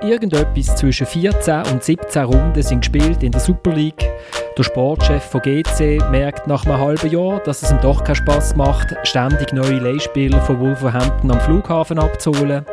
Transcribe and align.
Irgendetwas 0.00 0.76
zwischen 0.76 1.06
14 1.06 1.62
und 1.72 1.82
17 1.82 2.24
Runden 2.24 2.62
sind 2.62 2.80
gespielt 2.80 3.22
in 3.22 3.32
der 3.32 3.40
Super 3.40 3.72
League. 3.72 4.08
Der 4.56 4.62
Sportchef 4.62 5.24
von 5.24 5.42
GC 5.42 6.00
merkt 6.10 6.46
nach 6.46 6.64
einem 6.64 6.78
halben 6.78 7.10
Jahr, 7.10 7.40
dass 7.40 7.62
es 7.62 7.70
ihm 7.72 7.80
doch 7.80 8.04
keinen 8.04 8.14
Spass 8.14 8.54
macht, 8.54 8.94
ständig 9.02 9.52
neue 9.52 9.78
Leihspieler 9.78 10.40
von 10.42 10.60
Wolverhampton 10.60 11.32
am 11.32 11.40
Flughafen 11.40 11.98
abzuholen. 11.98 12.64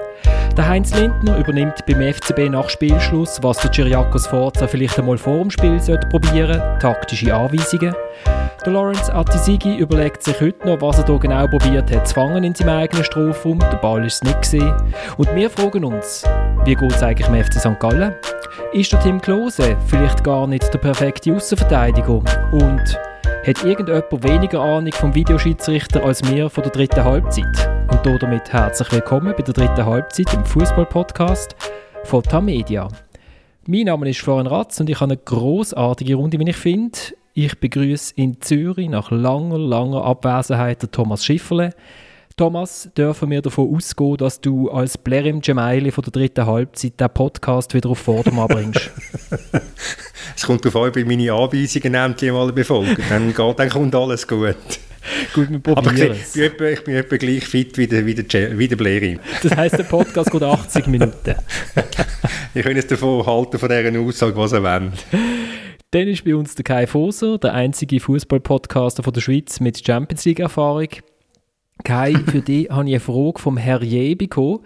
Der 0.55 0.67
Heinz 0.67 0.95
Lindner 0.95 1.37
übernimmt 1.37 1.85
beim 1.87 2.13
FCB 2.13 2.49
nach 2.49 2.69
Spielschluss, 2.69 3.39
was 3.41 3.57
der 3.57 3.71
Cyriakos 3.73 4.27
Forza 4.27 4.67
vielleicht 4.67 4.97
einmal 4.99 5.17
vor 5.17 5.39
dem 5.39 5.51
Spiel 5.51 5.79
sollte 5.81 6.07
probieren, 6.07 6.61
taktische 6.79 7.35
Anweisungen. 7.35 7.95
Der 8.65 8.73
Lawrence 8.73 9.13
Atisigi 9.13 9.77
überlegt 9.77 10.23
sich 10.23 10.39
heute 10.39 10.65
noch, 10.65 10.81
was 10.81 10.99
er 10.99 11.05
hier 11.05 11.19
genau 11.19 11.47
probiert 11.47 11.93
hat 11.93 12.07
zu 12.07 12.15
fangen 12.15 12.43
in 12.43 12.55
seinem 12.55 12.77
eigenen 12.77 13.03
Strafraum. 13.03 13.59
Der 13.59 13.77
Ball 13.77 14.05
ist 14.05 14.15
es 14.15 14.23
nicht 14.23 14.41
gesehen. 14.41 14.73
Und 15.17 15.35
wir 15.35 15.49
fragen 15.49 15.83
uns, 15.83 16.23
wie 16.65 16.73
geht 16.73 16.91
es 16.91 17.03
eigentlich 17.03 17.27
im 17.27 17.35
FC 17.35 17.59
St. 17.59 17.79
Gallen? 17.79 18.15
Ist 18.73 18.91
der 18.91 18.99
Tim 18.99 19.21
Klose 19.21 19.77
vielleicht 19.85 20.23
gar 20.23 20.47
nicht 20.47 20.73
der 20.73 20.79
perfekte 20.79 21.35
Außenverteidiger? 21.35 22.23
Und 22.51 22.99
hat 23.45 23.63
irgendjemand 23.63 24.23
weniger 24.23 24.61
Ahnung 24.61 24.91
vom 24.91 25.13
Videoschiedsrichter 25.13 26.03
als 26.03 26.27
wir 26.27 26.49
von 26.49 26.63
der 26.63 26.71
dritten 26.71 27.03
Halbzeit? 27.03 27.69
Und 27.91 28.03
damit 28.03 28.51
herzlich 28.51 28.91
willkommen 28.91 29.35
bei 29.37 29.43
der 29.43 29.53
dritten 29.53 29.85
Halbzeit 29.85 30.33
im 30.33 30.43
Fußball-Podcast 30.43 31.55
von 32.03 32.23
Tamedia. 32.23 32.87
Mein 33.67 33.85
Name 33.85 34.09
ist 34.09 34.21
Florian 34.21 34.47
Ratz 34.47 34.79
und 34.79 34.89
ich 34.89 34.99
habe 34.99 35.11
eine 35.11 35.17
großartige 35.17 36.15
Runde, 36.15 36.39
wie 36.39 36.49
ich 36.49 36.57
finde. 36.57 36.97
Ich 37.35 37.59
begrüße 37.59 38.13
in 38.15 38.41
Zürich 38.41 38.89
nach 38.89 39.11
langer, 39.11 39.59
langer 39.59 40.03
Abwesenheit 40.03 40.91
Thomas 40.91 41.23
Schifferle. 41.23 41.75
Thomas, 42.37 42.89
dürfen 42.97 43.31
wir 43.31 43.41
davon 43.41 43.73
ausgehen, 43.73 44.17
dass 44.17 44.41
du 44.41 44.69
als 44.69 44.97
Blerim 44.97 45.39
Gemaili 45.39 45.89
von 45.89 46.03
der 46.03 46.11
dritten 46.11 46.45
Halbzeit 46.45 46.99
den 46.99 47.09
Podcast 47.09 47.73
wieder 47.73 47.89
auf 47.89 47.99
Vordermann 47.99 48.49
bringst? 48.49 48.91
es 50.35 50.45
kommt 50.45 50.65
darauf 50.65 50.83
an, 50.83 50.89
ob 50.89 50.97
ich 50.97 51.05
meine 51.05 51.31
Anweisungen 51.31 51.93
endlich 51.93 52.33
mal 52.33 52.51
befolge. 52.51 52.97
Dann, 53.07 53.33
geht, 53.33 53.59
dann 53.59 53.69
kommt 53.69 53.95
alles 53.95 54.27
gut. 54.27 54.57
Gut, 55.33 55.49
wir 55.49 55.59
probieren 55.59 55.87
Aber 55.87 55.93
ich, 55.95 56.33
bin 56.33 56.43
etwa, 56.43 56.65
ich 56.65 56.83
bin 56.83 56.95
etwa 56.95 57.15
gleich 57.15 57.45
fit 57.45 57.77
wie 57.77 57.87
der, 57.87 58.05
wie 58.05 58.15
der, 58.15 58.59
wie 58.59 58.67
der 58.67 58.75
Blerim. 58.75 59.19
Das 59.41 59.55
heisst, 59.55 59.79
der 59.79 59.85
Podcast 59.85 60.29
geht 60.29 60.43
80 60.43 60.87
Minuten. 60.87 61.35
ich 62.53 62.63
kann 62.63 62.75
jetzt 62.75 62.91
davon 62.91 63.25
halten, 63.25 63.57
von 63.57 63.69
dieser 63.69 63.97
Aussage, 64.01 64.35
was 64.35 64.51
er 64.51 64.61
will. 64.61 64.91
Dann 65.91 66.07
ist 66.09 66.25
bei 66.25 66.35
uns 66.35 66.53
der 66.53 66.65
Kai 66.65 66.85
Foser, 66.85 67.37
der 67.37 67.53
einzige 67.53 68.01
Fußball-Podcaster 68.01 69.09
der 69.09 69.21
Schweiz 69.21 69.61
mit 69.61 69.85
Champions 69.85 70.25
League-Erfahrung. 70.25 70.89
Kai, 71.85 72.15
für 72.15 72.41
dich 72.41 72.67
habe 72.69 72.89
ich 72.89 72.95
eine 72.95 72.99
Frage 72.99 73.39
vom 73.39 73.55
Herr 73.55 73.81
Je 73.81 74.15
bekommen, 74.15 74.59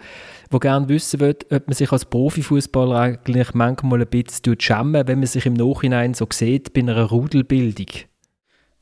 der 0.50 0.58
gerne 0.58 0.88
wissen 0.88 1.20
will, 1.20 1.36
ob 1.52 1.68
man 1.68 1.74
sich 1.74 1.92
als 1.92 2.06
Profifußballer 2.06 2.98
eigentlich 2.98 3.54
manchmal 3.54 4.00
ein 4.00 4.08
bisschen 4.08 4.56
schämen 4.58 5.06
wenn 5.06 5.20
man 5.20 5.28
sich 5.28 5.46
im 5.46 5.52
Nachhinein 5.52 6.14
so 6.14 6.26
sieht 6.32 6.72
bei 6.72 6.80
einer 6.80 7.04
Rudelbildung. 7.04 7.86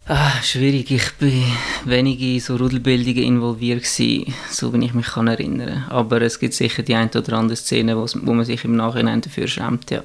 Ah, 0.06 0.41
schwierig. 0.42 0.91
Ich 0.91 1.12
bin 1.19 1.42
wenig 1.84 2.19
in 2.22 2.41
so 2.41 2.56
Rudelbildungen 2.56 3.25
involviert 3.25 3.83
gewesen, 3.83 4.33
so 4.50 4.73
wie 4.73 4.83
ich 4.83 4.95
mich 4.95 5.06
kann 5.06 5.27
erinnern. 5.27 5.84
Aber 5.91 6.23
es 6.23 6.39
gibt 6.39 6.55
sicher 6.55 6.83
die 6.83 6.95
ein 6.95 7.11
oder 7.11 7.34
andere 7.34 7.56
Szene, 7.56 7.95
wo 7.95 8.33
man 8.33 8.47
sich 8.47 8.64
im 8.64 8.75
Nachhinein 8.75 9.20
dafür 9.20 9.47
schämt, 9.48 9.91
ja. 9.91 10.02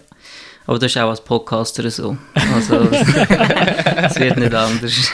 Aber 0.66 0.80
das 0.80 0.92
ist 0.92 0.97
auch 0.97 1.09
als 1.09 1.23
Podcaster 1.23 1.90
so. 1.90 2.18
Also, 2.53 2.75
es 2.90 4.20
wird 4.20 4.38
nicht 4.38 4.53
anders. 4.53 5.12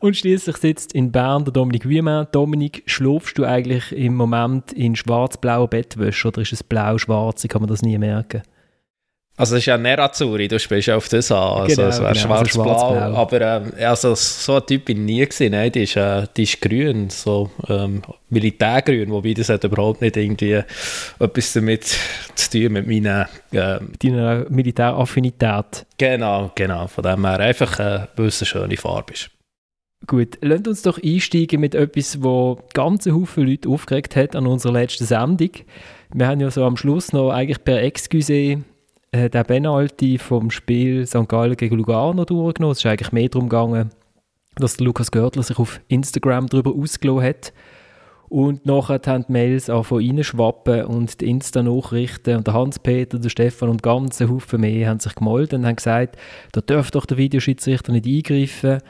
Und 0.00 0.16
schließlich 0.16 0.56
sitzt 0.56 0.92
in 0.92 1.12
Bern 1.12 1.44
der 1.44 1.52
Dominik 1.52 1.88
Wiemann. 1.88 2.26
Dominik, 2.32 2.82
schlafst 2.86 3.38
du 3.38 3.44
eigentlich 3.44 3.92
im 3.92 4.14
Moment 4.14 4.72
in 4.72 4.96
schwarz-blauer 4.96 5.68
Bettwäsche 5.68 6.28
oder 6.28 6.42
ist 6.42 6.52
es 6.52 6.62
blau-schwarz? 6.62 7.46
Kann 7.48 7.62
man 7.62 7.68
das 7.68 7.82
nie 7.82 7.98
merken? 7.98 8.42
Also 9.36 9.56
es 9.56 9.62
ist 9.62 9.66
ja 9.66 9.76
Nerazzurri, 9.76 10.46
du 10.46 10.60
spielst 10.60 10.86
ja 10.86 10.96
auf 10.96 11.08
das 11.08 11.32
an, 11.32 11.62
also 11.62 11.74
genau, 11.74 11.88
es 11.88 12.00
wäre 12.00 12.12
genau, 12.12 12.24
schwarz-blau, 12.24 12.70
also 12.70 13.14
schwarz 13.14 13.16
aber 13.16 13.40
ähm, 13.40 13.72
also 13.80 14.14
so 14.14 14.54
ein 14.54 14.66
Typ 14.66 14.84
bin 14.84 14.98
ich 14.98 15.04
nie 15.04 15.26
gesehen, 15.26 15.50
nein, 15.50 15.72
die 15.72 15.82
ist, 15.82 15.96
äh, 15.96 16.28
die 16.36 16.44
ist 16.44 16.60
grün, 16.60 17.10
so 17.10 17.50
ähm, 17.68 18.02
Militärgrün, 18.30 19.10
wobei 19.10 19.34
das 19.34 19.48
hat 19.48 19.64
überhaupt 19.64 20.02
nicht 20.02 20.16
irgendwie 20.16 20.62
etwas 21.18 21.52
damit 21.52 21.98
zu 22.36 22.50
tun 22.50 22.74
mit 22.74 22.86
meiner... 22.86 23.28
Ähm, 23.52 23.90
Deiner 24.00 24.46
Militäraffinität. 24.50 25.84
Genau, 25.98 26.52
genau, 26.54 26.86
von 26.86 27.02
dem 27.02 27.26
her 27.26 27.40
einfach, 27.40 27.80
äh, 27.80 28.06
weil 28.14 28.26
es 28.26 28.40
eine 28.40 28.46
schöne 28.46 28.76
Farbe 28.76 29.14
ist. 29.14 29.30
Gut, 30.06 30.38
lasst 30.42 30.68
uns 30.68 30.82
doch 30.82 31.02
einsteigen 31.02 31.60
mit 31.60 31.74
etwas, 31.74 32.22
wo 32.22 32.58
ganze 32.74 33.14
Haufen 33.14 33.46
Leute 33.46 33.68
aufgeregt 33.68 34.16
hat 34.16 34.36
an 34.36 34.46
unserer 34.46 34.72
letzten 34.72 35.06
Sendung. 35.06 35.50
Wir 36.12 36.28
haben 36.28 36.40
ja 36.40 36.50
so 36.50 36.64
am 36.64 36.76
Schluss 36.76 37.12
noch 37.12 37.30
eigentlich 37.30 37.64
per 37.64 37.82
Excuse 37.82 38.62
äh, 39.12 39.30
den 39.30 39.44
Penalty 39.44 40.18
vom 40.18 40.50
Spiel 40.50 41.06
St. 41.06 41.28
Gallen 41.28 41.56
gegen 41.56 41.76
Lugano 41.76 42.24
durchgenommen. 42.24 42.72
Es 42.72 42.78
ist 42.78 42.86
eigentlich 42.86 43.12
mehr 43.12 43.28
darum 43.28 43.48
gegangen, 43.48 43.90
dass 44.56 44.78
Lukas 44.78 45.10
Görtler 45.10 45.42
sich 45.42 45.58
auf 45.58 45.80
Instagram 45.88 46.48
darüber 46.48 46.74
ausgelassen 46.74 47.22
hat. 47.26 47.52
Und 48.28 48.66
nachher 48.66 49.00
haben 49.06 49.24
die 49.28 49.32
Mails 49.32 49.70
auch 49.70 49.84
von 49.84 50.00
ihnen 50.00 50.24
schwappen 50.24 50.86
und 50.86 51.20
die 51.20 51.30
Insta-Nachrichten 51.30 52.36
und 52.36 52.46
der 52.46 52.54
Hans-Peter, 52.54 53.18
der 53.18 53.28
Stefan 53.28 53.68
und 53.68 53.82
ganze 53.82 54.28
Haufen 54.28 54.60
mehr 54.60 54.88
haben 54.88 54.98
sich 54.98 55.14
gemeldet 55.14 55.54
und 55.54 55.66
haben 55.66 55.76
gesagt, 55.76 56.16
da 56.52 56.60
dürfte 56.60 56.98
doch 56.98 57.06
der 57.06 57.16
Videoschiedsrichter 57.16 57.92
nicht 57.92 58.06
eingreifen. 58.06 58.80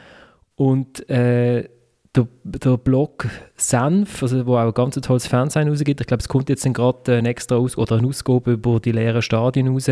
Und 0.55 1.09
äh, 1.09 1.67
der, 2.15 2.27
der 2.43 2.77
Blog 2.77 3.27
Senf, 3.55 4.23
also 4.23 4.45
wo 4.45 4.55
auch 4.55 4.67
ein 4.67 4.73
ganz 4.73 4.95
tolles 4.95 5.27
Fernsehen 5.27 5.67
rausgibt, 5.67 6.01
ich 6.01 6.07
glaube, 6.07 6.21
es 6.21 6.29
kommt 6.29 6.49
jetzt 6.49 6.65
gerade 6.73 7.17
ein 7.17 7.25
extra 7.25 7.57
Aus 7.57 7.77
oder 7.77 7.97
eine 7.97 8.07
Ausgabe 8.07 8.53
über 8.53 8.79
die 8.79 8.93
leeren 8.93 9.21
Stadien 9.21 9.67
raus. 9.67 9.89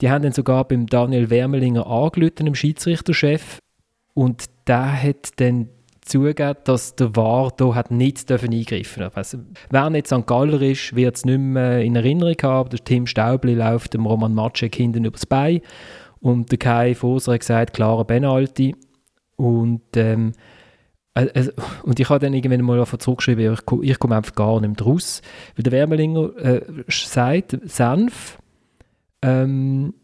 Die 0.00 0.10
haben 0.10 0.22
dann 0.22 0.32
sogar 0.32 0.64
beim 0.68 0.86
Daniel 0.86 1.30
Wermelinger 1.30 1.86
angelötet, 1.86 2.46
dem 2.46 2.54
Schiedsrichterchef, 2.54 3.58
und 4.14 4.44
der 4.66 5.02
hat 5.02 5.40
dann 5.40 5.68
zugegeben, 6.00 6.58
dass 6.64 6.94
der 6.94 7.16
VAR 7.16 7.52
hier 7.58 7.74
hat 7.74 7.90
nicht 7.90 8.30
dürfen 8.30 8.52
eingreifen. 8.52 9.10
Also, 9.14 9.38
wer 9.70 9.90
nicht 9.90 10.06
St. 10.06 10.26
Galler 10.26 10.62
ist, 10.62 10.94
wird 10.94 11.16
es 11.16 11.24
nicht 11.24 11.38
mehr 11.38 11.82
in 11.82 11.96
Erinnerung 11.96 12.36
haben. 12.42 12.70
Der 12.70 12.78
Tim 12.78 13.06
Staubli 13.06 13.54
läuft 13.54 13.94
dem 13.94 14.06
Roman 14.06 14.34
Matschek 14.34 14.74
hinten 14.74 15.04
übers 15.04 15.26
Bein 15.26 15.60
und 16.20 16.50
der 16.50 16.58
Kai 16.58 16.94
Foser 16.94 17.32
hat 17.34 17.40
gesagt, 17.40 17.74
klarer 17.74 18.04
Penalty. 18.04 18.74
Und 19.36 19.82
ähm, 19.96 20.32
also, 21.14 21.52
und 21.82 22.00
ich 22.00 22.08
habe 22.08 22.20
dann 22.20 22.34
irgendwann 22.34 22.62
mal 22.62 22.78
davon 22.78 23.00
zurückgeschrieben, 23.00 23.54
ich, 23.54 23.90
ich 23.90 23.98
komme 23.98 24.16
einfach 24.16 24.34
gar 24.34 24.60
nicht 24.60 24.78
mehr 24.80 24.86
raus. 24.86 25.22
Weil 25.56 25.62
der 25.62 25.72
Wärmelinger 25.72 26.36
äh, 26.36 26.84
sagt, 26.88 27.58
Senf, 27.64 28.38
ähm, 29.22 29.94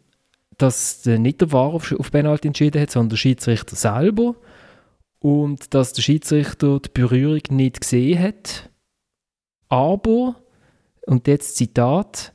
dass 0.57 1.05
nicht 1.05 1.41
der 1.41 1.51
War 1.51 1.73
auf, 1.73 1.91
auf 1.91 2.11
Penalty 2.11 2.47
entschieden 2.47 2.81
hat, 2.81 2.91
sondern 2.91 3.09
der 3.09 3.17
Schiedsrichter 3.17 3.75
selber. 3.75 4.35
Und 5.19 5.73
dass 5.73 5.93
der 5.93 6.01
Schiedsrichter 6.01 6.79
die 6.79 6.89
Berührung 6.93 7.41
nicht 7.51 7.81
gesehen 7.81 8.19
hat. 8.19 8.69
Aber, 9.69 10.35
und 11.05 11.27
jetzt 11.27 11.57
Zitat, 11.57 12.33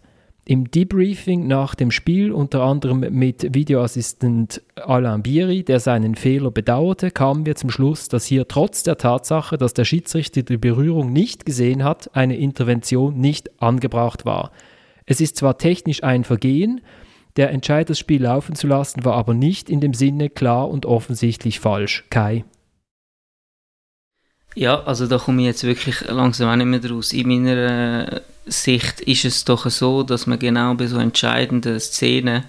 im 0.49 0.71
Debriefing 0.71 1.49
nach 1.49 1.75
dem 1.75 1.91
Spiel, 1.91 2.31
unter 2.31 2.63
anderem 2.63 3.01
mit 3.11 3.53
Videoassistent 3.53 4.63
Alain 4.77 5.23
Bieri, 5.23 5.65
der 5.65 5.81
seinen 5.81 6.15
Fehler 6.15 6.53
bedauerte, 6.53 7.11
kamen 7.11 7.45
wir 7.47 7.57
zum 7.57 7.71
Schluss, 7.71 8.07
dass 8.07 8.27
hier 8.27 8.47
trotz 8.47 8.85
der 8.85 8.97
Tatsache, 8.97 9.59
dass 9.59 9.75
der 9.75 9.85
Schiedsrichter 9.85 10.43
die 10.43 10.57
Berührung 10.57 11.13
nicht 11.13 11.47
gesehen 11.47 11.83
hat, 11.83 12.15
eine 12.15 12.37
Intervention 12.37 13.19
nicht 13.19 13.61
angebracht 13.61 14.25
war. 14.25 14.53
Es 15.05 15.21
ist 15.21 15.37
zwar 15.37 15.59
technisch 15.59 16.05
ein 16.05 16.23
Vergehen, 16.23 16.81
der 17.35 17.51
Entscheid, 17.51 17.91
das 17.91 17.99
Spiel 17.99 18.23
laufen 18.23 18.55
zu 18.55 18.69
lassen, 18.69 19.05
war 19.05 19.15
aber 19.15 19.35
nicht 19.35 19.69
in 19.69 19.81
dem 19.81 19.95
Sinne 19.95 20.31
klar 20.31 20.71
und 20.71 20.87
offensichtlich 20.87 21.59
falsch. 21.59 22.05
Kai. 22.09 22.45
Ja, 24.55 24.85
also 24.85 25.09
da 25.09 25.19
komme 25.19 25.43
ich 25.43 25.47
jetzt 25.47 25.65
wirklich 25.65 26.09
langsam 26.09 26.49
auch 26.49 26.57
nicht 26.57 26.67
mehr 26.67 26.79
draus. 26.79 27.13
In 27.13 27.29
meiner 27.29 28.23
Sicht 28.47 29.01
ist 29.01 29.25
es 29.25 29.45
doch 29.45 29.69
so, 29.69 30.03
dass 30.03 30.27
man 30.27 30.39
genau 30.39 30.75
bei 30.75 30.87
so 30.87 30.99
entscheidenden 30.99 31.81
Szenen 31.81 32.45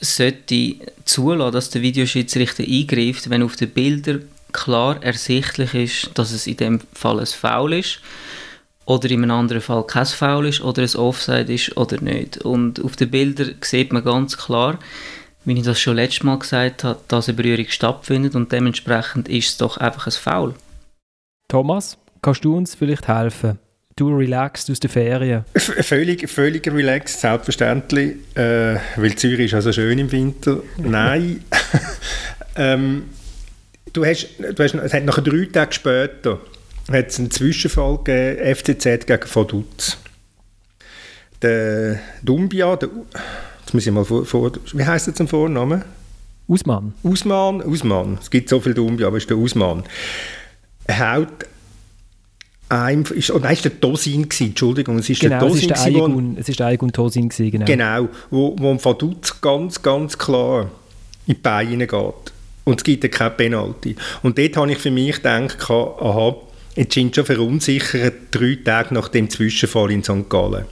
sollte 0.00 0.76
zulassen, 1.04 1.52
dass 1.52 1.70
der 1.70 1.82
Videoschiedsrichter 1.82 2.64
eingreift, 2.64 3.30
wenn 3.30 3.42
auf 3.42 3.56
den 3.56 3.70
Bildern 3.70 4.24
klar 4.52 5.02
ersichtlich 5.02 5.74
ist, 5.74 6.10
dass 6.14 6.32
es 6.32 6.46
in 6.46 6.56
dem 6.56 6.80
Fall 6.92 7.20
ein 7.20 7.26
Foul 7.26 7.74
ist 7.74 8.00
oder 8.84 9.10
in 9.10 9.22
einem 9.22 9.30
anderen 9.30 9.62
Fall 9.62 9.84
kein 9.86 10.06
Foul 10.06 10.48
ist 10.48 10.60
oder 10.60 10.82
ein 10.82 10.96
Offside 10.96 11.52
ist 11.52 11.76
oder 11.76 12.00
nicht. 12.00 12.38
Und 12.38 12.82
auf 12.82 12.96
den 12.96 13.10
Bildern 13.10 13.54
sieht 13.60 13.92
man 13.92 14.04
ganz 14.04 14.36
klar, 14.36 14.78
wie 15.44 15.54
ich 15.54 15.62
das 15.62 15.80
schon 15.80 15.96
letztes 15.96 16.22
Mal 16.24 16.38
gesagt 16.38 16.84
habe, 16.84 17.00
dass 17.08 17.28
eine 17.28 17.36
Berührung 17.36 17.66
stattfindet 17.68 18.34
und 18.34 18.52
dementsprechend 18.52 19.28
ist 19.28 19.48
es 19.48 19.56
doch 19.56 19.76
einfach 19.76 20.06
ein 20.06 20.12
Foul. 20.12 20.54
Thomas, 21.48 21.96
kannst 22.20 22.44
du 22.44 22.56
uns 22.56 22.74
vielleicht 22.74 23.08
helfen? 23.08 23.58
Du 23.96 24.16
relaxed 24.16 24.70
aus 24.70 24.80
der 24.80 24.90
Ferien? 24.90 25.44
Völlig, 25.54 26.28
völlig 26.28 26.66
relaxed, 26.66 27.20
selbstverständlich. 27.20 28.16
Äh, 28.34 28.76
weil 28.96 29.14
Zürich 29.16 29.46
ist 29.46 29.54
also 29.54 29.72
schön 29.72 29.98
im 29.98 30.10
Winter. 30.10 30.62
Nein. 30.78 31.44
ähm, 32.56 33.10
du 33.92 34.04
hast, 34.04 34.28
du 34.38 34.62
hast, 34.62 34.74
es 34.74 34.94
hat 34.94 35.04
nach 35.04 35.22
drei 35.22 35.46
Tagen 35.46 35.72
später 35.72 36.40
hat 36.90 37.08
es 37.08 37.18
einen 37.18 37.30
Zwischenfall 37.30 37.98
gegeben, 38.02 38.56
FCZ 38.56 39.06
gegen 39.06 39.34
Vaduz. 39.34 39.98
der 41.40 42.00
Dumbia, 42.22 42.76
der, 42.76 42.88
jetzt 43.60 43.74
muss 43.74 43.86
ich 43.86 43.92
mal 43.92 44.04
vor, 44.04 44.24
vor 44.24 44.52
wie 44.72 44.84
heißt 44.84 45.08
er 45.08 45.14
zum 45.14 45.28
Vornamen? 45.28 45.84
Usman. 46.48 46.92
Usman, 47.02 47.62
Usman. 47.62 48.18
Es 48.20 48.30
gibt 48.30 48.48
so 48.48 48.60
viele 48.60 48.74
Dumbia, 48.74 49.06
aber 49.06 49.16
es 49.16 49.24
ist 49.24 49.30
der 49.30 49.38
Usman. 49.38 49.84
Er 50.86 51.14
haut 51.14 51.46
ein, 52.72 53.02
ist, 53.02 53.30
oh 53.30 53.38
nein, 53.38 53.52
es 53.52 53.64
war 53.64 53.70
der 53.70 53.80
Tosin, 53.80 54.22
gewesen, 54.22 54.46
Entschuldigung, 54.48 54.98
es 54.98 55.10
ist 55.10 55.20
genau, 55.20 55.40
der 55.40 55.48
Tosin. 55.48 55.70
Es 55.70 55.78
ist 55.78 55.86
der 55.86 56.02
Aigun, 56.02 56.36
es 56.38 56.48
ist 56.48 56.58
der 56.58 56.66
Aigun 56.66 56.92
Tosin, 56.92 57.28
gewesen, 57.28 57.50
genau. 57.50 57.66
Genau, 57.66 58.08
wo, 58.30 58.56
wo 58.58 58.78
Vaduz 58.82 59.40
ganz, 59.40 59.82
ganz 59.82 60.16
klar 60.16 60.70
in 61.26 61.34
die 61.34 61.40
Beine 61.40 61.86
geht. 61.86 62.32
Und 62.64 62.80
es 62.80 62.84
gibt 62.84 63.04
ja 63.04 63.10
keine 63.10 63.30
Penalty. 63.30 63.96
Und 64.22 64.38
dort 64.38 64.56
habe 64.56 64.72
ich 64.72 64.78
für 64.78 64.90
mich 64.90 65.16
gedacht, 65.16 65.70
aha, 65.70 66.36
jetzt 66.76 66.94
sind 66.94 67.14
schon 67.14 67.26
verunsichert, 67.26 68.14
drei 68.30 68.58
Tage 68.64 68.94
nach 68.94 69.08
dem 69.08 69.28
Zwischenfall 69.28 69.90
in 69.90 70.02
St. 70.02 70.28
Gallen. 70.30 70.64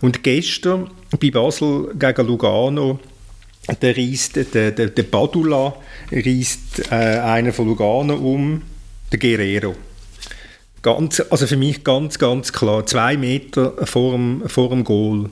Und 0.00 0.22
gestern 0.22 0.90
bei 1.20 1.30
Basel 1.30 1.94
gegen 1.96 2.26
Lugano, 2.26 2.98
der 3.80 3.96
reist, 3.96 4.36
der, 4.36 4.72
der, 4.72 4.88
der 4.88 5.02
Badula 5.04 5.74
reist 6.10 6.90
äh, 6.90 6.94
einen 6.94 7.52
von 7.52 7.66
Lugano 7.66 8.14
um, 8.14 8.62
der 9.12 9.18
Guerrero. 9.18 9.74
Ganz, 10.86 11.20
also 11.30 11.48
für 11.48 11.56
mich 11.56 11.82
ganz, 11.82 12.16
ganz 12.16 12.52
klar, 12.52 12.86
zwei 12.86 13.16
Meter 13.16 13.72
vor 13.88 14.12
dem, 14.12 14.48
vor 14.48 14.68
dem 14.68 14.84
Goal. 14.84 15.30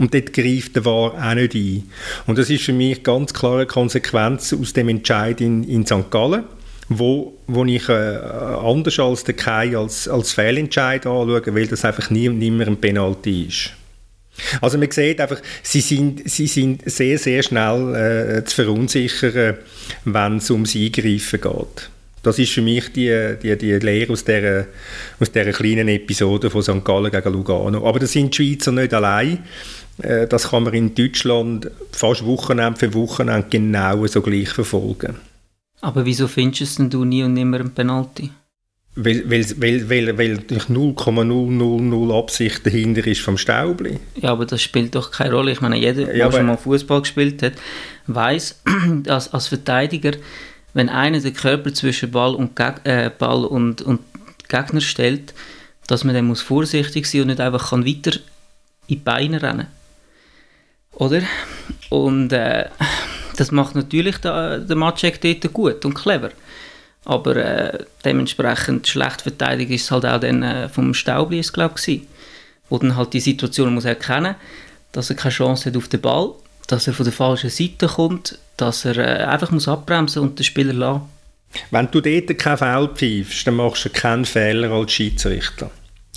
Und 0.00 0.12
dort 0.12 0.32
greift 0.32 0.74
der 0.74 0.84
VAR 0.84 1.14
auch 1.14 1.34
nicht 1.34 1.54
ein. 1.54 1.84
Und 2.26 2.38
das 2.38 2.50
ist 2.50 2.64
für 2.64 2.72
mich 2.72 3.04
ganz 3.04 3.32
klare 3.32 3.66
Konsequenz 3.66 4.52
aus 4.52 4.72
dem 4.72 4.88
Entscheid 4.88 5.40
in, 5.40 5.62
in 5.62 5.86
St. 5.86 6.10
Gallen, 6.10 6.42
wo, 6.88 7.34
wo 7.46 7.64
ich 7.64 7.88
äh, 7.88 7.92
anders 7.92 8.98
als 8.98 9.22
der 9.22 9.36
Kai 9.36 9.76
als, 9.76 10.08
als 10.08 10.32
Fehlentscheid 10.32 11.06
anschaue, 11.06 11.54
weil 11.54 11.68
das 11.68 11.84
einfach 11.84 12.10
nie 12.10 12.28
und 12.28 12.40
nimmer 12.40 12.66
ein 12.66 12.80
Penalty 12.80 13.44
ist. 13.44 13.70
Also 14.60 14.76
man 14.76 14.90
sieht 14.90 15.20
einfach, 15.20 15.40
sie 15.62 15.82
sind, 15.82 16.28
sie 16.28 16.48
sind 16.48 16.82
sehr, 16.84 17.16
sehr 17.20 17.44
schnell 17.44 17.94
äh, 18.38 18.44
zu 18.44 18.56
verunsichern, 18.56 19.58
wenn 20.04 20.38
es 20.38 20.50
ums 20.50 20.74
Eingreifen 20.74 21.40
geht. 21.40 21.90
Das 22.26 22.40
ist 22.40 22.50
für 22.50 22.60
mich 22.60 22.92
die, 22.92 23.36
die, 23.40 23.56
die 23.56 23.74
Lehre 23.74 24.12
aus 24.12 24.24
dieser, 24.24 24.66
aus 25.20 25.30
dieser 25.30 25.52
kleinen 25.52 25.86
Episode 25.86 26.50
von 26.50 26.60
St. 26.60 26.84
Gallen 26.84 27.12
gegen 27.12 27.32
Lugano. 27.32 27.86
Aber 27.86 28.00
das 28.00 28.10
sind 28.10 28.36
die 28.36 28.48
Schweizer 28.48 28.72
nicht 28.72 28.92
allein. 28.92 29.44
Äh, 30.02 30.26
das 30.26 30.50
kann 30.50 30.64
man 30.64 30.74
in 30.74 30.92
Deutschland 30.92 31.70
fast 31.92 32.26
Wochenende 32.26 32.80
für 32.80 32.92
Wochenende 32.94 33.46
genau 33.48 34.04
so 34.08 34.22
gleich 34.22 34.48
verfolgen. 34.48 35.14
Aber 35.82 36.04
wieso 36.04 36.26
findest 36.26 36.80
du 36.92 37.04
nie 37.04 37.22
und 37.22 37.34
nimmer 37.34 37.60
einen 37.60 37.70
Penalty? 37.70 38.30
Weil, 38.96 39.30
weil, 39.30 39.44
weil, 39.60 39.88
weil, 39.88 40.18
weil 40.18 40.38
0,000 40.68 42.12
Absicht 42.12 42.66
dahinter 42.66 43.06
ist 43.06 43.20
vom 43.20 43.38
Staubli. 43.38 44.00
Ja, 44.20 44.32
aber 44.32 44.46
das 44.46 44.62
spielt 44.62 44.96
doch 44.96 45.12
keine 45.12 45.32
Rolle. 45.32 45.52
Ich 45.52 45.60
meine, 45.60 45.76
jeder, 45.76 46.06
der 46.06 46.16
ja, 46.16 46.32
schon 46.32 46.46
mal 46.46 46.56
Fußball 46.56 47.02
gespielt 47.02 47.40
hat, 47.42 47.52
weiß, 48.08 48.62
dass 49.04 49.32
als 49.32 49.46
Verteidiger 49.46 50.12
wenn 50.76 50.90
einer 50.90 51.20
den 51.20 51.32
Körper 51.32 51.72
zwischen 51.72 52.10
Ball 52.10 52.34
und, 52.34 52.54
Geg 52.54 52.84
äh, 52.84 53.10
Ball 53.10 53.46
und, 53.46 53.80
und 53.80 54.00
Gegner 54.46 54.82
stellt, 54.82 55.32
dass 55.86 56.04
man 56.04 56.14
dann 56.14 56.26
muss 56.26 56.42
vorsichtig 56.42 57.06
sein 57.06 57.22
und 57.22 57.28
nicht 57.28 57.40
einfach 57.40 57.70
kann 57.70 57.86
weiter 57.86 58.12
in 58.12 58.20
die 58.88 58.96
Beine 58.96 59.40
rennen 59.40 59.68
Oder? 60.92 61.22
Und 61.88 62.30
äh, 62.34 62.66
das 63.38 63.52
macht 63.52 63.74
natürlich 63.74 64.18
der, 64.18 64.58
der 64.58 64.76
Matchek 64.76 65.18
dort 65.22 65.50
gut 65.54 65.82
und 65.86 65.94
clever. 65.94 66.32
Aber 67.06 67.36
äh, 67.36 67.78
dementsprechend 68.04 68.86
schlecht 68.86 69.22
verteidigt 69.22 69.70
ist 69.70 69.84
es 69.84 69.90
halt 69.90 70.04
auch 70.04 70.20
dann 70.20 70.42
äh, 70.42 70.68
vom 70.68 70.92
Staubli, 70.92 71.40
glaube 71.40 71.76
ich, 71.86 72.02
wo 72.68 72.76
dann 72.76 72.96
halt 72.96 73.14
die 73.14 73.20
Situation 73.20 73.72
muss 73.72 73.86
erkennen, 73.86 74.34
dass 74.92 75.08
er 75.08 75.16
keine 75.16 75.32
Chance 75.32 75.70
hat 75.70 75.76
auf 75.78 75.88
den 75.88 76.02
Ball 76.02 76.34
dass 76.66 76.86
er 76.86 76.94
von 76.94 77.04
der 77.04 77.12
falschen 77.12 77.50
Seite 77.50 77.86
kommt, 77.86 78.38
dass 78.56 78.84
er 78.84 78.96
äh, 78.96 79.24
einfach 79.24 79.50
muss 79.50 79.68
abbremsen 79.68 80.22
und 80.22 80.38
den 80.38 80.44
Spieler 80.44 80.72
lassen. 80.72 81.02
Wenn 81.70 81.90
du 81.90 82.00
dort 82.00 82.38
keinen 82.38 82.58
Foul 82.58 82.88
pfeifst, 82.94 83.46
dann 83.46 83.56
machst 83.56 83.84
du 83.84 83.90
keinen 83.90 84.24
Fehler 84.24 84.70
als 84.70 84.92
Schiedsrichter. 84.92 85.70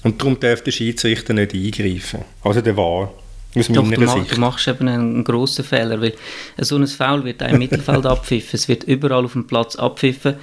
Und 0.04 0.22
darum 0.22 0.40
darf 0.40 0.62
der 0.62 0.72
Schiedsrichter 0.72 1.34
nicht 1.34 1.54
eingreifen. 1.54 2.24
Also 2.44 2.62
der 2.62 2.76
war. 2.78 3.14
Aus 3.56 3.68
Doch, 3.68 3.90
du, 3.90 4.08
Sicht. 4.08 4.36
du 4.36 4.40
machst 4.40 4.68
eben 4.68 4.88
einen 4.88 5.24
grossen 5.24 5.66
Fehler, 5.66 6.00
weil 6.02 6.14
so 6.60 6.76
ein 6.76 6.86
Foul 6.86 7.24
wird 7.24 7.42
auch 7.42 7.50
im 7.50 7.58
Mittelfeld 7.58 8.06
abpfiffen. 8.06 8.52
Es 8.54 8.68
wird 8.68 8.84
überall 8.84 9.26
auf 9.26 9.34
dem 9.34 9.48
Platz 9.48 9.76
abpfiffen. 9.76 10.36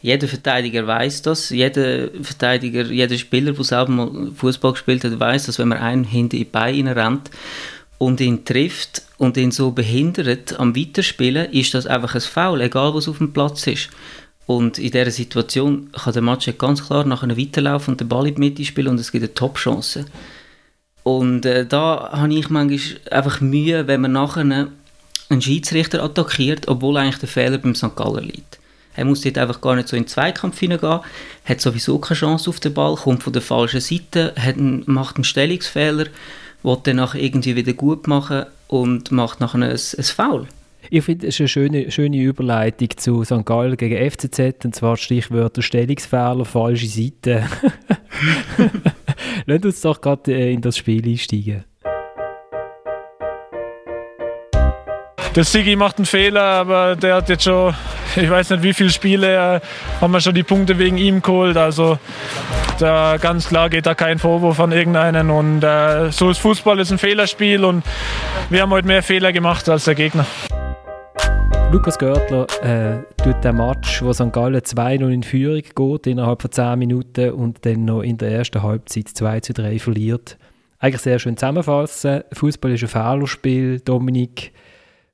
Jeder 0.00 0.26
Verteidiger 0.26 0.86
weiß 0.86 1.22
das. 1.22 1.50
Jeder 1.50 2.08
Verteidiger, 2.22 2.84
jeder 2.84 3.18
Spieler, 3.18 3.52
der 3.52 3.64
selber 3.64 3.90
mal 3.90 4.30
Fußball 4.34 4.72
gespielt 4.72 5.04
hat, 5.04 5.18
weiß, 5.18 5.46
dass 5.46 5.58
wenn 5.58 5.68
man 5.68 5.78
einen 5.78 6.04
hinter 6.04 6.36
in 6.36 6.44
die 6.44 6.44
Beine 6.44 6.96
rennt 6.96 7.30
und 7.98 8.20
ihn 8.20 8.44
trifft 8.44 9.02
und 9.18 9.36
ihn 9.36 9.50
so 9.50 9.70
behindert 9.70 10.58
am 10.58 10.76
Weiterspielen, 10.76 11.50
ist 11.52 11.74
das 11.74 11.86
einfach 11.86 12.14
ein 12.14 12.20
Foul, 12.20 12.60
egal 12.60 12.94
was 12.94 13.08
auf 13.08 13.18
dem 13.18 13.32
Platz 13.32 13.66
ist. 13.66 13.88
Und 14.46 14.78
in 14.78 14.92
dieser 14.92 15.10
Situation 15.10 15.90
kann 15.92 16.12
der 16.12 16.22
Match 16.22 16.48
ganz 16.58 16.86
klar 16.86 17.04
nachher 17.04 17.36
weiterlaufen 17.36 17.94
und 17.94 18.00
den 18.00 18.08
Ball 18.08 18.28
in 18.28 18.34
die 18.36 18.40
Mitte 18.40 18.64
spielen 18.64 18.88
und 18.88 19.00
es 19.00 19.10
gibt 19.10 19.24
eine 19.24 19.34
Top-Chance. 19.34 20.06
Und 21.02 21.46
äh, 21.46 21.66
da 21.66 22.10
habe 22.12 22.34
ich 22.34 22.48
manchmal 22.48 23.00
einfach 23.10 23.40
Mühe, 23.40 23.86
wenn 23.86 24.00
man 24.00 24.12
nachher 24.12 24.40
einen 24.40 25.42
Schiedsrichter 25.42 26.02
attackiert, 26.02 26.68
obwohl 26.68 26.96
eigentlich 26.96 27.18
der 27.18 27.28
Fehler 27.28 27.58
beim 27.58 27.74
St. 27.74 27.96
Galler 27.96 28.20
liegt. 28.20 28.58
Er 28.94 29.04
muss 29.04 29.20
dort 29.20 29.36
einfach 29.38 29.60
gar 29.60 29.76
nicht 29.76 29.88
so 29.88 29.96
in 29.96 30.04
den 30.04 30.08
Zweikampf 30.08 30.58
hineingehen, 30.58 31.00
hat 31.44 31.60
sowieso 31.60 31.98
keine 31.98 32.18
Chance 32.18 32.48
auf 32.48 32.60
den 32.60 32.72
Ball, 32.72 32.96
kommt 32.96 33.22
von 33.22 33.32
der 33.32 33.42
falschen 33.42 33.80
Seite, 33.80 34.32
einen, 34.36 34.84
macht 34.86 35.16
einen 35.16 35.24
Stellungsfehler 35.24 36.06
will 36.62 36.78
dann 36.82 36.96
nachher 36.96 37.20
irgendwie 37.20 37.56
wieder 37.56 37.72
gut 37.72 38.06
machen 38.06 38.46
und 38.68 39.12
macht 39.12 39.40
nachher 39.40 39.58
ein, 39.58 39.70
ein 39.70 40.04
Foul. 40.04 40.46
Ich 40.90 41.04
finde, 41.04 41.26
es 41.26 41.34
ist 41.34 41.40
eine 41.40 41.48
schöne, 41.48 41.90
schöne 41.90 42.16
Überleitung 42.18 42.88
zu 42.96 43.24
St. 43.24 43.44
Gallen 43.44 43.76
gegen 43.76 44.10
FCZ, 44.10 44.64
und 44.64 44.74
zwar 44.74 44.96
Stichwörter 44.96 45.62
Stellungsfehler, 45.62 46.44
falsche 46.44 46.86
Seite. 46.86 47.44
Lass 49.46 49.64
uns 49.64 49.80
doch 49.80 50.00
gerade 50.00 50.32
äh, 50.32 50.52
in 50.52 50.60
das 50.60 50.76
Spiel 50.76 51.06
einsteigen. 51.08 51.64
Der 55.36 55.44
Sigi 55.44 55.76
macht 55.76 55.98
einen 55.98 56.06
Fehler, 56.06 56.40
aber 56.40 56.96
der 56.96 57.16
hat 57.16 57.28
jetzt 57.28 57.44
schon, 57.44 57.74
ich 58.16 58.30
weiß 58.30 58.48
nicht 58.48 58.62
wie 58.62 58.72
viele 58.72 58.88
Spiele, 58.88 59.60
haben 60.00 60.10
wir 60.10 60.20
schon 60.22 60.34
die 60.34 60.42
Punkte 60.42 60.78
wegen 60.78 60.96
ihm 60.96 61.20
geholt. 61.20 61.58
Also 61.58 61.98
da 62.78 63.18
ganz 63.18 63.46
klar 63.46 63.68
geht 63.68 63.84
da 63.84 63.94
kein 63.94 64.18
Vorwurf 64.18 64.58
an 64.60 64.72
irgendeinen. 64.72 65.28
Und 65.28 65.62
äh, 65.62 66.10
so 66.10 66.30
ist 66.30 66.38
Fußball, 66.38 66.80
ist 66.80 66.90
ein 66.90 66.96
Fehlerspiel 66.96 67.66
und 67.66 67.84
wir 68.48 68.62
haben 68.62 68.70
heute 68.70 68.86
mehr 68.86 69.02
Fehler 69.02 69.30
gemacht 69.30 69.68
als 69.68 69.84
der 69.84 69.94
Gegner. 69.94 70.24
Lukas 71.70 71.98
Görtler 71.98 72.46
äh, 72.62 73.02
tut 73.22 73.44
den 73.44 73.56
Match, 73.58 74.00
wo 74.02 74.14
St. 74.14 74.32
Gallen 74.32 74.62
2-0 74.62 75.06
in 75.10 75.22
Führung 75.22 75.60
geht, 75.60 76.06
innerhalb 76.06 76.40
von 76.40 76.50
10 76.50 76.78
Minuten 76.78 77.32
und 77.32 77.66
dann 77.66 77.84
noch 77.84 78.00
in 78.00 78.16
der 78.16 78.30
ersten 78.30 78.62
Halbzeit 78.62 79.08
2 79.08 79.40
3 79.40 79.78
verliert. 79.80 80.38
Eigentlich 80.78 81.02
sehr 81.02 81.18
schön 81.18 81.36
zusammenfassen. 81.36 82.22
Fußball 82.32 82.72
ist 82.72 82.84
ein 82.84 82.88
Fehlerspiel. 82.88 83.80
Dominik, 83.80 84.52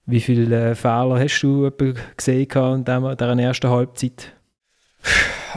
wie 0.07 0.21
viele 0.21 0.71
äh, 0.71 0.75
Fehler 0.75 1.19
hast 1.19 1.41
du 1.43 1.71
gesehen 2.17 2.49
in 2.51 2.85
dieser 2.85 3.39
ersten 3.39 3.71
Halbzeit? 3.71 4.33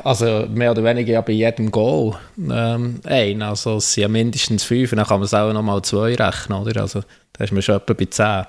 Also 0.04 0.46
mehr 0.50 0.72
oder 0.72 0.84
weniger 0.84 1.14
ja 1.14 1.22
bei 1.22 1.34
jedem 1.34 1.72
Goal 1.72 2.16
ähm, 2.38 3.00
ein. 3.06 3.42
Also 3.42 3.78
es 3.78 3.94
sind 3.94 4.02
ja 4.04 4.08
mindestens 4.08 4.64
fünf, 4.64 4.92
dann 4.92 5.06
kann 5.06 5.20
man 5.20 5.26
es 5.26 5.34
auch 5.34 5.54
nochmal 5.54 5.82
zwei 5.84 6.16
rechnen, 6.16 6.60
oder? 6.60 6.82
Also 6.82 7.02
da 7.34 7.44
ist 7.44 7.54
man 7.54 7.62
schon 7.62 7.76
etwa 7.76 7.94
bei 7.94 8.06
zehn. 8.06 8.46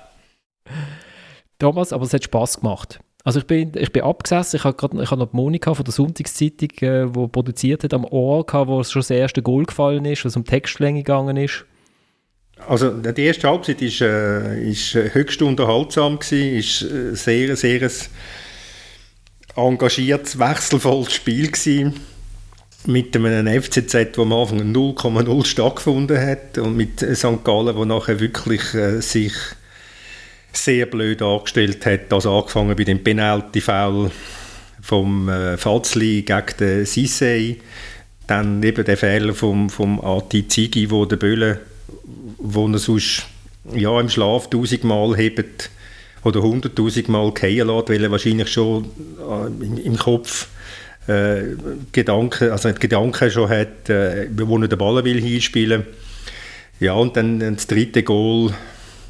Thomas, 1.59 1.93
aber 1.93 2.03
es 2.03 2.13
hat 2.13 2.23
Spass 2.23 2.59
gemacht. 2.59 2.99
Also 3.23 3.39
ich 3.39 3.47
bin, 3.47 3.71
ich 3.75 3.91
bin 3.91 4.03
abgesessen, 4.03 4.57
ich 4.57 4.63
habe 4.63 4.77
gerade 4.77 5.01
ich 5.01 5.11
hab 5.11 5.19
noch 5.19 5.31
die 5.31 5.35
Monika 5.35 5.73
von 5.73 5.83
der 5.83 5.93
Sonntagszeitung, 5.93 6.69
äh, 6.81 7.07
die 7.07 7.27
produziert 7.27 7.83
hat, 7.83 7.93
am 7.93 8.05
Ohr 8.05 8.45
gehabt, 8.45 8.69
wo 8.69 8.79
es 8.79 8.91
schon 8.91 9.01
das 9.01 9.09
erste 9.09 9.41
Goal 9.41 9.65
gefallen 9.65 10.05
ist, 10.05 10.23
was 10.23 10.37
um 10.37 10.45
Textlänge 10.45 10.99
gegangen 10.99 11.37
ist. 11.37 11.65
Also 12.65 12.89
die 12.89 13.23
erste 13.23 13.47
Halbzeit 13.47 13.81
ist, 13.81 14.01
äh, 14.01 14.69
ist 14.69 14.93
höchst 14.93 15.41
unterhaltsam 15.41 16.19
gewesen, 16.19 16.57
ist 16.57 16.81
äh, 16.81 17.15
sehr, 17.15 17.55
sehr 17.55 17.81
ein 17.83 17.91
engagiertes, 19.55 20.37
wechselvolles 20.37 21.13
Spiel 21.13 21.47
gewesen 21.47 21.93
mit 22.85 23.15
einem 23.15 23.61
FCZ, 23.61 24.17
wo 24.17 24.21
am 24.21 24.33
Anfang 24.33 24.59
0,0 24.73 25.45
stattgefunden 25.45 26.19
hat 26.19 26.57
und 26.57 26.77
mit 26.77 26.99
St. 26.99 27.43
Gallen, 27.43 27.75
wo 27.75 27.85
nachher 27.85 28.19
wirklich 28.19 28.73
äh, 28.73 29.01
sich 29.01 29.33
sehr 30.53 30.85
blöd 30.85 31.21
angestellt 31.21 31.85
hat, 31.85 32.11
also 32.13 32.37
angefangen 32.37 32.75
bei 32.75 32.83
dem 32.83 33.03
Penalty-Foul 33.03 34.11
vom 34.81 35.29
äh, 35.29 35.57
Fazli 35.57 36.21
gegen 36.21 36.57
den 36.59 36.85
Sissé, 36.85 37.57
dann 38.25 38.63
eben 38.63 38.85
der 38.85 38.97
Fehler 38.97 39.33
vom, 39.33 39.69
vom 39.69 40.03
Ati 40.03 40.47
Zigi, 40.47 40.89
wo 40.89 41.05
der 41.05 41.17
Böhle 41.17 41.59
wo 42.37 42.67
er 42.67 42.77
sonst 42.77 43.23
ja, 43.73 43.99
im 43.99 44.09
Schlaf 44.09 44.49
tausendmal 44.49 45.15
hebt 45.15 45.69
oder 46.23 46.41
hunderttausend 46.41 47.09
Mal 47.09 47.31
fallen 47.37 47.67
lässt, 47.67 47.89
weil 47.89 48.03
er 48.03 48.11
wahrscheinlich 48.11 48.51
schon 48.51 48.85
äh, 48.85 49.81
im 49.81 49.97
Kopf 49.97 50.47
äh, 51.07 51.55
Gedanken, 51.91 52.51
also 52.51 52.71
Gedanken 52.73 53.31
schon 53.31 53.49
hat, 53.49 53.89
äh, 53.89 54.27
wo 54.31 54.57
er 54.57 54.67
den 54.67 54.77
Ball 54.77 55.03
will 55.03 55.21
hinspielen 55.21 55.85
Ja, 56.79 56.93
und 56.93 57.15
dann 57.15 57.39
das 57.39 57.67
dritte 57.67 58.03
Goal, 58.03 58.53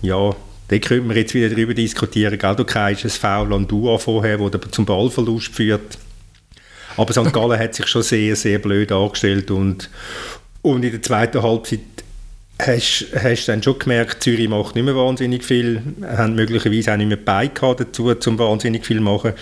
ja, 0.02 0.36
da 0.68 0.80
könnte 0.80 1.08
man 1.08 1.16
jetzt 1.16 1.34
wieder 1.34 1.50
darüber 1.50 1.74
diskutieren. 1.74 2.38
Gell? 2.38 2.56
Du 2.56 2.66
kriegst 2.66 3.06
ein 3.06 3.10
Foul 3.10 3.54
an 3.54 3.68
Dua 3.68 3.98
vorher, 3.98 4.38
das 4.38 4.72
zum 4.72 4.86
Ballverlust 4.86 5.56
führt. 5.56 5.98
Aber 6.98 7.14
St. 7.14 7.32
Gallen 7.32 7.60
hat 7.60 7.76
sich 7.76 7.88
schon 7.88 8.02
sehr, 8.02 8.36
sehr 8.36 8.60
blöd 8.60 8.92
angestellt 8.92 9.50
und, 9.52 9.90
und 10.64 10.84
in 10.84 10.92
der 10.92 11.02
zweiten 11.02 11.42
Halbzeit 11.42 11.80
hast 12.60 13.08
du 13.12 13.52
dann 13.52 13.64
schon 13.64 13.80
gemerkt, 13.80 14.24
Zürich 14.24 14.50
macht 14.50 14.76
nicht 14.76 14.84
mehr 14.84 14.96
wahnsinnig 14.96 15.44
viel, 15.44 15.82
haben 16.04 16.36
möglicherweise 16.36 16.94
auch 16.94 16.98
nicht 16.98 17.08
mehr 17.08 17.18
Beine 17.18 17.52
dazu, 17.52 18.14
um 18.26 18.40
wahnsinnig 18.40 18.86
viel 18.86 18.98
zu 18.98 19.04
machen. 19.04 19.34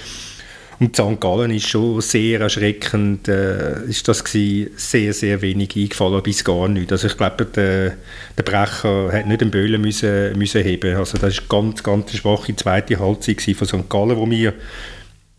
Und 0.80 0.96
St. 0.96 1.22
Gallen 1.22 1.52
ist 1.52 1.70
schon 1.70 2.02
sehr 2.02 2.42
erschreckend, 2.42 3.28
äh, 3.28 3.84
ist 3.86 4.08
das 4.08 4.24
gewesen, 4.24 4.72
sehr, 4.76 5.14
sehr 5.14 5.42
wenig 5.42 5.76
eingefallen, 5.76 6.22
bis 6.22 6.44
gar 6.44 6.68
nicht. 6.68 6.92
Also 6.92 7.08
ich 7.08 7.16
glaube, 7.16 7.46
der, 7.46 7.94
der 8.38 8.44
Brecher 8.44 9.10
hat 9.12 9.26
nicht 9.26 9.42
den 9.42 9.52
Böhlen 9.52 9.82
müssen, 9.82 10.38
müssen 10.38 10.64
heben. 10.64 10.98
Also 10.98 11.18
das 11.18 11.36
ist 11.36 11.48
ganz, 11.48 11.82
ganz 11.82 12.12
schwache 12.12 12.56
zweite 12.56 13.00
Halbzeit 13.00 13.42
von 13.42 13.68
St. 13.68 13.90
Gallen, 13.90 14.18
wo 14.18 14.26
mir 14.26 14.54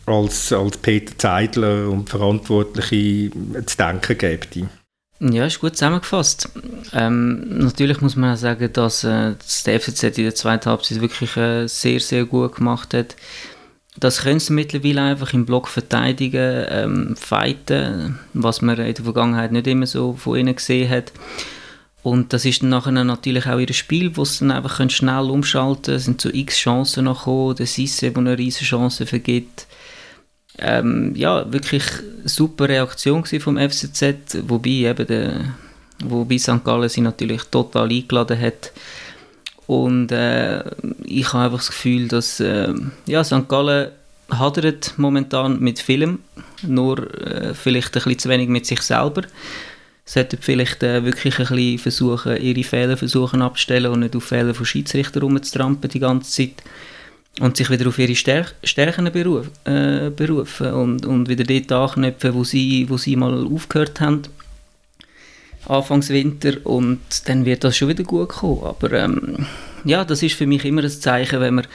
als, 0.06 0.52
als 0.52 0.78
Peter 0.78 1.18
Zeidler 1.18 1.90
und 1.90 2.08
Verantwortliche 2.08 3.30
zu 3.66 3.76
denken 3.76 4.16
gäbe. 4.16 4.68
Ja, 5.18 5.46
ist 5.46 5.60
gut 5.60 5.76
zusammengefasst. 5.76 6.50
Ähm, 6.92 7.58
natürlich 7.58 8.02
muss 8.02 8.16
man 8.16 8.34
auch 8.34 8.38
sagen, 8.38 8.70
dass 8.72 9.02
äh, 9.02 9.34
das 9.38 9.62
FCZ 9.62 10.02
in 10.18 10.24
der 10.24 10.34
zweiten 10.34 10.68
Halbzeit 10.68 11.00
wirklich 11.00 11.36
äh, 11.36 11.66
sehr, 11.68 12.00
sehr 12.00 12.26
gut 12.26 12.56
gemacht 12.56 12.92
hat. 12.92 13.16
Das 13.98 14.22
können 14.22 14.40
sie 14.40 14.52
mittlerweile 14.52 15.00
einfach 15.00 15.32
im 15.32 15.46
Block 15.46 15.68
verteidigen, 15.68 16.66
ähm, 16.68 17.16
fighten, 17.16 18.18
was 18.34 18.60
man 18.60 18.78
in 18.78 18.94
der 18.94 19.04
Vergangenheit 19.04 19.52
nicht 19.52 19.66
immer 19.66 19.86
so 19.86 20.12
von 20.12 20.36
ihnen 20.36 20.54
gesehen 20.54 20.90
hat. 20.90 21.12
Und 22.02 22.34
das 22.34 22.44
ist 22.44 22.62
dann 22.62 22.68
nachher 22.68 22.92
natürlich 22.92 23.46
auch 23.46 23.58
ihr 23.58 23.72
Spiel, 23.72 24.16
wo 24.16 24.24
sie 24.26 24.40
dann 24.40 24.50
einfach 24.50 24.78
schnell 24.90 25.30
umschalten 25.30 25.82
können. 25.82 25.96
Es 25.96 26.04
sind 26.04 26.20
so 26.20 26.28
x 26.28 26.58
Chancen 26.58 27.06
noch 27.06 27.20
gekommen, 27.20 27.56
der 27.56 27.66
Sisse, 27.66 28.10
der 28.10 28.18
eine 28.18 28.36
riesige 28.36 28.66
Chance 28.66 29.06
vergibt. 29.06 29.66
Ähm, 30.58 31.14
ja, 31.14 31.50
wirklich 31.52 31.84
super 32.24 32.68
Reaktion 32.68 33.24
vom 33.24 33.58
FCZ, 33.58 34.38
wobei 34.48 34.70
eben 34.70 35.06
der, 35.06 35.54
wobei 36.04 36.38
St. 36.38 36.64
Gallen 36.64 36.88
sie 36.88 37.02
natürlich 37.02 37.42
total 37.44 37.90
eingeladen 37.90 38.40
hat. 38.40 38.72
Und 39.66 40.12
äh, 40.12 40.62
ich 41.04 41.32
habe 41.32 41.44
einfach 41.44 41.58
das 41.58 41.68
Gefühl, 41.68 42.08
dass 42.08 42.40
äh, 42.40 42.72
ja, 43.06 43.24
St. 43.24 43.48
Gallen 43.48 43.90
hadert 44.30 44.94
momentan 44.96 45.60
mit 45.60 45.78
Film, 45.78 46.20
nur 46.62 46.98
äh, 47.20 47.54
vielleicht 47.54 47.88
ein 47.88 48.02
bisschen 48.02 48.18
zu 48.18 48.28
wenig 48.28 48.48
mit 48.48 48.66
sich 48.66 48.80
selber. 48.80 49.22
Sollten 50.04 50.38
vielleicht 50.40 50.82
äh, 50.84 51.04
wirklich 51.04 51.38
ein 51.38 51.46
bisschen 51.46 51.78
versuchen, 51.78 52.36
ihre 52.40 52.62
Fehler 52.62 52.96
versuchen 52.96 53.42
abzustellen 53.42 53.92
und 53.92 54.00
nicht 54.00 54.14
auf 54.14 54.24
Fehler 54.24 54.54
von 54.54 54.64
Schiedsrichter 54.64 55.20
rumzutrampen 55.20 55.90
die 55.90 56.00
ganze 56.00 56.30
Zeit. 56.30 56.62
Und 57.40 57.56
sich 57.56 57.68
wieder 57.68 57.88
auf 57.88 57.98
ihre 57.98 58.14
Stär 58.14 58.46
Stärken 58.64 59.12
beruf, 59.12 59.50
äh, 59.64 60.10
berufen 60.10 60.72
und, 60.72 61.04
und 61.04 61.28
wieder 61.28 61.44
dort 61.44 61.70
anknüpfen, 61.70 62.34
wo 62.34 62.44
sie, 62.44 62.88
wo 62.88 62.96
sie 62.96 63.16
mal 63.16 63.46
aufgehört 63.46 64.00
haben. 64.00 64.22
Anfangs 65.66 66.08
Winter 66.08 66.54
und 66.64 67.00
dann 67.26 67.44
wird 67.44 67.64
das 67.64 67.76
schon 67.76 67.88
wieder 67.88 68.04
gut 68.04 68.28
kommen. 68.28 68.62
Aber 68.62 68.92
ähm, 68.92 69.46
ja, 69.84 70.04
das 70.04 70.22
ist 70.22 70.36
für 70.36 70.46
mich 70.46 70.64
immer 70.64 70.82
ein 70.82 70.90
Zeichen, 70.90 71.40
wenn 71.40 71.56
man 71.56 71.66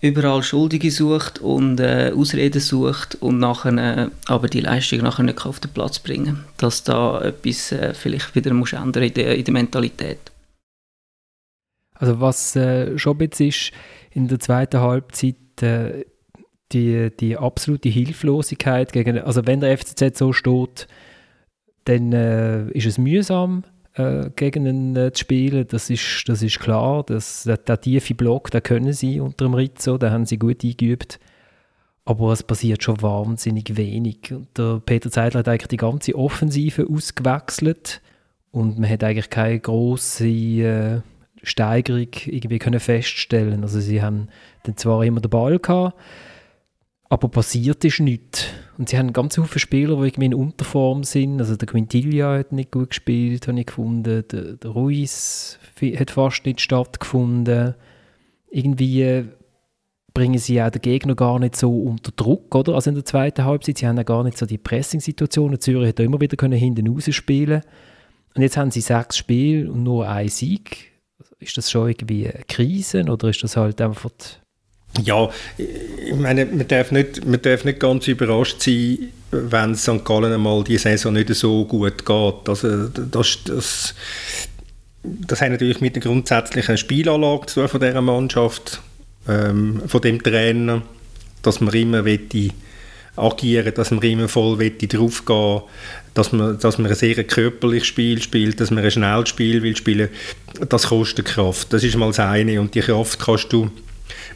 überall 0.00 0.42
Schuldige 0.42 0.90
sucht 0.90 1.40
und 1.40 1.80
äh, 1.80 2.12
Ausreden 2.14 2.60
sucht 2.60 3.16
und 3.20 3.38
nachher, 3.38 3.72
äh, 3.72 4.08
aber 4.26 4.48
die 4.48 4.60
Leistung 4.60 5.00
nachher 5.00 5.24
nicht 5.24 5.44
auf 5.44 5.60
den 5.60 5.72
Platz 5.72 5.98
bringen 5.98 6.44
dass 6.56 6.84
da 6.84 7.20
etwas 7.20 7.72
äh, 7.72 7.94
vielleicht 7.94 8.34
wieder 8.34 8.52
muss 8.54 8.72
ändern 8.72 9.04
in 9.04 9.14
der, 9.14 9.36
in 9.36 9.44
der 9.44 9.52
Mentalität. 9.52 10.18
Also 11.98 12.20
was 12.20 12.56
äh, 12.56 12.96
schon 12.96 13.18
jetzt 13.20 13.40
ist 13.40 13.72
in 14.10 14.28
der 14.28 14.38
zweiten 14.38 14.80
Halbzeit 14.80 15.36
äh, 15.60 16.04
die, 16.72 17.10
die 17.18 17.36
absolute 17.36 17.88
Hilflosigkeit 17.88 18.92
gegen, 18.92 19.18
also 19.18 19.46
wenn 19.46 19.60
der 19.60 19.76
FCZ 19.76 20.16
so 20.16 20.32
steht, 20.32 20.86
dann 21.84 22.12
äh, 22.12 22.70
ist 22.70 22.86
es 22.86 22.98
mühsam, 22.98 23.64
äh, 23.94 24.30
gegen 24.36 24.66
ihn 24.66 24.96
äh, 24.96 25.12
zu 25.12 25.20
spielen. 25.20 25.66
Das 25.68 25.90
ist, 25.90 26.24
das 26.26 26.42
ist 26.42 26.60
klar. 26.60 27.04
Das, 27.04 27.44
der, 27.44 27.56
der 27.56 27.80
tiefe 27.80 28.14
Block, 28.14 28.50
den 28.50 28.62
können 28.62 28.92
sie 28.92 29.20
unter 29.20 29.46
dem 29.46 29.54
Rizzo, 29.54 29.98
den 29.98 30.10
haben 30.10 30.26
sie 30.26 30.38
gut 30.38 30.62
eingeübt. 30.62 31.18
Aber 32.04 32.32
es 32.32 32.42
passiert 32.42 32.82
schon 32.82 33.02
wahnsinnig 33.02 33.76
wenig. 33.76 34.32
Und 34.32 34.56
der 34.56 34.80
Peter 34.84 35.10
Zeidler 35.10 35.40
hat 35.40 35.48
eigentlich 35.48 35.68
die 35.68 35.76
ganze 35.76 36.14
Offensive 36.14 36.86
ausgewechselt 36.88 38.00
und 38.50 38.78
man 38.78 38.88
hat 38.88 39.04
eigentlich 39.04 39.30
keine 39.30 39.60
große 39.60 40.26
äh, 40.26 41.00
Steigerung 41.48 42.08
irgendwie 42.26 42.58
können 42.58 42.80
feststellen. 42.80 43.62
Also 43.62 43.80
sie 43.80 44.02
haben 44.02 44.28
dann 44.64 44.76
zwar 44.76 45.04
immer 45.04 45.20
den 45.20 45.30
Ball 45.30 45.58
gehabt, 45.58 45.96
aber 47.08 47.28
passiert 47.28 47.84
ist 47.84 48.00
nichts. 48.00 48.46
Und 48.76 48.88
sie 48.88 48.98
haben 48.98 49.12
ganz 49.12 49.34
viele 49.34 49.58
Spieler, 49.58 49.96
die 49.96 50.08
irgendwie 50.08 50.26
in 50.26 50.34
Unterform 50.34 51.02
sind. 51.04 51.40
Also 51.40 51.56
der 51.56 51.66
Quintilia 51.66 52.38
hat 52.38 52.52
nicht 52.52 52.70
gut 52.70 52.90
gespielt, 52.90 53.48
habe 53.48 53.58
ich 53.58 53.66
gefunden. 53.66 54.24
Der, 54.30 54.42
der 54.54 54.70
Ruiz 54.70 55.58
hat 55.96 56.10
fast 56.10 56.44
nicht 56.44 56.60
stattgefunden. 56.60 57.74
Irgendwie 58.50 59.24
bringen 60.14 60.38
sie 60.38 60.60
auch 60.62 60.70
den 60.70 60.82
Gegner 60.82 61.14
gar 61.14 61.38
nicht 61.38 61.56
so 61.56 61.80
unter 61.82 62.12
Druck, 62.12 62.54
oder? 62.54 62.74
Also 62.74 62.90
in 62.90 62.96
der 62.96 63.04
zweiten 63.04 63.44
Halbzeit, 63.44 63.78
sie 63.78 63.86
haben 63.86 63.96
ja 63.96 64.02
gar 64.02 64.24
nicht 64.24 64.36
so 64.36 64.46
die 64.46 64.58
Pressing-Situationen. 64.58 65.60
Zürich 65.60 65.88
hat 65.88 66.00
immer 66.00 66.20
wieder 66.20 66.36
können 66.36 66.58
hinten 66.58 66.88
raus 66.88 67.12
spielen 67.14 67.62
Und 68.34 68.42
jetzt 68.42 68.56
haben 68.56 68.70
sie 68.70 68.80
sechs 68.80 69.16
Spiele 69.16 69.70
und 69.70 69.82
nur 69.82 70.08
einen 70.08 70.28
Sieg. 70.28 70.92
Ist 71.40 71.56
das 71.56 71.70
schon 71.70 71.88
irgendwie 71.88 72.28
eine 72.28 72.44
Krise 72.48 73.04
oder 73.04 73.28
ist 73.28 73.42
das 73.42 73.56
halt 73.56 73.80
einfach 73.80 74.10
ja, 75.02 75.28
ich 75.58 76.14
meine, 76.14 76.46
man 76.46 76.66
darf 76.66 76.90
nicht, 76.90 77.24
man 77.24 77.40
darf 77.42 77.64
nicht 77.64 77.78
ganz 77.78 78.08
überrascht 78.08 78.62
sein, 78.62 79.12
wenn 79.30 79.74
St. 79.74 80.04
Gallen 80.04 80.32
einmal 80.32 80.64
die 80.64 80.78
Saison 80.78 81.12
nicht 81.12 81.32
so 81.34 81.64
gut 81.66 82.04
geht. 82.04 82.48
Also, 82.48 82.88
das, 82.88 83.38
das, 83.44 83.94
das 85.02 85.40
hat 85.40 85.50
natürlich 85.50 85.80
mit 85.80 85.94
der 85.94 86.02
grundsätzlichen 86.02 86.78
Spielanlage 86.78 87.46
zu 87.46 87.60
tun 87.60 87.68
von 87.68 87.80
dieser 87.80 88.00
Mannschaft, 88.00 88.80
ähm, 89.28 89.82
von 89.86 90.00
dem 90.00 90.22
Trainer, 90.22 90.82
dass 91.42 91.60
man 91.60 91.74
immer 91.74 92.04
wette 92.04 92.48
agieren, 93.18 93.72
dass 93.74 93.90
man 93.90 94.02
immer 94.02 94.28
voll 94.28 94.58
wette 94.58 94.86
draufgehen, 94.86 95.62
dass 96.14 96.32
man, 96.32 96.58
dass 96.58 96.78
man 96.78 96.90
ein 96.90 96.96
sehr 96.96 97.22
körperliches 97.24 97.88
Spiel 97.88 98.20
spielt, 98.22 98.60
dass 98.60 98.70
man 98.70 98.84
ein 98.84 98.90
schnelles 98.90 99.28
Spiel 99.28 99.62
will 99.62 99.76
spielen. 99.76 100.08
Das 100.68 100.88
kostet 100.88 101.26
Kraft. 101.26 101.72
Das 101.72 101.84
ist 101.84 101.96
mal 101.96 102.08
das 102.08 102.20
eine 102.20 102.60
und 102.60 102.74
die 102.74 102.80
Kraft 102.80 103.18
kannst 103.18 103.52
du 103.52 103.70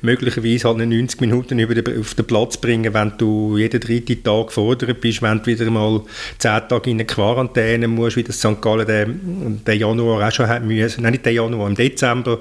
möglicherweise 0.03 0.69
halt 0.69 0.79
90 0.79 1.21
Minuten 1.21 1.59
über 1.59 1.75
den, 1.75 2.01
auf 2.01 2.15
den 2.15 2.27
Platz 2.27 2.57
bringen, 2.57 2.93
wenn 2.93 3.13
du 3.19 3.57
jeden 3.57 3.81
dritten 3.81 4.23
Tag 4.23 4.49
gefordert 4.49 5.01
bist, 5.01 5.23
wenn 5.23 5.39
du 5.39 5.47
wieder 5.47 5.71
mal 5.71 6.03
10 6.39 6.69
Tage 6.69 6.91
in 6.91 6.97
eine 6.97 7.05
Quarantäne 7.05 7.89
musst, 7.89 8.17
wie 8.17 8.25
das 8.25 8.39
St. 8.39 8.61
Gallen 8.61 8.87
den, 8.87 9.65
den 9.65 9.79
Januar 9.79 10.27
auch 10.27 10.33
schon 10.33 10.49
hat 10.49 10.65
müssen, 10.65 11.03
nein, 11.03 11.13
nicht 11.13 11.25
den 11.25 11.35
Januar, 11.35 11.69
im 11.69 11.75
Dezember. 11.75 12.41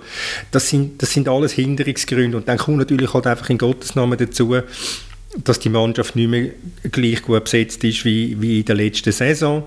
Das 0.52 0.70
sind, 0.70 1.02
das 1.02 1.12
sind 1.12 1.30
alles 1.30 1.54
Hinderungsgründe 1.54 2.38
und 2.38 2.48
dann 2.48 2.58
kommt 2.58 2.78
natürlich 2.78 3.14
halt 3.14 3.28
einfach 3.28 3.50
in 3.50 3.58
Gottes 3.58 3.96
Namen 3.96 4.18
dazu, 4.18 4.56
dass 5.38 5.60
die 5.60 5.70
Mannschaft 5.70 6.16
nicht 6.16 6.30
mehr 6.30 6.50
gleich 6.92 7.22
gut 7.22 7.44
besetzt 7.44 7.84
ist 7.84 8.04
wie, 8.06 8.42
wie 8.42 8.60
in 8.60 8.66
der 8.66 8.76
letzten 8.76 9.12
Saison. 9.12 9.64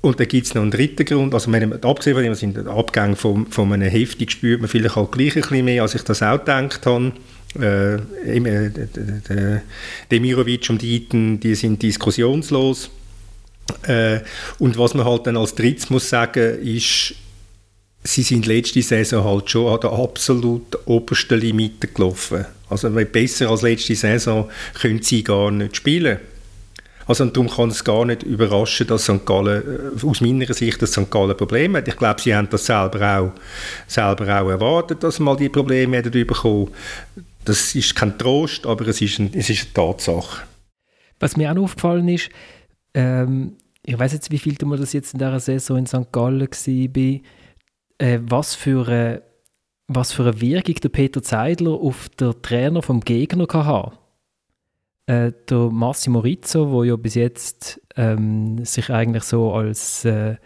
Und 0.00 0.20
dann 0.20 0.28
gibt 0.28 0.46
es 0.46 0.54
noch 0.54 0.62
einen 0.62 0.70
dritten 0.70 1.04
Grund, 1.04 1.34
also 1.34 1.50
meine, 1.50 1.78
abgesehen 1.82 2.14
von 2.14 2.22
dem, 2.22 2.34
sind 2.34 2.56
die 2.56 2.66
Abgänge 2.66 3.16
von, 3.16 3.46
von 3.48 3.72
einem 3.72 3.88
Heftig 3.88 4.30
spürt 4.30 4.60
man 4.60 4.68
vielleicht 4.68 4.96
halt 4.96 5.12
gleich 5.12 5.34
ein 5.34 5.42
bisschen 5.42 5.64
mehr, 5.64 5.82
als 5.82 5.94
ich 5.94 6.02
das 6.02 6.22
auch 6.22 6.38
gedacht 6.38 6.86
habe. 6.86 7.12
Äh, 7.58 7.94
äh, 7.96 9.60
Demirovic 10.10 10.70
und 10.70 10.82
Dieten, 10.82 11.40
die 11.40 11.54
sind 11.54 11.82
diskussionslos. 11.82 12.90
Äh, 13.82 14.20
und 14.58 14.78
was 14.78 14.94
man 14.94 15.04
halt 15.04 15.26
dann 15.26 15.36
als 15.36 15.54
drittes 15.54 15.90
muss 15.90 16.08
sagen, 16.08 16.60
ist, 16.62 17.14
sie 18.08 18.22
sind 18.22 18.46
letzte 18.46 18.82
Saison 18.82 19.24
halt 19.24 19.50
schon 19.50 19.72
an 19.72 19.80
der 19.80 19.92
absolut 19.92 20.78
obersten 20.86 21.40
Limite 21.40 21.88
gelaufen. 21.88 22.46
Also 22.70 22.90
besser 22.90 23.50
als 23.50 23.62
letzte 23.62 23.94
Saison 23.94 24.48
können 24.80 25.02
sie 25.02 25.22
gar 25.22 25.50
nicht 25.50 25.76
spielen. 25.76 26.18
Also 27.06 27.24
und 27.24 27.36
darum 27.36 27.48
kann 27.48 27.70
es 27.70 27.84
gar 27.84 28.04
nicht 28.04 28.22
überraschen, 28.22 28.86
dass 28.86 29.04
St. 29.04 29.24
Gallen, 29.24 29.62
äh, 29.62 30.06
aus 30.06 30.20
meiner 30.20 30.52
Sicht, 30.52 30.80
dass 30.82 30.92
St. 30.92 31.10
Gallen 31.10 31.36
Probleme 31.36 31.78
hat. 31.78 31.88
Ich 31.88 31.96
glaube, 31.96 32.20
sie 32.20 32.34
haben 32.34 32.48
das 32.50 32.66
selber 32.66 33.20
auch, 33.20 33.32
selber 33.86 34.24
auch 34.24 34.50
erwartet, 34.50 35.02
dass 35.02 35.16
sie 35.16 35.22
mal 35.22 35.36
die 35.36 35.48
Probleme 35.48 35.96
hätten 35.96 36.26
bekommen. 36.26 36.70
Das 37.44 37.74
ist 37.74 37.94
kein 37.94 38.18
Trost, 38.18 38.66
aber 38.66 38.86
es 38.88 39.00
ist, 39.00 39.18
ein, 39.18 39.30
es 39.32 39.48
ist 39.48 39.64
eine 39.64 39.74
Tatsache. 39.74 40.42
Was 41.18 41.36
mir 41.36 41.50
auch 41.50 41.56
aufgefallen 41.56 42.08
ist, 42.08 42.28
ähm, 42.92 43.56
ich 43.84 43.98
weiß 43.98 44.12
jetzt, 44.12 44.30
wie 44.30 44.38
viel 44.38 44.54
du 44.54 44.76
das 44.76 44.92
jetzt 44.92 45.14
in 45.14 45.18
dieser 45.18 45.40
Saison 45.40 45.78
in 45.78 45.86
St. 45.86 46.12
Gallen 46.12 46.40
war, 46.42 47.20
äh, 47.98 48.18
was 48.22 48.54
für 48.54 48.88
eine 48.88 49.22
was 49.88 50.12
für 50.12 50.24
eine 50.24 50.40
Wirkung 50.40 50.74
der 50.74 50.90
Peter 50.90 51.22
Zeidler 51.22 51.72
auf 51.72 52.10
den 52.10 52.34
Trainer 52.42 52.82
vom 52.82 53.00
Gegner 53.00 53.46
hatte. 53.50 53.98
Äh, 55.06 55.32
der 55.48 55.70
Massimo 55.70 56.18
Rizzo, 56.18 56.82
der 56.82 56.90
ja 56.90 56.96
bis 56.96 57.14
jetzt 57.14 57.80
ähm, 57.96 58.64
sich 58.66 58.90
eigentlich 58.90 59.22
so 59.22 59.54
als 59.54 60.04
äh, 60.04 60.36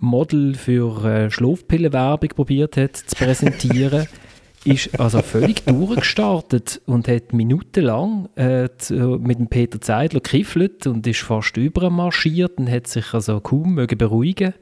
Model 0.00 0.54
für 0.54 1.04
äh, 1.04 1.30
Schlafpillenwerbung 1.30 2.30
probiert 2.30 2.78
hat 2.78 2.96
zu 2.96 3.14
präsentieren, 3.16 4.08
ist 4.64 4.98
also 4.98 5.20
völlig 5.20 5.66
durchgestartet 5.66 6.80
und 6.86 7.06
hat 7.06 7.34
minutenlang 7.34 8.30
äh, 8.36 8.68
mit 8.90 9.38
dem 9.38 9.48
Peter 9.48 9.80
Zeidler 9.80 10.20
gekiffelt 10.20 10.86
und 10.86 11.06
ist 11.06 11.20
fast 11.20 11.56
übermarschiert 11.58 12.58
und 12.58 12.70
hat 12.70 12.86
sich 12.86 13.12
also 13.12 13.40
kaum 13.40 13.74
mögen 13.74 13.98
beruhigen 13.98 14.54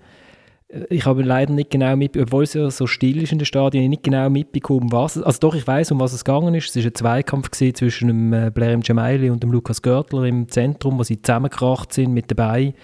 ich 0.90 1.06
habe 1.06 1.22
leider 1.22 1.52
nicht 1.52 1.70
genau 1.70 1.94
mit, 1.96 2.16
obwohl 2.16 2.42
es 2.42 2.54
ja 2.54 2.68
so 2.70 2.86
still 2.86 3.22
ist 3.22 3.30
in 3.30 3.38
den 3.38 3.46
Stadien, 3.46 3.88
nicht 3.88 4.02
genau 4.02 4.28
mitbekommen, 4.28 4.90
was 4.90 5.16
Also 5.16 5.38
doch, 5.38 5.54
ich 5.54 5.66
weiß, 5.66 5.92
um 5.92 6.00
was 6.00 6.12
es 6.12 6.24
gegangen 6.24 6.54
ist. 6.54 6.74
Es 6.74 6.76
war 6.76 6.90
ein 6.90 6.94
Zweikampf 6.94 7.50
zwischen 7.50 8.08
dem 8.08 8.32
äh, 8.32 8.50
Blair 8.52 8.76
Gemaili 8.78 9.30
und 9.30 9.42
dem 9.42 9.52
Lukas 9.52 9.80
Görtler 9.80 10.24
im 10.24 10.48
Zentrum, 10.48 10.98
wo 10.98 11.04
sie 11.04 11.22
zusammengekracht 11.22 11.92
sind 11.92 12.12
mit 12.12 12.30
dabei, 12.30 12.74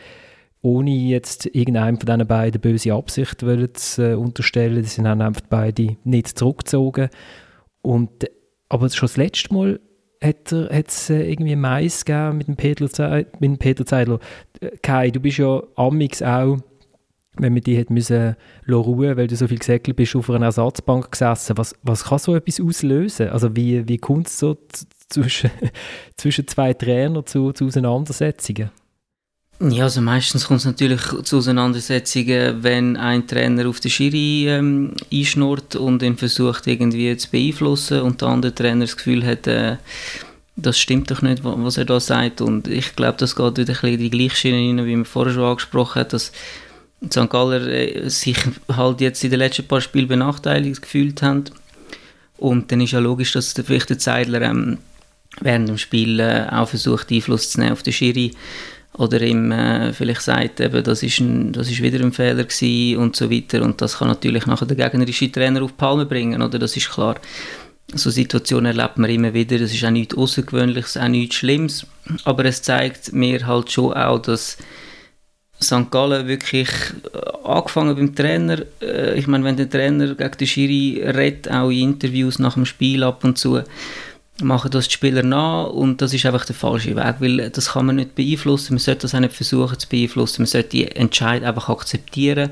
ohne 0.60 0.90
jetzt 0.90 1.46
irgendeinem 1.46 1.98
von 1.98 2.06
diesen 2.06 2.26
beiden 2.26 2.60
böse 2.60 2.92
Absicht 2.92 3.40
zu 3.40 4.02
äh, 4.02 4.14
unterstellen. 4.14 4.84
Sie 4.84 5.02
haben 5.02 5.20
einfach 5.20 5.42
beide 5.50 5.96
nicht 6.04 6.38
zurückgezogen. 6.38 7.08
Und, 7.82 8.30
aber 8.68 8.88
schon 8.90 9.08
das 9.08 9.16
letzte 9.16 9.52
Mal 9.52 9.80
hat 10.22 10.52
es 10.52 11.10
äh, 11.10 11.32
irgendwie 11.32 11.56
Mais 11.56 12.04
gegeben 12.04 12.38
mit 12.38 12.46
dem 12.46 12.54
Peter, 12.54 12.84
mit 13.40 13.42
dem 13.42 13.58
Peter 13.58 13.84
Zeidler. 13.84 14.20
Äh, 14.60 14.70
Kai, 14.82 15.10
du 15.10 15.18
bist 15.18 15.38
ja 15.38 15.64
amix 15.74 16.22
auch 16.22 16.58
wenn 17.36 17.54
man 17.54 17.62
die 17.62 17.78
hat 17.78 17.90
müssen 17.90 18.36
ruhen, 18.68 19.16
weil 19.16 19.26
du 19.26 19.36
so 19.36 19.48
viel 19.48 19.58
gesäckelt 19.58 19.96
bist, 19.96 20.14
auf 20.14 20.28
einer 20.30 20.46
Ersatzbank 20.46 21.10
gesessen. 21.10 21.56
Was, 21.56 21.74
was 21.82 22.04
kann 22.04 22.18
so 22.18 22.34
etwas 22.34 22.60
auslösen? 22.60 23.30
Also 23.30 23.56
wie, 23.56 23.88
wie 23.88 23.98
kommt 23.98 24.26
es 24.26 24.38
so 24.38 24.58
zwischen, 25.08 25.50
zwischen 26.16 26.46
zwei 26.46 26.74
Trainern 26.74 27.24
zu, 27.24 27.52
zu 27.52 27.66
Auseinandersetzungen? 27.66 28.70
Ja, 29.60 29.84
also 29.84 30.00
meistens 30.00 30.46
kommt 30.46 30.60
es 30.60 30.66
natürlich 30.66 31.02
zu 31.22 31.36
Auseinandersetzungen, 31.36 32.64
wenn 32.64 32.96
ein 32.96 33.28
Trainer 33.28 33.68
auf 33.68 33.78
den 33.78 33.92
Schiri 33.92 34.48
ähm, 34.48 34.94
einschnurrt 35.12 35.76
und 35.76 36.02
ihn 36.02 36.16
versucht 36.16 36.66
irgendwie 36.66 37.16
zu 37.16 37.30
beeinflussen 37.30 38.00
und 38.00 38.20
der 38.20 38.28
andere 38.28 38.54
Trainer 38.54 38.80
das 38.80 38.96
Gefühl 38.96 39.24
hat, 39.24 39.46
äh, 39.46 39.76
das 40.56 40.78
stimmt 40.78 41.10
doch 41.12 41.22
nicht, 41.22 41.44
was 41.44 41.76
er 41.76 41.84
da 41.84 42.00
sagt. 42.00 42.40
Und 42.40 42.66
ich 42.66 42.96
glaube, 42.96 43.18
das 43.18 43.36
geht 43.36 43.56
wieder 43.56 43.72
ein 43.72 43.80
bisschen 43.80 43.92
in 43.94 43.98
die 43.98 44.10
gleiche 44.10 44.36
Schiene 44.36 44.80
rein, 44.80 44.86
wie 44.86 44.96
man 44.96 45.04
vorher 45.04 45.32
schon 45.32 45.44
angesprochen 45.44 46.00
hat, 46.00 46.12
dass 46.12 46.32
St. 47.11 47.28
Galler 47.28 47.66
äh, 47.66 48.09
sich 48.09 48.37
halt 48.68 49.00
jetzt 49.00 49.25
in 49.25 49.30
den 49.30 49.38
letzten 49.38 49.66
paar 49.66 49.80
Spielen 49.80 50.09
benachteiligt 50.09 50.82
gefühlt 50.82 51.23
haben. 51.23 51.44
Und 52.38 52.73
dann 52.73 52.80
ist 52.80 52.92
ja 52.92 52.99
logisch, 52.99 53.32
dass 53.32 53.54
der 53.54 53.64
vielleicht 53.64 54.00
Zeidler 54.00 54.42
ähm, 54.42 54.78
während 55.40 55.68
dem 55.68 55.78
Spiel 55.78 56.21
äh, 56.21 56.47
auch 56.50 56.68
versucht, 56.68 57.11
Einfluss 57.11 57.50
zu 57.50 57.61
nehmen 57.61 57.73
auf 57.73 57.82
den 57.82 57.92
Schiri 57.92 58.32
oder 58.94 59.21
ihm 59.23 59.50
äh, 59.52 59.92
vielleicht 59.92 60.23
sagt, 60.23 60.61
eben, 60.61 60.82
das, 60.85 61.02
ist 61.02 61.21
ein, 61.21 61.52
das 61.52 61.71
ist 61.71 61.82
wieder 61.82 62.00
ein 62.00 62.12
Fehler 62.12 62.44
gewesen 62.44 62.99
und 62.99 63.16
so 63.16 63.30
weiter. 63.30 63.62
Und 63.62 63.80
das 63.80 63.99
kann 63.99 64.09
natürlich 64.09 64.47
nachher 64.47 64.66
der 64.66 64.76
gegnerische 64.76 65.32
Trainer 65.32 65.62
auf 65.62 65.71
die 65.71 65.78
Palme 65.78 66.04
bringen, 66.04 66.42
oder? 66.42 66.59
Das 66.59 66.76
ist 66.76 66.90
klar. 66.90 67.16
So 67.94 68.11
Situationen 68.11 68.76
erlebt 68.76 68.99
man 68.99 69.11
immer 69.11 69.32
wieder. 69.32 69.59
Das 69.59 69.73
ist 69.73 69.85
auch 69.85 69.90
nichts 69.90 70.16
Außergewöhnliches, 70.16 70.97
auch 70.99 71.09
nichts 71.09 71.37
Schlimmes. 71.37 71.87
Aber 72.25 72.44
es 72.44 72.62
zeigt 72.62 73.12
mir 73.12 73.47
halt 73.47 73.73
schon 73.73 73.94
auch, 73.94 74.18
dass 74.18 74.59
St. 75.62 75.90
Gallen 75.90 76.26
wirklich 76.28 76.69
äh, 77.14 77.49
angefangen 77.49 77.97
beim 77.97 78.14
Trainer. 78.14 78.59
Äh, 78.81 79.19
ich 79.19 79.26
meine, 79.26 79.45
wenn 79.45 79.57
der 79.57 79.71
Trainer 79.71 80.14
gegen 80.14 80.37
den 80.38 80.47
Schiri 80.47 81.02
redet, 81.04 81.50
auch 81.50 81.71
in 81.71 81.92
Interviews 81.92 82.38
nach 82.38 82.54
dem 82.54 82.66
Spiel 82.66 83.02
ab 83.02 83.25
und 83.25 83.38
zu, 83.38 83.62
machen 84.42 84.71
das 84.71 84.88
die 84.88 84.95
Spieler 84.95 85.23
nach 85.23 85.69
und 85.69 86.00
das 86.00 86.14
ist 86.14 86.26
einfach 86.26 86.45
der 86.45 86.54
falsche 86.54 86.97
Weg, 86.97 87.16
weil 87.21 87.50
das 87.50 87.73
kann 87.73 87.87
man 87.87 87.97
nicht 87.97 88.14
beeinflussen, 88.14 88.75
man 88.75 88.81
sollte 88.81 89.02
das 89.02 89.14
auch 89.14 89.21
nicht 89.21 89.35
versuchen 89.35 89.78
zu 89.78 89.88
beeinflussen, 89.88 90.42
man 90.42 90.47
sollte 90.47 90.71
die 90.71 90.90
Entscheid 90.90 91.45
einfach 91.45 91.69
akzeptieren, 91.69 92.50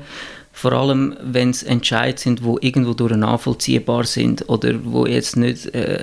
vor 0.53 0.73
allem 0.73 1.15
wenn 1.21 1.49
es 1.49 1.63
Entscheid 1.63 2.19
sind, 2.19 2.41
die 2.41 2.65
irgendwo 2.65 2.93
durch 2.93 3.15
nachvollziehbar 3.15 4.05
sind 4.05 4.47
oder 4.49 4.73
wo 4.83 5.05
jetzt 5.05 5.37
nicht 5.37 5.73
äh, 5.73 5.99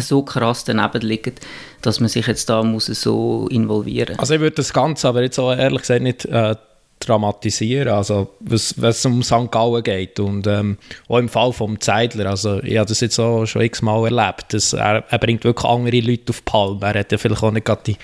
so 0.00 0.22
krass 0.22 0.64
daneben 0.64 1.00
liegen, 1.00 1.34
dass 1.82 2.00
man 2.00 2.08
sich 2.08 2.26
jetzt 2.26 2.48
da 2.48 2.62
muss 2.62 2.86
so 2.86 3.48
involvieren 3.50 4.14
muss. 4.14 4.18
Also 4.20 4.34
ich 4.34 4.40
würde 4.40 4.56
das 4.56 4.72
Ganze 4.72 5.08
aber 5.08 5.22
jetzt 5.22 5.38
auch 5.38 5.54
ehrlich 5.54 5.80
gesagt 5.80 6.02
nicht 6.02 6.24
äh, 6.26 6.56
dramatisieren, 7.00 7.88
also 7.88 8.34
was, 8.40 8.76
es 8.76 9.06
um 9.06 9.22
St. 9.22 9.50
Gallen 9.50 9.82
geht 9.82 10.18
und 10.20 10.46
ähm, 10.46 10.78
auch 11.08 11.18
im 11.18 11.28
Fall 11.28 11.52
vom 11.52 11.80
Zeidler, 11.80 12.30
also 12.30 12.62
ich 12.62 12.76
habe 12.76 12.88
das 12.88 13.00
jetzt 13.00 13.18
auch 13.18 13.46
schon 13.46 13.62
x-mal 13.62 14.04
erlebt, 14.04 14.52
dass 14.52 14.72
er, 14.72 15.04
er 15.08 15.18
bringt 15.18 15.44
wirklich 15.44 15.70
andere 15.70 16.00
Leute 16.00 16.30
auf 16.30 16.40
die 16.40 16.50
Palme, 16.50 16.80
er 16.82 17.00
hat 17.00 17.12
ja 17.12 17.18
vielleicht 17.18 17.42
auch 17.42 17.52
nicht 17.52 17.66
gerade 17.66 17.82
die, 17.86 17.96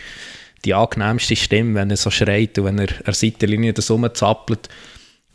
die 0.64 0.74
angenehmste 0.74 1.36
Stimme, 1.36 1.74
wenn 1.74 1.90
er 1.90 1.96
so 1.96 2.10
schreit 2.10 2.58
und 2.58 2.66
wenn 2.66 2.78
er 2.78 2.88
an 3.04 3.14
Seitenlinie 3.14 3.72
das 3.72 3.90
rumzappelt, 3.90 4.68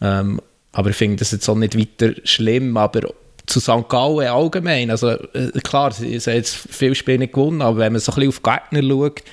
ähm, 0.02 0.42
aber 0.72 0.92
ich 0.92 0.96
finde 0.96 1.18
das 1.18 1.32
jetzt 1.32 1.50
auch 1.50 1.56
nicht 1.56 1.78
weiter 1.78 2.14
schlimm, 2.24 2.78
aber 2.78 3.10
zu 3.50 3.60
St. 3.60 3.90
Gallen 3.90 4.28
allgemein. 4.28 4.92
Also, 4.92 5.10
äh, 5.10 5.52
klar, 5.64 5.92
sie, 5.92 6.20
haben 6.20 6.34
jetzt 6.34 6.56
viele 6.56 6.96
Spiele 6.96 7.20
nicht 7.20 7.34
gewonnen, 7.34 7.62
aber 7.62 7.80
wenn 7.80 7.94
man 7.94 8.02
so 8.02 8.12
ein 8.12 8.28
bisschen 8.28 8.30
auf 8.30 8.44
Gegner 8.44 8.88
schaut, 8.88 9.24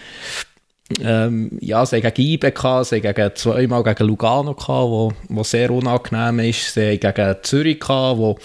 ähm, 1.00 1.58
ja, 1.60 1.84
sie 1.84 1.96
haben 1.96 2.14
gegen 2.14 2.30
IBE 2.30 2.84
sie 2.84 3.02
haben 3.02 3.34
zweimal 3.34 3.82
gegen 3.82 4.06
Lugano 4.06 4.54
gehabt, 4.54 4.68
wo, 4.68 5.12
wo 5.28 5.42
sehr 5.42 5.70
unangenehm 5.70 6.38
ist, 6.48 6.74
sie 6.74 6.92
haben 6.92 7.00
gegen 7.00 7.36
Zürich 7.42 7.80
gehabt, 7.80 8.18
wo, 8.18 8.38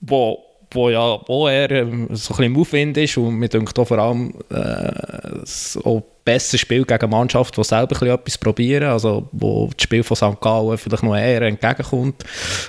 wo, 0.00 0.38
wo 0.72 0.90
ja 0.90 1.00
auch 1.00 1.48
eher 1.48 1.70
ähm, 1.70 2.08
so 2.10 2.34
ein 2.34 2.36
bisschen 2.36 2.44
im 2.44 2.60
Aufwind 2.60 2.96
ist 2.96 3.16
und 3.16 3.36
mir 3.36 3.48
denkt 3.48 3.78
auch 3.78 3.86
vor 3.86 3.98
allem 3.98 4.34
äh, 4.50 5.38
so 5.44 6.02
besser 6.24 6.58
spielt 6.58 6.88
gegen 6.88 7.10
Mannschaft, 7.10 7.56
die 7.56 7.62
selber 7.62 8.02
ein 8.02 8.08
etwas 8.08 8.38
probieren, 8.38 8.88
also 8.88 9.28
wo 9.30 9.70
das 9.74 9.84
Spiel 9.84 10.02
von 10.02 10.16
St. 10.16 10.40
Gallen 10.40 10.76
vielleicht 10.76 11.04
noch 11.04 11.16
eher 11.16 11.42
entgegenkommt, 11.42 12.24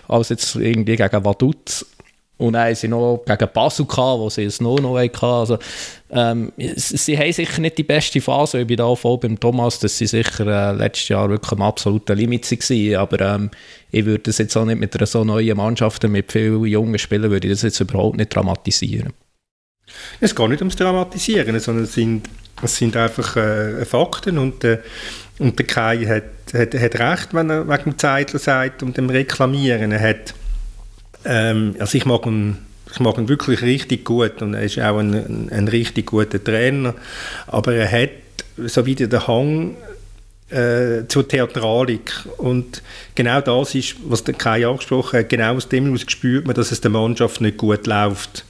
als 0.08 0.30
jetzt 0.30 0.56
irgendwie 0.56 0.96
gegen 0.96 1.26
Vaduz. 1.26 1.86
Und 2.38 2.54
dann 2.54 2.68
haben 2.68 2.76
sie 2.76 2.88
noch 2.88 3.24
gegen 3.26 3.50
Basel 3.52 3.86
gehabt, 3.86 4.20
wo 4.20 4.30
sie 4.30 4.44
es 4.44 4.62
noch 4.62 4.80
noch 4.80 4.98
hatten. 4.98 5.26
Also, 5.26 5.58
ähm, 6.12 6.52
sie, 6.58 7.18
haben 7.18 7.34
sicher 7.34 7.62
nicht 7.62 7.80
die 7.80 7.84
beste 7.84 8.22
Phase. 8.22 8.62
Ich 8.62 8.68
bin 8.68 8.78
da 8.78 8.94
voll 8.94 9.18
beim 9.18 9.40
Thomas, 9.40 9.80
dass 9.80 9.98
sie 9.98 10.06
sicher 10.06 10.46
äh, 10.46 10.72
letztes 10.74 11.10
Jahr 11.10 11.30
wirklich 11.30 11.52
am 11.52 11.64
absoluten 11.64 12.16
Limit 12.16 12.50
waren. 12.50 12.96
Aber 12.96 13.22
ähm, 13.22 13.52
ich 13.92 14.06
würde 14.06 14.24
das 14.24 14.38
jetzt 14.38 14.56
auch 14.56 14.66
nicht 14.66 14.80
mit 14.80 14.96
einer 14.96 15.08
so 15.08 15.24
neuen 15.24 15.58
Mannschaft, 15.58 16.04
mit 16.04 16.32
vielen 16.32 16.64
jungen 16.66 17.00
Spielern, 17.00 17.32
würde 17.32 17.48
ich 17.48 17.54
das 17.54 17.64
jetzt 17.64 17.80
überhaupt 17.80 18.18
nicht 18.18 18.36
dramatisieren. 18.36 19.14
Es 20.20 20.36
geht 20.36 20.50
nicht 20.50 20.62
ums 20.62 20.76
Dramatisieren, 20.76 21.60
sondern 21.60 21.86
es 21.86 21.94
sind, 21.94 22.30
es 22.62 22.76
sind 22.76 22.96
einfach 22.96 23.36
äh, 23.36 23.86
Fakten 23.86 24.38
und, 24.38 24.64
äh, 24.64 24.80
und 25.40 25.58
der 25.58 25.66
Kai 25.66 26.06
hat, 26.06 26.54
hat, 26.54 26.74
hat 26.74 27.00
recht, 27.00 27.34
wenn 27.34 27.50
er 27.50 27.68
wegen 27.68 27.84
dem 27.84 27.98
Zeitler 27.98 28.40
sagt 28.40 28.84
und 28.84 28.98
dem 28.98 29.10
Reklamieren. 29.10 29.92
Er 29.92 30.10
hat 30.10 30.34
ähm, 31.26 31.76
also 31.80 31.98
ich 31.98 32.06
mag 32.06 32.26
ihn 32.26 32.58
ich 32.92 33.00
mag 33.00 33.18
ihn 33.18 33.28
wirklich 33.28 33.62
richtig 33.62 34.06
gut 34.06 34.42
und 34.42 34.54
er 34.54 34.64
ist 34.64 34.80
auch 34.80 34.98
ein, 34.98 35.50
ein, 35.52 35.68
richtig 35.68 36.08
guter 36.08 36.42
Trainer, 36.42 36.96
aber 37.48 37.74
er 37.74 37.92
hat 37.92 38.12
so 38.58 38.86
wieder 38.86 39.08
den 39.08 39.28
Hang 39.28 39.76
äh, 40.50 41.06
zur 41.08 41.28
Theatralik. 41.28 42.12
Und 42.38 42.82
genau 43.16 43.42
das 43.42 43.76
ist, 43.76 43.96
was 44.06 44.24
der 44.24 44.36
Kai 44.36 44.66
angesprochen 44.66 45.20
hat, 45.20 45.30
genau 45.30 45.56
aus 45.56 45.68
dem 45.68 45.86
heraus 45.86 46.06
spürt 46.08 46.46
man, 46.46 46.56
dass 46.56 46.72
es 46.72 46.82
der 46.82 46.92
Mannschaft 46.92 47.42
nicht 47.42 47.58
gut 47.58 47.86
läuft. 47.88 48.46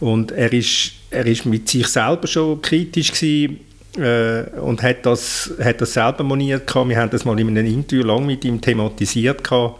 Und 0.00 0.32
er 0.32 0.52
ist, 0.52 0.92
er 1.10 1.26
ist 1.26 1.46
mit 1.46 1.68
sich 1.68 1.86
selber 1.86 2.26
schon 2.26 2.60
kritisch 2.60 3.12
gewesen, 3.12 3.60
äh, 3.96 4.58
und 4.58 4.82
hat 4.82 5.04
das, 5.04 5.52
hat 5.62 5.80
das 5.80 5.92
selber 5.92 6.24
moniert 6.24 6.66
gehabt. 6.66 6.88
Wir 6.88 6.96
haben 6.96 7.10
das 7.10 7.24
mal 7.24 7.38
in 7.38 7.48
einem 7.50 7.66
Interview 7.66 8.04
lang 8.04 8.26
mit 8.26 8.44
ihm 8.44 8.60
thematisiert 8.60 9.44
gehabt 9.44 9.78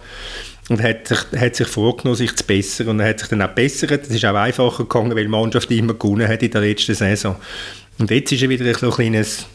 und 0.73 0.83
hat 0.83 1.09
sich, 1.09 1.19
hat 1.37 1.57
sich 1.57 1.69
vorgenommen, 1.69 2.17
sich 2.17 2.35
zu 2.35 2.45
bessern 2.45 2.89
und 2.89 3.01
er 3.01 3.11
hat 3.11 3.21
sich 3.21 3.29
dann 3.29 3.43
auch 3.43 3.49
bessert. 3.49 3.91
Das 3.91 4.09
ist 4.11 4.25
auch 4.25 4.35
einfacher 4.35 4.85
gegangen, 4.85 5.15
weil 5.15 5.25
die 5.25 5.29
Mannschaft 5.29 5.71
immer 5.71 5.95
gewonnen 5.95 6.29
hat 6.29 6.43
in 6.43 6.51
der 6.51 6.61
letzten 6.63 6.95
Saison. 6.95 7.37
Und 7.99 8.11
jetzt 8.11 8.33
ist 8.33 8.43
er 8.43 8.49
wieder 8.49 8.65
ein 8.65 8.91
kleines 8.91 9.47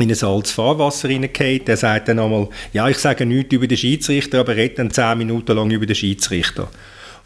in 0.00 0.10
ein 0.10 0.24
altes 0.24 0.52
Fahrwasser 0.52 1.08
reingeht. 1.08 1.68
Der 1.68 1.76
sagt 1.76 2.08
dann 2.08 2.18
einmal, 2.18 2.48
ja, 2.72 2.88
ich 2.88 2.98
sage 2.98 3.26
nichts 3.26 3.52
über 3.52 3.66
den 3.66 3.76
Schiedsrichter, 3.76 4.40
aber 4.40 4.56
redet 4.56 4.78
dann 4.78 4.90
zehn 4.90 5.18
Minuten 5.18 5.54
lang 5.54 5.70
über 5.70 5.86
den 5.86 5.94
Schiedsrichter. 5.94 6.70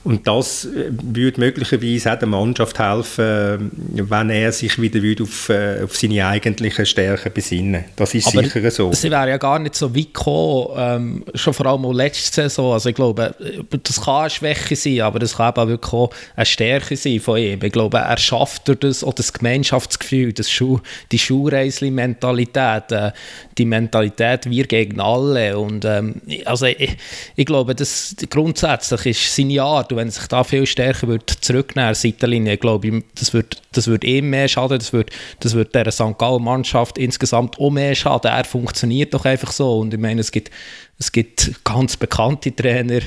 Und 0.06 0.24
das 0.24 0.66
äh, 0.66 0.92
würde 1.02 1.40
möglicherweise 1.40 2.12
auch 2.12 2.18
der 2.18 2.28
Mannschaft 2.28 2.78
helfen, 2.78 3.72
äh, 3.96 4.02
wenn 4.08 4.30
er 4.30 4.52
sich 4.52 4.80
wieder 4.80 5.20
auf, 5.20 5.48
äh, 5.48 5.82
auf 5.82 5.96
seine 5.96 6.28
eigentlichen 6.28 6.86
Stärken 6.86 7.32
besinnen 7.32 7.84
Das 7.96 8.14
ist 8.14 8.28
Aber 8.28 8.44
sicher 8.44 8.70
so. 8.70 8.92
Sie 8.92 9.10
wäre 9.10 9.30
ja 9.30 9.36
gar 9.36 9.58
nicht 9.58 9.74
so 9.74 9.92
weit 9.96 10.14
gekommen, 10.14 10.68
ähm, 10.76 11.24
schon 11.34 11.52
vor 11.54 11.66
allem 11.66 11.84
auch 11.84 11.92
letzte 11.92 12.42
Saison. 12.42 12.74
Also 12.74 12.90
ich 12.90 12.94
glaube, 12.94 13.34
das 13.82 14.00
kann 14.00 14.20
eine 14.20 14.30
Schwäche 14.30 14.76
sein, 14.76 15.00
aber 15.00 15.18
das 15.18 15.36
kann 15.36 15.52
auch 15.54 15.66
wirklich 15.66 15.92
auch 15.92 16.10
eine 16.36 16.46
Stärke 16.46 16.96
sein 16.96 17.18
von 17.18 17.38
ihm. 17.38 17.58
Ich 17.60 17.72
glaube, 17.72 17.98
er 17.98 18.16
schafft 18.16 18.68
durch 18.68 18.78
das, 18.78 19.02
auch 19.02 19.12
das 19.12 19.32
Gemeinschaftsgefühl, 19.32 20.32
das 20.32 20.48
Schuh, 20.48 20.78
die 21.10 21.18
Schulreisli-Mentalität, 21.18 22.92
äh, 22.92 23.10
die 23.58 23.64
Mentalität 23.64 24.48
wir 24.48 24.68
gegen 24.68 25.00
alle. 25.00 25.58
Und 25.58 25.84
ähm, 25.84 26.22
also 26.44 26.66
ich, 26.66 26.96
ich 27.34 27.46
glaube, 27.46 27.74
das, 27.74 28.14
grundsätzlich 28.30 29.06
ist 29.06 29.34
seine 29.34 29.62
Art 29.62 29.95
und 29.96 30.02
wenn 30.02 30.08
er 30.08 30.12
sich 30.12 30.26
da 30.26 30.44
viel 30.44 30.66
stärker 30.66 31.08
würde 31.08 31.24
zurücknehmen 31.40 31.88
würde, 31.88 31.98
Seitenlinie, 31.98 32.56
glaube 32.58 32.88
ich, 32.88 33.04
das 33.14 33.32
würde 33.32 33.56
das 33.72 33.86
würd 33.86 34.04
ihm 34.04 34.30
mehr 34.30 34.48
schaden, 34.48 34.78
das 34.78 34.92
würde 34.92 35.12
das 35.40 35.54
würd 35.54 35.74
der 35.74 35.90
St. 35.90 36.18
Gallen-Mannschaft 36.18 36.98
insgesamt 36.98 37.58
auch 37.58 37.70
mehr 37.70 37.94
schaden. 37.94 38.30
Er 38.30 38.44
funktioniert 38.44 39.14
doch 39.14 39.24
einfach 39.24 39.52
so 39.52 39.80
und 39.80 39.94
ich 39.94 40.00
meine, 40.00 40.20
es 40.20 40.30
gibt 40.30 40.50
es 40.98 41.12
gibt 41.12 41.52
ganz 41.64 41.96
bekannte 41.96 42.54
Trainer 42.54 43.00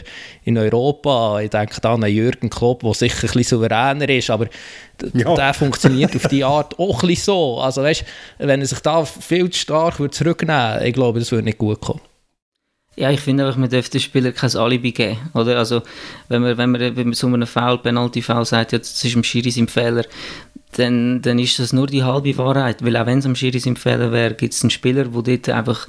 in 0.44 0.58
Europa. 0.58 1.40
Ich 1.42 1.50
denke 1.50 1.82
da 1.82 1.96
an 1.96 2.06
Jürgen 2.06 2.50
Klopp, 2.50 2.82
der 2.82 2.94
sicher 2.94 3.16
ein 3.16 3.22
bisschen 3.22 3.44
souveräner 3.44 4.10
ist, 4.10 4.30
aber 4.30 4.48
ja. 5.14 5.34
der 5.34 5.54
funktioniert 5.56 6.16
auf 6.16 6.28
die 6.28 6.44
Art 6.44 6.78
auch 6.78 7.02
ein 7.02 7.08
bisschen 7.08 7.24
so. 7.24 7.60
Also 7.60 7.82
weißt, 7.82 8.04
wenn 8.38 8.62
er 8.62 8.68
sich 8.68 8.80
da 8.80 9.06
viel 9.06 9.50
zu 9.50 9.60
stark 9.60 9.96
zurücknehmen 10.14 10.74
würde, 10.74 10.88
ich 10.88 10.94
glaube, 10.94 11.20
das 11.20 11.32
würde 11.32 11.46
nicht 11.46 11.58
gut 11.58 11.82
kommen. 11.82 12.02
Ja, 13.00 13.10
ich 13.12 13.22
finde 13.22 13.46
einfach, 13.46 13.58
man 13.58 13.70
darf 13.70 13.88
den 13.88 14.02
Spieler 14.02 14.34
kein 14.34 14.54
Alibi 14.58 14.92
geben. 14.92 15.18
Oder? 15.34 15.58
Also, 15.58 15.84
wenn 16.28 16.42
man, 16.42 16.58
wenn 16.58 16.72
man, 16.72 16.94
man 16.94 17.14
so 17.14 17.28
einen 17.28 17.48
Foul, 17.48 17.78
Penalty-Foul 17.78 18.44
sagt, 18.44 18.74
ja, 18.74 18.78
das 18.78 19.02
ist 19.02 19.16
im 19.16 19.24
Schiri 19.24 19.52
sein 19.52 19.70
Fehler, 19.70 20.04
dann, 20.74 21.22
dann 21.22 21.40
ist 21.40 21.58
das 21.60 21.74
nur 21.74 21.88
die 21.88 22.04
halbe 22.04 22.38
Wahrheit. 22.38 22.84
Weil 22.86 22.96
auch 22.96 23.06
wenn 23.06 23.20
es 23.20 23.26
am 23.26 23.36
Schiri 23.36 23.60
sein 23.60 23.76
Fehler 23.76 24.12
wäre, 24.12 24.36
gibt 24.36 24.54
es 24.54 24.62
einen 24.62 24.70
Spieler, 24.70 25.06
der 25.06 25.38
dort 25.38 25.50
einfach 25.50 25.88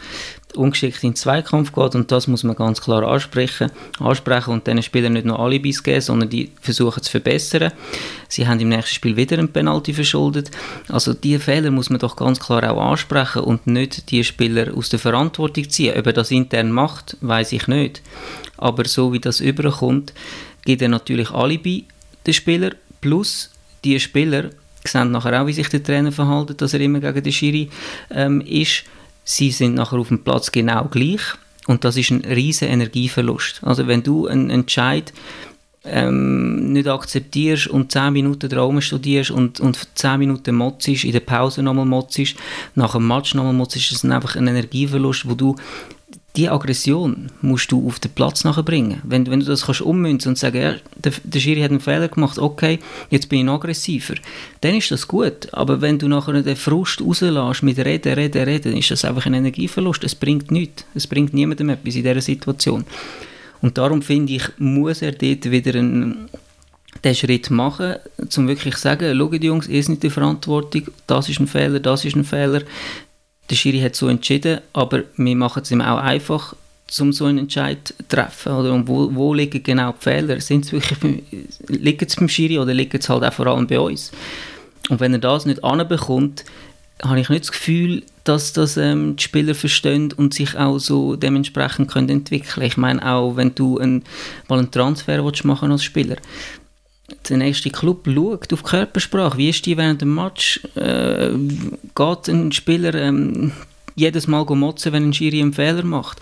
ungeschickt 0.57 1.05
in 1.05 1.11
den 1.11 1.17
Zweikampf 1.17 1.73
geht 1.73 1.95
und 1.95 2.11
das 2.11 2.27
muss 2.27 2.43
man 2.43 2.57
ganz 2.57 2.81
klar 2.81 3.05
ansprechen, 3.05 3.71
ansprechen 3.99 4.53
und 4.53 4.67
diesen 4.67 4.83
Spielern 4.83 5.13
nicht 5.13 5.27
nur 5.27 5.39
Alibis 5.39 5.83
geben, 5.83 6.01
sondern 6.01 6.29
die 6.29 6.51
versuchen 6.61 7.03
zu 7.03 7.11
verbessern. 7.11 7.73
Sie 8.29 8.49
haben 8.49 8.59
im 8.59 8.71
nächsten 8.71 8.95
Spiel 8.95 9.17
wieder 9.17 9.39
einen 9.39 9.53
Penalty 9.53 9.93
verschuldet. 9.93 10.51
Also 10.89 11.15
diese 11.15 11.41
Fehler 11.41 11.71
muss 11.71 11.91
man 11.91 12.01
doch 12.01 12.17
ganz 12.17 12.41
klar 12.41 12.69
auch 12.73 12.91
ansprechen 12.91 13.43
und 13.43 13.67
nicht 13.67 14.11
die 14.11 14.25
Spieler 14.25 14.75
aus 14.77 14.89
der 14.89 14.99
Verantwortung 14.99 15.69
ziehen. 15.71 15.97
Ob 15.97 16.07
er 16.07 16.13
das 16.13 16.31
intern 16.31 16.73
macht, 16.73 17.17
weiß 17.21 17.53
ich 17.53 17.69
nicht. 17.69 18.03
Aber 18.57 18.87
so 18.87 19.13
wie 19.13 19.21
das 19.21 19.41
überkommt, 19.41 20.13
gibt 20.65 20.83
er 20.83 20.89
natürlich 20.89 21.31
Alibi 21.31 21.87
den 22.27 22.35
Spieler 22.35 22.73
plus 23.01 23.51
die 23.85 23.99
Spieler 23.99 24.51
sehen 24.85 25.11
nachher 25.11 25.43
auch, 25.43 25.47
wie 25.47 25.53
sich 25.53 25.69
der 25.69 25.83
Trainer 25.83 26.13
verhält, 26.13 26.61
dass 26.61 26.75
er 26.75 26.81
immer 26.81 27.01
gegen 27.01 27.23
den 27.23 27.33
Schiri 27.33 27.69
ähm, 28.11 28.41
ist 28.41 28.85
sie 29.25 29.51
sind 29.51 29.75
nachher 29.75 29.99
auf 29.99 30.09
dem 30.09 30.25
Platz 30.25 30.51
genau 30.51 30.85
gleich 30.85 31.21
und 31.67 31.85
das 31.85 31.97
ist 31.97 32.11
ein 32.11 32.25
riesen 32.25 32.69
Energieverlust. 32.69 33.61
Also 33.63 33.87
wenn 33.87 34.03
du 34.03 34.27
einen 34.27 34.51
Entscheid 34.51 35.13
ähm, 35.85 36.73
nicht 36.73 36.89
akzeptierst 36.89 37.69
und 37.69 37.93
10 37.93 38.13
Minuten 38.13 38.51
Traum 38.51 38.81
studierst 38.81 39.31
und, 39.31 39.61
und 39.61 39.89
10 39.95 40.19
Minuten 40.19 40.55
motzest, 40.57 41.05
in 41.05 41.13
der 41.13 41.21
Pause 41.21 41.63
nochmal 41.63 41.87
motzest, 41.87 42.37
nach 42.75 42.93
dem 42.93 43.07
Match 43.07 43.35
nochmal 43.35 43.53
motzest, 43.53 43.93
ist 43.93 44.05
das 44.05 44.11
einfach 44.11 44.37
ein 44.37 44.47
Energieverlust, 44.47 45.29
wo 45.29 45.35
du 45.35 45.57
die 46.37 46.49
Aggression 46.49 47.27
musst 47.43 47.73
du 47.73 47.87
auf 47.87 47.99
den 47.99 48.13
Platz 48.13 48.45
nachher 48.45 48.63
bringen. 48.63 49.01
Wenn, 49.03 49.27
wenn 49.27 49.41
du 49.41 49.47
das 49.47 49.67
kannst 49.67 49.81
ummünzen 49.81 50.31
und 50.31 50.39
sagen, 50.39 50.63
ja, 50.63 50.75
der, 50.97 51.13
der 51.25 51.41
Schiri 51.41 51.61
hat 51.61 51.71
einen 51.71 51.81
Fehler 51.81 52.09
gemacht, 52.09 52.39
okay, 52.39 52.79
jetzt 53.11 53.29
bin 53.29 53.47
ich 53.47 53.53
aggressiver, 53.53 54.15
dann 54.61 54.77
ist 54.77 54.93
das 54.93 55.09
gut. 55.09 55.53
Aber 55.53 55.81
wenn 55.81 55.99
du 55.99 56.07
nachher 56.07 56.41
den 56.41 56.57
Frust 56.57 57.01
rauslässt 57.01 57.65
mit 57.65 57.79
Reden, 57.79 58.13
Reden, 58.13 58.45
Reden, 58.45 58.77
ist 58.77 58.93
das 58.93 59.05
einfach 59.05 59.27
ein 59.27 59.35
Energieverlust. 59.35 60.05
Es 60.05 60.15
bringt 60.15 60.51
nichts. 60.53 60.85
Es 60.95 61.07
bringt 61.07 61.35
niemandem 61.35 61.71
etwas 61.71 61.97
in 61.97 62.05
dieser 62.05 62.21
Situation. 62.21 62.85
Und 63.61 63.77
darum 63.77 64.01
finde 64.01 64.35
ich, 64.35 64.45
muss 64.59 65.03
er 65.03 65.13
dort 65.13 65.51
wieder 65.51 65.79
einen, 65.79 66.29
den 67.05 67.15
Schritt 67.15 67.51
machen, 67.51 67.97
um 68.37 68.49
wirklich 68.49 68.77
zu 68.77 68.83
sagen, 68.83 69.19
schaut 69.19 69.43
Jungs, 69.43 69.69
ihr 69.69 69.83
seid 69.83 70.03
die 70.03 70.11
Verantwortung, 70.11 70.89
das 71.07 71.29
ist 71.29 71.41
ein 71.41 71.47
Fehler, 71.47 71.81
das 71.81 72.05
ist 72.05 72.17
ein 72.17 72.25
Fehler, 72.25 72.63
der 73.51 73.57
Schiri 73.57 73.81
hat 73.81 73.97
so 73.97 74.09
entschieden, 74.09 74.61
aber 74.73 75.03
wir 75.17 75.37
machen 75.37 75.63
es 75.63 75.71
ihm 75.71 75.81
auch 75.81 75.99
einfach, 75.99 76.55
um 76.99 77.13
so 77.13 77.27
einen 77.27 77.39
Entscheid 77.39 77.79
zu 77.89 77.95
treffen. 78.09 78.53
Oder? 78.53 78.73
Und 78.73 78.89
wo, 78.89 79.15
wo 79.15 79.35
liegen 79.35 79.63
genau 79.63 79.93
die 79.93 80.03
Fehler? 80.03 80.41
Sind 80.41 80.65
es 80.65 80.73
wirklich, 80.73 81.23
liegen 81.69 82.07
es 82.07 82.17
beim 82.17 82.29
Schiri 82.29 82.59
oder 82.59 82.75
liegen 82.75 82.99
es 82.99 83.09
halt 83.09 83.25
auch 83.25 83.33
vor 83.33 83.47
allem 83.47 83.67
bei 83.67 83.79
uns? 83.79 84.13
Und 84.89 85.01
wenn 85.01 85.13
er 85.13 85.19
das 85.19 85.47
nicht 85.47 85.63
anbekommt, 85.63 86.45
habe 87.03 87.21
ich 87.21 87.29
nicht 87.29 87.43
das 87.43 87.53
Gefühl, 87.53 88.03
dass 88.25 88.53
das 88.53 88.77
ähm, 88.77 89.17
die 89.17 89.23
Spieler 89.23 89.55
verstehen 89.55 90.13
und 90.13 90.35
sich 90.35 90.57
auch 90.57 90.79
so 90.79 91.17
dementsprechend 91.17 91.91
können 91.91 92.09
entwickeln. 92.09 92.67
Ich 92.67 92.77
meine 92.77 93.05
auch, 93.07 93.37
wenn 93.37 93.55
du 93.55 93.79
einen, 93.79 94.05
mal 94.49 94.59
einen 94.59 94.71
Transfer 94.71 95.25
willst 95.25 95.45
machen 95.45 95.73
als 95.73 95.83
Spieler, 95.83 96.17
der 97.29 97.37
nächste 97.37 97.71
Club 97.71 98.07
schaut 98.07 98.53
auf 98.53 98.63
Körpersprache. 98.63 99.39
Wie 99.39 99.49
ist 99.49 99.67
die 99.67 99.77
während 99.77 100.01
dem 100.03 100.15
Match? 100.15 100.61
Äh, 100.75 101.31
geht 101.95 102.29
ein 102.29 102.53
Spieler 102.53 102.95
ähm, 102.95 103.53
jedes 103.95 104.27
Mal 104.27 104.45
motzen, 104.45 104.93
wenn 104.93 105.09
ein 105.09 105.13
Schiri 105.13 105.41
einen 105.41 105.53
Fehler 105.53 105.85
macht? 105.85 106.21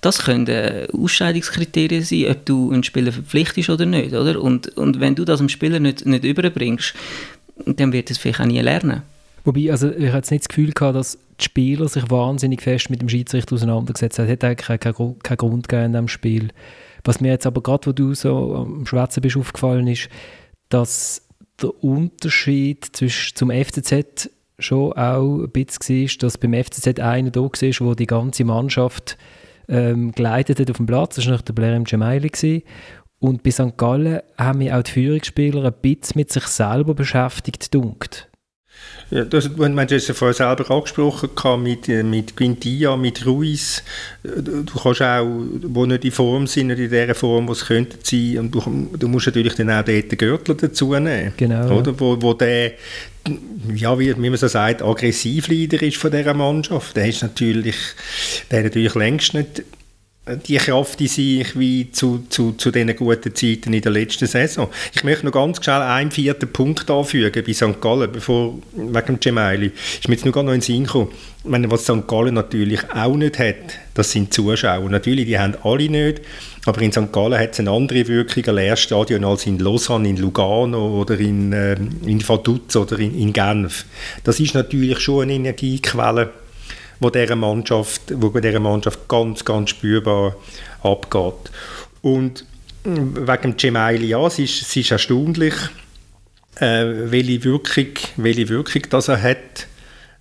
Das 0.00 0.24
können 0.24 0.46
äh, 0.46 0.86
Ausscheidungskriterien 0.92 2.04
sein, 2.04 2.26
ob 2.30 2.46
du 2.46 2.70
einen 2.70 2.84
Spieler 2.84 3.12
verpflichtest 3.12 3.70
oder 3.70 3.86
nicht. 3.86 4.12
Oder? 4.14 4.40
Und, 4.40 4.68
und 4.76 5.00
wenn 5.00 5.14
du 5.14 5.24
das 5.24 5.38
dem 5.38 5.48
Spieler 5.48 5.80
nicht, 5.80 6.06
nicht 6.06 6.24
überbringst, 6.24 6.94
dann 7.66 7.92
wird 7.92 8.10
es 8.10 8.18
vielleicht 8.18 8.40
auch 8.40 8.46
nie 8.46 8.60
lernen. 8.60 9.02
Wobei, 9.44 9.70
also 9.70 9.90
ich 9.90 10.12
hatte 10.12 10.34
nicht 10.34 10.44
das 10.44 10.48
Gefühl 10.48 10.72
gehabt, 10.72 10.96
dass 10.96 11.18
die 11.40 11.44
Spieler 11.44 11.88
sich 11.88 12.10
wahnsinnig 12.10 12.62
fest 12.62 12.90
mit 12.90 13.00
dem 13.00 13.08
Schiedsrichter 13.08 13.54
auseinandergesetzt 13.54 14.18
haben. 14.18 14.26
Es 14.26 14.32
hat 14.32 14.44
eigentlich 14.44 14.80
keinen, 14.80 15.18
keinen 15.20 15.36
Grund 15.36 15.68
gegeben 15.68 15.86
in 15.86 15.92
diesem 15.92 16.08
Spiel. 16.08 16.48
Was 17.08 17.22
mir 17.22 17.28
jetzt 17.28 17.46
aber 17.46 17.62
gerade, 17.62 17.86
wo 17.86 17.92
du 17.92 18.12
so 18.12 18.54
am 18.54 18.84
Schwätzen 18.84 19.22
bist, 19.22 19.38
aufgefallen 19.38 19.86
ist, 19.86 20.10
dass 20.68 21.26
der 21.58 21.82
Unterschied 21.82 22.84
zwischen, 22.84 23.34
zum 23.34 23.50
FCZ 23.50 24.28
schon 24.58 24.92
auch 24.92 25.38
ein 25.38 25.48
bisschen 25.48 26.06
war, 26.06 26.18
dass 26.18 26.36
beim 26.36 26.52
FCZ 26.52 27.00
einer 27.00 27.30
da 27.30 27.40
war, 27.40 27.50
der 27.50 27.94
die 27.94 28.06
ganze 28.06 28.44
Mannschaft 28.44 29.16
ähm, 29.68 30.12
geleitet 30.12 30.60
hat 30.60 30.70
auf 30.70 30.76
dem 30.76 30.84
Platz. 30.84 31.16
Das 31.16 31.24
war 31.24 31.32
noch 31.32 31.40
der 31.40 31.54
Blair 31.54 31.76
M. 31.76 31.84
Gemaili. 31.84 32.62
Und 33.20 33.42
bei 33.42 33.52
St. 33.52 33.78
Gallen 33.78 34.20
haben 34.36 34.58
mich 34.58 34.74
auch 34.74 34.82
die 34.82 34.90
Führungsspieler 34.90 35.64
ein 35.64 35.80
bisschen 35.80 36.12
mit 36.16 36.30
sich 36.30 36.44
selber 36.44 36.92
beschäftigt, 36.92 37.72
dunkt. 37.72 38.28
Ja, 39.10 39.24
das, 39.24 39.48
du 39.54 39.64
hast 39.64 39.92
es 39.92 40.08
ja 40.08 40.14
vorher 40.14 40.34
selber 40.34 40.70
angesprochen, 40.70 41.30
mit, 41.62 41.88
äh, 41.88 42.02
mit 42.02 42.36
Quintia, 42.36 42.94
mit 42.96 43.24
Ruiz. 43.24 43.82
Du 44.22 44.64
kannst 44.82 45.00
auch, 45.00 45.26
die 45.26 45.86
nicht 45.86 46.04
in 46.04 46.10
Form 46.10 46.46
sind, 46.46 46.66
nicht 46.66 46.78
in 46.78 46.90
der 46.90 47.14
Form, 47.14 47.48
was 47.48 47.64
könnte 47.64 47.96
sein, 48.02 48.38
und 48.38 48.54
du, 48.54 48.90
du 48.98 49.08
musst 49.08 49.26
natürlich 49.26 49.54
dann 49.54 49.70
auch 49.70 49.82
dort 49.82 50.12
den 50.12 50.18
Gürtel 50.18 50.54
dazu 50.56 50.92
nehmen. 50.92 51.32
Genau. 51.38 51.78
Oder? 51.78 51.98
Wo, 51.98 52.20
wo 52.20 52.34
der, 52.34 52.72
ja, 53.74 53.98
wie, 53.98 54.14
wie 54.14 54.30
man 54.30 54.36
so 54.38 54.46
sagt, 54.46 54.82
Aggressivleader 54.82 55.82
ist 55.82 55.96
von 55.96 56.10
dieser 56.10 56.34
Mannschaft. 56.34 56.94
Der 56.94 57.08
ist 57.08 57.22
natürlich, 57.22 57.76
der 58.50 58.64
natürlich 58.64 58.94
längst 58.94 59.32
nicht 59.32 59.62
die 60.36 60.56
Kraft 60.56 61.00
in 61.00 61.08
sich 61.08 61.58
wie 61.58 61.90
zu, 61.90 62.24
zu, 62.28 62.52
zu 62.52 62.70
diesen 62.70 62.94
guten 62.96 63.34
Zeiten 63.34 63.72
in 63.72 63.80
der 63.80 63.92
letzten 63.92 64.26
Saison. 64.26 64.68
Ich 64.94 65.04
möchte 65.04 65.26
noch 65.26 65.32
ganz 65.32 65.62
schnell 65.62 65.80
einen 65.80 66.10
vierten 66.10 66.52
Punkt 66.52 66.90
anfügen 66.90 67.44
bei 67.44 67.52
St. 67.52 67.80
Gallen, 67.80 68.12
bevor, 68.12 68.58
wegen 68.72 69.06
dem 69.06 69.20
Gemeili. 69.20 69.66
Ist 69.66 70.08
jetzt 70.08 70.24
nur 70.24 70.34
noch 70.34 70.52
in 70.52 70.58
den 70.58 70.60
Sinn 70.60 70.84
gekommen. 70.84 71.10
Was 71.44 71.84
St. 71.84 72.06
Gallen 72.06 72.34
natürlich 72.34 72.80
auch 72.92 73.16
nicht 73.16 73.38
hat, 73.38 73.56
das 73.94 74.10
sind 74.10 74.34
Zuschauer. 74.34 74.90
Natürlich, 74.90 75.26
die 75.26 75.38
haben 75.38 75.54
alle 75.62 75.88
nicht, 75.88 76.20
aber 76.66 76.82
in 76.82 76.92
St. 76.92 77.12
Gallen 77.12 77.38
hat 77.38 77.52
es 77.52 77.60
eine 77.60 77.70
andere 77.70 78.06
Wirkung, 78.08 78.44
ein 78.46 78.54
Lehrstadion 78.56 79.24
als 79.24 79.46
in 79.46 79.58
Lausanne, 79.58 80.08
in 80.08 80.16
Lugano 80.16 81.00
oder 81.00 81.18
in, 81.18 81.52
äh, 81.52 81.76
in 82.04 82.26
Vaduz 82.26 82.76
oder 82.76 82.98
in, 82.98 83.18
in 83.18 83.32
Genf. 83.32 83.86
Das 84.24 84.40
ist 84.40 84.54
natürlich 84.54 85.00
schon 85.00 85.22
eine 85.22 85.34
Energiequelle, 85.34 86.30
wo 87.00 87.10
dieser 87.10 87.36
Mannschaft, 87.36 88.02
wo 88.14 88.30
bei 88.30 88.40
dieser 88.40 88.60
Mannschaft 88.60 89.08
ganz, 89.08 89.44
ganz 89.44 89.70
spürbar 89.70 90.36
abgeht. 90.82 91.50
Und 92.02 92.44
wegen 92.84 93.56
Gemaili, 93.56 94.08
ja, 94.08 94.26
es 94.26 94.38
ist, 94.38 94.62
es 94.62 94.76
ist 94.76 94.90
erstaunlich, 94.90 95.54
äh, 96.56 96.84
welche, 97.10 97.44
Wirkung, 97.44 97.88
welche 98.16 98.48
Wirkung 98.48 98.82
das 98.90 99.08
er 99.08 99.22
hat. 99.22 99.66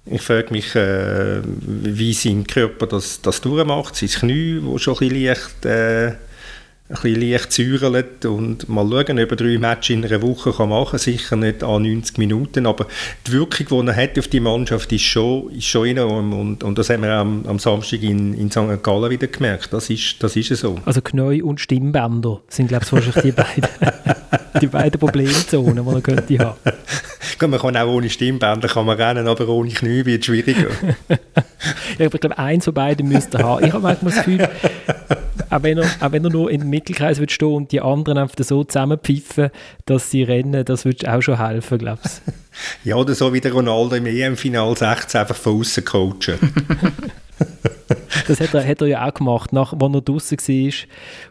Ich 0.05 0.21
frage 0.21 0.51
mich, 0.51 0.75
äh, 0.75 1.41
wie 1.43 2.13
sein 2.13 2.47
Körper 2.47 2.87
das, 2.87 3.21
das 3.21 3.41
durchmacht, 3.41 3.95
sein 3.95 4.09
Knie, 4.09 4.59
wo 4.61 4.77
schon 4.77 4.95
ein 4.95 5.09
bisschen 5.09 5.25
leicht... 5.25 5.65
Äh, 5.65 6.26
ein 6.89 6.95
bisschen 7.01 7.21
leicht 7.21 7.51
säuerlet 7.51 8.25
und 8.25 8.69
mal 8.69 8.87
schauen, 8.87 9.19
ob 9.19 9.31
er 9.31 9.35
drei 9.35 9.57
Matches 9.57 9.89
in 9.89 10.05
einer 10.05 10.21
Woche 10.21 10.53
kann 10.53 10.69
machen 10.69 10.91
kann. 10.91 10.99
Sicher 10.99 11.35
nicht 11.35 11.61
an 11.61 11.83
90 11.83 12.17
Minuten, 12.17 12.65
aber 12.65 12.87
die 13.25 13.33
Wirkung, 13.33 13.83
die 13.83 13.89
er 13.89 13.95
hat 13.95 14.17
auf 14.17 14.29
die 14.29 14.39
Mannschaft, 14.39 14.91
ist 14.93 15.01
schon, 15.01 15.51
ist 15.51 15.65
schon 15.65 15.87
enorm 15.87 16.31
und, 16.31 16.63
und 16.63 16.77
das 16.77 16.89
haben 16.89 17.03
wir 17.03 17.11
am, 17.11 17.45
am 17.45 17.59
Samstag 17.59 18.03
in, 18.03 18.33
in 18.33 18.49
St. 18.49 18.81
Gallen 18.83 19.09
wieder 19.09 19.27
gemerkt. 19.27 19.73
Das 19.73 19.89
ist, 19.89 20.23
das 20.23 20.37
ist 20.37 20.55
so. 20.55 20.79
Also 20.85 21.01
Knie 21.01 21.41
und 21.41 21.59
Stimmbänder 21.59 22.39
sind, 22.47 22.67
glaube 22.67 22.85
ich, 22.85 22.91
wahrscheinlich 22.93 23.23
die 23.23 23.31
beiden, 23.33 23.69
die 24.61 24.67
beiden 24.67 24.99
Problemzonen, 24.99 25.75
die 25.75 25.91
man 25.91 26.01
könnte 26.01 26.39
haben. 26.39 27.51
man 27.51 27.59
kann 27.59 27.75
auch 27.75 27.87
ohne 27.87 28.09
Stimmbänder 28.09 28.69
kann 28.69 28.85
man 28.85 28.95
rennen, 28.95 29.27
aber 29.27 29.49
ohne 29.49 29.71
Knie 29.71 30.05
wird 30.05 30.21
es 30.21 30.25
schwieriger. 30.25 30.69
ja, 31.99 32.05
ich 32.05 32.11
glaube, 32.11 32.37
eins 32.37 32.63
von 32.63 32.73
beiden 32.73 33.09
müsste 33.09 33.39
haben. 33.39 33.65
Ich 33.65 33.73
habe 33.73 33.83
manchmal 33.83 34.13
das 34.13 34.23
Gefühl, 34.23 34.49
auch 35.57 35.63
wenn, 35.63 35.77
er, 35.77 35.89
auch 35.99 36.11
wenn 36.11 36.23
er 36.23 36.29
nur 36.29 36.51
im 36.51 36.69
Mittelkreis 36.69 37.19
wird 37.19 37.31
stehen 37.31 37.53
und 37.53 37.71
die 37.71 37.81
anderen 37.81 38.17
einfach 38.17 38.35
so 38.43 38.63
zusammenpfiffen, 38.63 39.49
dass 39.85 40.11
sie 40.11 40.23
rennen, 40.23 40.63
das 40.65 40.85
würde 40.85 41.11
auch 41.11 41.21
schon 41.21 41.37
helfen, 41.37 41.77
glaube 41.77 42.01
ich. 42.05 42.11
Ja, 42.83 42.95
oder 42.95 43.13
so 43.13 43.33
wie 43.33 43.41
der 43.41 43.53
Ronaldo 43.53 43.95
im 43.95 44.05
EM-Final 44.05 44.75
16 44.75 45.21
einfach 45.21 45.35
von 45.35 45.59
außen 45.59 45.85
coachen. 45.85 46.39
das 48.27 48.39
hat 48.39 48.53
er, 48.53 48.67
hat 48.67 48.81
er 48.81 48.87
ja 48.87 49.07
auch 49.07 49.13
gemacht, 49.13 49.53
nach, 49.53 49.73
als 49.73 49.81
er 49.81 50.01
draußen 50.01 50.37
war 50.39 50.73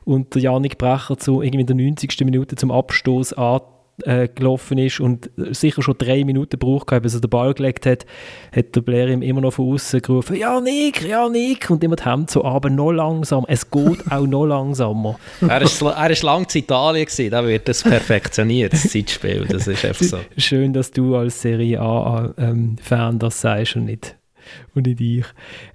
und 0.05 0.35
der 0.35 0.43
Janik 0.43 0.79
Brecher 0.79 1.19
zu, 1.19 1.43
irgendwie 1.43 1.63
in 1.63 1.67
der 1.67 1.77
90. 1.77 2.21
Minute 2.21 2.57
zum 2.57 2.71
Abstoß 2.71 3.33
an 3.33 3.61
äh, 4.03 4.29
gelaufen 4.29 4.79
ist 4.79 5.01
und 5.01 5.31
sicher 5.37 5.83
schon 5.83 5.97
drei 5.99 6.25
Minuten 6.25 6.59
braucht, 6.59 6.87
bis 7.03 7.15
er 7.15 7.21
den 7.21 7.31
Ball 7.31 7.55
gelegt 7.55 7.87
hat, 7.87 8.07
hat 8.55 8.75
der 8.75 8.81
Blair 8.81 9.09
ihm 9.09 9.23
immer 9.23 9.41
noch 9.41 9.53
von 9.53 9.73
außen 9.73 10.03
gerufen, 10.03 10.37
ja 10.37 10.61
Nick, 10.61 11.07
ja 11.07 11.29
Nick, 11.29 11.71
und 11.71 11.83
immer 11.83 11.97
die 11.97 12.05
Hände 12.05 12.31
so, 12.31 12.45
aber 12.45 12.71
noch 12.71 12.93
langsam, 12.93 13.45
es 13.49 13.71
geht 13.71 14.01
auch 14.11 14.27
noch 14.27 14.47
langsamer. 14.47 15.19
er 15.41 15.63
war 15.63 16.11
er 16.11 16.17
lange 16.23 16.47
in 16.53 16.61
Italien, 16.61 17.07
gewesen, 17.07 17.31
da 17.31 17.47
wird 17.47 17.69
das 17.69 17.83
perfektioniert, 17.83 18.73
das 18.73 18.89
Zeitspiel, 18.89 19.47
das 19.49 19.67
ist 19.67 19.85
einfach 19.85 20.05
so. 20.05 20.19
Schön, 20.37 20.73
dass 20.73 20.91
du 20.91 21.17
als 21.17 21.41
Serie 21.41 21.81
A-Fan 21.81 22.77
ähm, 22.89 23.19
das 23.19 23.41
sagst 23.41 23.77
und 23.77 23.87
nicht, 23.87 24.17
und 24.75 24.87
nicht 24.87 25.01
ich. 25.01 25.25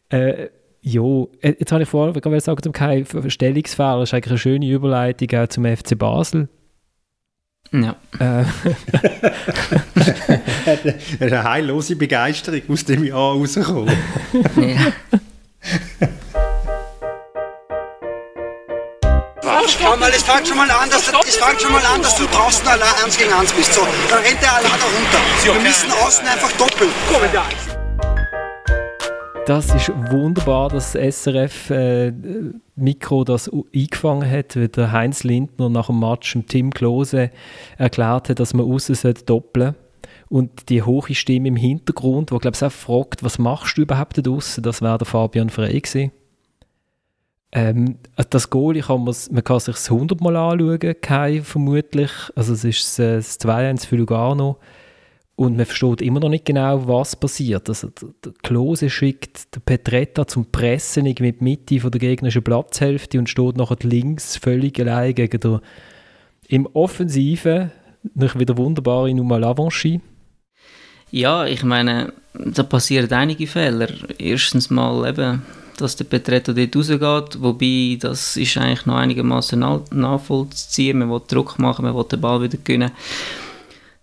Äh, 0.09 0.49
Jo, 0.83 1.29
äh, 1.41 1.53
jetzt 1.59 1.71
habe 1.71 1.83
ich 1.83 1.89
vorher 1.89 2.19
gesagt, 2.19 2.63
zum 2.63 2.73
Kai, 2.73 3.05
Stellungsfehler 3.27 4.01
ist 4.01 4.15
eigentlich 4.15 4.31
eine 4.31 4.37
schöne 4.39 4.67
Überleitung 4.67 5.39
auch 5.39 5.47
zum 5.47 5.63
FC 5.65 5.95
Basel. 5.95 6.49
Ja. 7.73 7.95
Äh. 8.19 8.43
das 10.65 10.85
ist 11.19 11.21
eine 11.21 11.43
heillose 11.43 11.95
Begeisterung 11.95 12.61
aus 12.67 12.83
dem 12.83 13.05
Jahr 13.05 13.33
rausgekommen. 13.33 13.95
ja. 14.57 14.91
Schau 19.81 19.95
mal, 19.95 20.09
es 20.09 20.23
fängt 20.23 20.47
schon 20.47 20.57
mal 20.57 20.69
an, 20.69 20.89
dass 20.89 21.07
es 21.07 21.35
fängt 21.37 21.61
schon 21.61 21.71
mal 21.71 21.85
an, 21.85 22.01
dass 22.01 22.15
du 22.17 22.25
draußen 22.25 22.67
allein 22.67 22.93
eins 23.05 23.17
gegen 23.17 23.31
eins 23.31 23.53
bist. 23.53 23.73
So, 23.73 23.87
dann 24.09 24.19
rennt 24.21 24.41
der 24.41 24.53
allein 24.53 24.71
runter. 24.71 25.19
Wir 25.43 25.53
müssen 25.61 25.91
außen 25.91 26.27
einfach 26.27 26.51
doppeln. 26.53 26.91
Komm 27.09 27.21
da. 27.31 27.45
Das 29.51 29.75
ist 29.75 29.91
wunderbar, 30.09 30.69
dass 30.69 30.93
das 30.93 31.25
SRF 31.25 31.71
äh, 31.71 32.13
das 33.25 33.51
eingefangen 33.75 34.31
hat, 34.31 34.55
weil 34.55 34.69
der 34.69 34.93
Heinz 34.93 35.25
Lindner 35.25 35.67
nach 35.67 35.87
dem 35.87 35.99
Match 35.99 36.31
dem 36.31 36.47
Tim 36.47 36.71
Klose 36.71 37.31
erklärt 37.77 38.29
hat, 38.29 38.39
dass 38.39 38.53
man 38.53 38.65
außen 38.65 39.13
doppeln 39.25 39.75
und 40.29 40.69
die 40.69 40.83
hohe 40.83 41.13
Stimme 41.13 41.49
im 41.49 41.57
Hintergrund, 41.57 42.31
wo 42.31 42.37
glaube 42.37 42.55
ich 42.55 42.63
auch 42.63 42.71
fragt, 42.71 43.25
was 43.25 43.39
machst 43.39 43.77
du 43.77 43.81
überhaupt 43.81 44.17
da 44.17 44.21
draussen, 44.21 44.63
das 44.63 44.81
wäre 44.81 44.99
der 44.99 45.05
Fabian 45.05 45.49
Frey 45.49 45.81
gewesen. 45.81 46.13
Ähm, 47.51 47.97
das 48.29 48.49
Goal, 48.49 48.79
kann 48.79 49.03
man 49.03 49.43
kann 49.43 49.59
sich 49.59 49.75
100 49.91 50.21
Mal 50.21 50.37
anschauen, 50.37 50.95
Kai, 51.01 51.41
vermutlich. 51.41 52.11
Also 52.37 52.53
es 52.53 52.63
ist 52.63 52.97
das 52.97 53.37
2-1 53.41 53.85
für 53.85 53.97
Lugano. 53.97 54.59
Und 55.41 55.57
man 55.57 55.65
versteht 55.65 56.03
immer 56.03 56.19
noch 56.19 56.29
nicht 56.29 56.45
genau, 56.45 56.87
was 56.87 57.15
passiert. 57.15 57.67
Also 57.67 57.89
der 58.23 58.31
Klose 58.43 58.91
schickt 58.91 59.55
den 59.55 59.63
Petretta 59.63 60.27
zum 60.27 60.45
Pressen 60.51 61.15
mit 61.19 61.41
Mitte 61.41 61.79
von 61.79 61.89
der 61.89 61.99
gegnerischen 61.99 62.43
Platzhälfte 62.43 63.17
und 63.17 63.27
steht 63.27 63.57
nachher 63.57 63.77
links 63.81 64.37
völlig 64.37 64.79
allein 64.79 65.15
gegen 65.15 65.39
den 65.39 65.59
im 66.47 66.67
Offensiven 66.73 67.71
noch 68.13 68.37
wieder 68.37 68.55
wunderbare 68.55 69.11
Numa 69.15 69.37
Lavanchi. 69.37 69.99
Ja, 71.09 71.47
ich 71.47 71.63
meine, 71.63 72.13
da 72.35 72.61
passieren 72.61 73.11
einige 73.11 73.47
Fehler. 73.47 73.89
Erstens 74.19 74.69
mal 74.69 75.09
eben, 75.09 75.41
dass 75.77 75.95
der 75.95 76.03
Petretto 76.03 76.53
dort 76.53 76.75
rausgeht, 76.75 77.41
wobei 77.41 77.97
das 77.99 78.37
ist 78.37 78.57
eigentlich 78.57 78.85
noch 78.85 78.97
einigermaßen 78.97 79.59
nachvollziehen. 79.89 80.99
Man 80.99 81.09
will 81.09 81.21
Druck 81.27 81.57
machen, 81.57 81.85
man 81.85 81.95
will 81.95 82.03
den 82.03 82.21
Ball 82.21 82.43
wieder 82.43 82.59
gewinnen. 82.63 82.91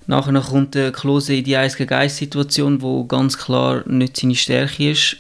Nachher 0.09 0.41
kommt 0.41 0.75
der 0.75 0.91
Klose 0.91 1.35
in 1.35 1.45
die 1.45 1.55
1 1.55 1.77
gegen 1.77 1.93
1 1.93 2.17
Situation, 2.17 2.81
wo 2.81 3.05
ganz 3.05 3.37
klar 3.37 3.83
nicht 3.87 4.17
seine 4.17 4.35
Stärke 4.35 4.93
ist. 4.93 5.19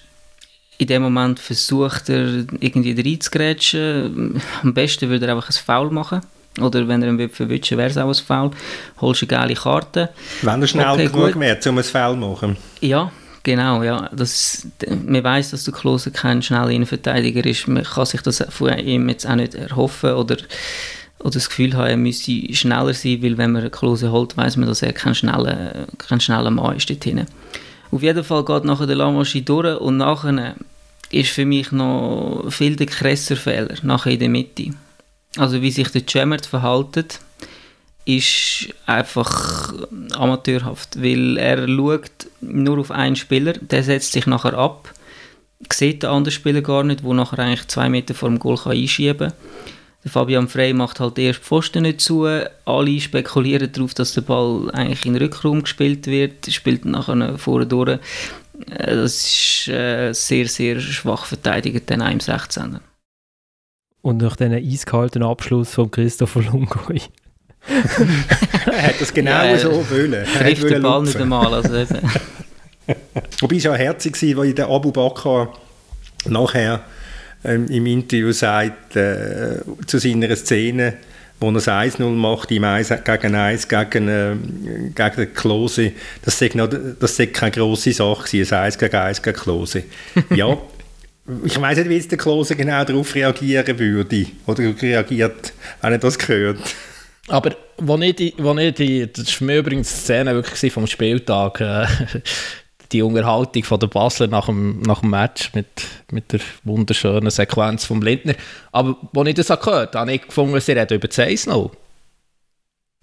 In 0.78 0.86
dem 0.86 1.02
Moment 1.02 1.38
versucht 1.38 2.08
er 2.08 2.46
irgendwie 2.58 2.98
reinzugrätschen. 2.98 4.40
Am 4.62 4.72
besten 4.72 5.10
würde 5.10 5.26
er 5.26 5.34
einfach 5.34 5.50
ein 5.50 5.52
Foul 5.52 5.90
machen. 5.90 6.22
Oder 6.58 6.88
wenn 6.88 7.02
er 7.02 7.10
ihn 7.10 7.28
verwischen 7.28 7.76
wäre 7.76 7.90
es 7.90 7.98
auch 7.98 8.08
ein 8.08 8.14
Foul. 8.14 8.50
Holst 8.98 9.24
eine 9.24 9.28
geile 9.28 9.54
Karte. 9.54 10.08
Wenn 10.40 10.62
er 10.62 10.66
schnell 10.66 10.88
okay, 10.88 11.08
genug 11.08 11.38
wäre, 11.38 11.68
um 11.68 11.76
ein 11.76 11.84
Foul 11.84 12.14
zu 12.14 12.20
machen. 12.20 12.56
Ja, 12.80 13.12
genau. 13.42 13.82
Ja. 13.82 14.08
Das, 14.14 14.66
man 15.04 15.22
weiß, 15.22 15.50
dass 15.50 15.64
der 15.64 15.74
Klose 15.74 16.12
kein 16.12 16.40
schneller 16.42 16.70
Innenverteidiger 16.70 17.44
ist. 17.44 17.68
Man 17.68 17.84
kann 17.84 18.06
sich 18.06 18.22
das 18.22 18.42
von 18.48 18.72
ihm 18.78 19.10
jetzt 19.10 19.28
auch 19.28 19.34
nicht 19.34 19.54
erhoffen. 19.54 20.12
Oder 20.12 20.38
oder 21.20 21.30
das 21.30 21.48
Gefühl 21.48 21.74
haben, 21.74 21.88
er 21.88 21.96
müsste 21.96 22.54
schneller 22.54 22.94
sein, 22.94 23.22
weil 23.22 23.38
wenn 23.38 23.52
man 23.52 23.70
Klose 23.70 24.12
holt, 24.12 24.36
weiß 24.36 24.56
man, 24.56 24.68
dass 24.68 24.82
er 24.82 24.92
kein 24.92 25.14
schneller, 25.14 25.86
kein 25.98 26.20
schneller 26.20 26.50
Mann 26.50 26.76
ist 26.76 26.88
dort 26.88 27.04
hinten. 27.04 27.26
Auf 27.90 28.02
jeden 28.02 28.22
Fall 28.22 28.44
geht 28.44 28.64
nachher 28.64 28.86
der 28.86 28.96
Lamaschi 28.96 29.44
durch 29.44 29.80
und 29.80 29.96
nachher 29.96 30.54
ist 31.10 31.30
für 31.30 31.46
mich 31.46 31.72
noch 31.72 32.46
viel 32.50 32.76
der 32.76 32.86
krasser 32.86 33.36
Fehler, 33.36 33.74
nachher 33.82 34.12
in 34.12 34.18
der 34.18 34.28
Mitte. 34.28 34.70
Also 35.36 35.62
wie 35.62 35.70
sich 35.70 35.88
der 35.88 36.02
Jammert 36.06 36.46
verhaltet, 36.46 37.20
ist 38.04 38.68
einfach 38.86 39.74
amateurhaft, 40.12 41.02
weil 41.02 41.36
er 41.36 41.66
schaut 41.66 42.10
nur 42.40 42.78
auf 42.78 42.90
einen 42.90 43.16
Spieler, 43.16 43.54
der 43.54 43.82
setzt 43.82 44.12
sich 44.12 44.26
nachher 44.26 44.54
ab, 44.54 44.94
sieht 45.72 46.02
den 46.02 46.10
anderen 46.10 46.32
Spieler 46.32 46.62
gar 46.62 46.84
nicht, 46.84 47.02
wo 47.02 47.12
nachher 47.12 47.40
eigentlich 47.40 47.68
zwei 47.68 47.88
Meter 47.88 48.14
vor 48.14 48.28
dem 48.28 48.38
Goal 48.38 48.58
einschieben 48.64 49.30
kann 49.30 49.32
der 50.04 50.10
Fabian 50.12 50.48
Frey 50.48 50.72
macht 50.72 51.00
halt 51.00 51.18
erst 51.18 51.40
Pfosten 51.40 51.82
nicht 51.82 52.00
zu. 52.00 52.24
Alle 52.64 53.00
spekulieren 53.00 53.72
darauf, 53.72 53.94
dass 53.94 54.14
der 54.14 54.20
Ball 54.20 54.70
eigentlich 54.70 55.04
in 55.04 55.14
den 55.14 55.22
Rückraum 55.22 55.62
gespielt 55.62 56.06
wird. 56.06 56.46
Spielt 56.52 56.84
nachher 56.84 57.36
vorne 57.36 57.66
durch. 57.66 57.88
Äh, 57.90 57.98
das 58.96 59.14
ist 59.24 59.68
äh, 59.68 60.12
sehr, 60.12 60.46
sehr 60.46 60.80
schwach 60.80 61.24
verteidigt, 61.24 61.90
dann 61.90 62.00
im 62.00 62.18
16er. 62.18 62.80
Und 64.00 64.18
nach 64.18 64.36
diesem 64.36 64.52
eiskalten 64.52 65.22
Abschluss 65.24 65.74
von 65.74 65.90
Christopher 65.90 66.42
Lungoi. 66.42 67.00
er 68.66 68.82
hat 68.82 69.00
das 69.00 69.12
genau 69.12 69.44
ja, 69.44 69.58
so 69.58 69.72
wollen. 69.90 70.12
Trifft 70.24 70.62
den 70.62 70.82
Ball 70.82 71.02
nicht 71.02 71.16
einmal. 71.16 71.52
Also 71.52 71.74
Wobei 73.40 73.56
es 73.56 73.64
ja 73.64 73.74
herzig 73.74 74.14
war, 74.22 74.44
weil 74.44 74.54
der 74.54 74.68
Abu 74.68 74.92
Bakr 74.92 75.52
nachher 76.24 76.84
im 77.44 77.86
Interview 77.86 78.32
sagt, 78.32 78.96
äh, 78.96 79.60
zu 79.86 79.98
seiner 79.98 80.34
Szene, 80.34 80.94
wo 81.40 81.48
er 81.48 81.52
das 81.52 81.68
1-0 81.68 82.04
macht, 82.10 82.50
im 82.50 82.64
1 82.64 82.92
gegen 83.04 83.34
1 83.34 83.68
gegen, 83.68 84.08
äh, 84.08 84.34
gegen 84.94 85.16
den 85.16 85.34
Klose, 85.34 85.92
das 86.24 86.38
sei, 86.38 86.50
noch, 86.54 86.68
das 86.68 87.16
sei 87.16 87.26
keine 87.26 87.52
grosse 87.52 87.92
Sache 87.92 88.24
gewesen, 88.24 88.54
ein 88.54 88.64
1 88.64 88.78
gegen 88.78 88.96
1 88.96 89.22
gegen 89.22 89.38
Klose. 89.38 89.84
ja, 90.34 90.58
ich 91.44 91.60
weiß 91.60 91.78
nicht, 91.78 91.88
wie 91.90 91.96
jetzt 91.96 92.10
der 92.10 92.18
Klose 92.18 92.56
genau 92.56 92.84
darauf 92.84 93.14
reagieren 93.14 93.78
würde, 93.78 94.26
oder 94.46 94.82
reagiert, 94.82 95.52
wenn 95.82 95.92
er 95.92 95.98
das 95.98 96.18
gehört. 96.18 96.58
Aber 97.28 97.54
wo 97.76 97.96
ich 97.98 98.16
die, 98.16 98.34
wo 98.38 98.56
ich 98.56 98.74
die, 98.74 99.12
das 99.12 99.40
war 99.40 99.46
mir 99.46 99.58
übrigens 99.58 99.90
die 99.90 100.00
Szene 100.00 100.34
wirklich 100.34 100.72
vom 100.72 100.86
Spieltag, 100.86 101.60
äh, 101.60 101.86
die 102.92 103.02
Unterhaltung 103.02 103.64
von 103.64 103.80
der 103.80 103.86
Basler 103.88 104.28
nach 104.28 104.46
dem, 104.46 104.80
nach 104.80 105.00
dem 105.00 105.10
Match 105.10 105.52
mit, 105.54 105.66
mit 106.10 106.32
der 106.32 106.40
wunderschönen 106.64 107.30
Sequenz 107.30 107.84
vom 107.84 108.02
Lindner. 108.02 108.34
Aber 108.72 108.96
als 109.14 109.28
ich 109.28 109.34
das 109.34 109.48
gehört 109.48 109.94
habe, 109.94 109.98
habe 109.98 110.12
ich 110.12 110.22
gefunden, 110.22 110.58
sie 110.60 110.72
reden 110.72 110.94
über 110.94 111.08
1-0. 111.08 111.70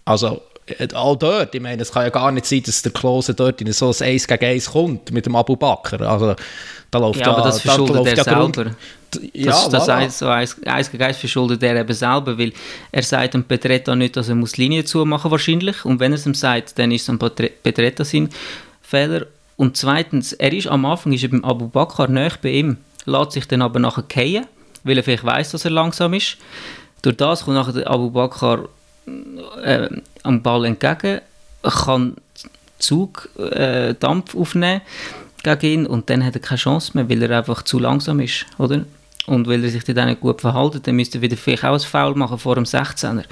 Also, 0.05 0.41
äh, 0.65 0.87
all 0.93 1.17
dort, 1.17 1.53
ich 1.53 1.61
meine, 1.61 1.81
es 1.81 1.91
kann 1.91 2.03
ja 2.03 2.09
gar 2.09 2.31
nicht 2.31 2.45
sein, 2.45 2.63
dass 2.63 2.81
der 2.81 2.91
Klose 2.91 3.33
dort 3.33 3.61
in 3.61 3.71
so 3.71 3.89
ein 3.89 4.07
1 4.07 4.27
gegen 4.27 4.45
1 4.45 4.71
kommt 4.71 5.11
mit 5.11 5.25
dem 5.25 5.35
Abu 5.35 5.55
Bakr. 5.55 6.01
Also, 6.01 6.35
da 6.89 6.99
läuft 6.99 7.19
ja, 7.19 7.31
aber 7.31 7.43
das 7.43 7.61
verschuldet 7.61 8.05
da 8.05 8.09
er 8.09 8.23
selber. 8.23 8.75
Ja, 9.33 9.51
das, 9.51 9.69
das 9.69 9.89
voilà. 9.89 10.09
so 10.09 10.27
1, 10.27 10.63
1 10.65 10.91
gegen 10.91 11.03
1 11.03 11.17
verschuldet 11.17 11.61
er 11.61 11.75
eben 11.75 11.93
selber, 11.93 12.37
weil 12.37 12.53
er 12.91 13.03
sagt 13.03 13.35
dem 13.35 13.43
Petretta 13.43 13.95
nicht, 13.95 14.17
dass 14.17 14.29
er 14.29 14.35
muss 14.35 14.57
Linie 14.57 14.83
zumachen 14.85 15.29
wahrscheinlich 15.29 15.85
und 15.85 15.99
wenn 15.99 16.11
er 16.11 16.15
es 16.15 16.25
ihm 16.25 16.33
sagt, 16.33 16.77
dann 16.79 16.91
ist 16.91 17.03
es 17.03 17.09
ein 17.09 17.19
Petretta 17.19 18.03
sein 18.03 18.29
Fehler 18.81 19.27
und 19.57 19.77
zweitens, 19.77 20.33
er 20.33 20.53
ist 20.53 20.67
am 20.67 20.85
Anfang 20.85 21.13
ist 21.13 21.23
er 21.23 21.29
beim 21.29 21.45
Abu 21.45 21.67
Bakr 21.67 22.07
näher 22.07 22.33
bei 22.41 22.49
ihm, 22.49 22.77
lässt 23.05 23.31
sich 23.31 23.47
dann 23.47 23.61
aber 23.61 23.79
nachher 23.79 24.03
fallen, 24.11 24.45
weil 24.83 24.97
er 24.97 25.03
vielleicht 25.03 25.23
weiß, 25.23 25.51
dass 25.51 25.65
er 25.65 25.71
langsam 25.71 26.13
ist. 26.13 26.37
Durch 27.01 27.17
das 27.17 27.45
kommt 27.45 27.55
nachher 27.55 27.73
der 27.73 27.89
Abu 27.89 28.09
Bakr 28.09 28.67
äh, 29.63 29.89
am 30.23 30.41
Ball 30.41 30.65
entgegen, 30.65 31.21
kann 31.63 32.15
Zug, 32.79 33.29
äh, 33.37 33.93
Dampf 33.95 34.35
aufnehmen 34.35 34.81
gegen 35.43 35.81
ihn 35.81 35.87
und 35.87 36.09
dann 36.09 36.25
hat 36.25 36.35
er 36.35 36.41
keine 36.41 36.57
Chance 36.57 36.91
mehr, 36.95 37.09
weil 37.09 37.21
er 37.23 37.37
einfach 37.37 37.63
zu 37.63 37.79
langsam 37.79 38.19
ist, 38.19 38.45
oder? 38.57 38.85
Und 39.27 39.47
weil 39.47 39.63
er 39.63 39.69
sich 39.69 39.83
dann 39.83 40.07
nicht 40.07 40.21
gut 40.21 40.41
verhält, 40.41 40.85
dann 40.85 40.95
müsste 40.95 41.17
er 41.17 41.21
wieder 41.23 41.35
vielleicht 41.35 41.63
auch 41.63 41.73
ein 41.73 41.79
Foul 41.79 42.15
machen 42.15 42.37
vor 42.37 42.55
dem 42.55 42.63
16er. 42.63 43.23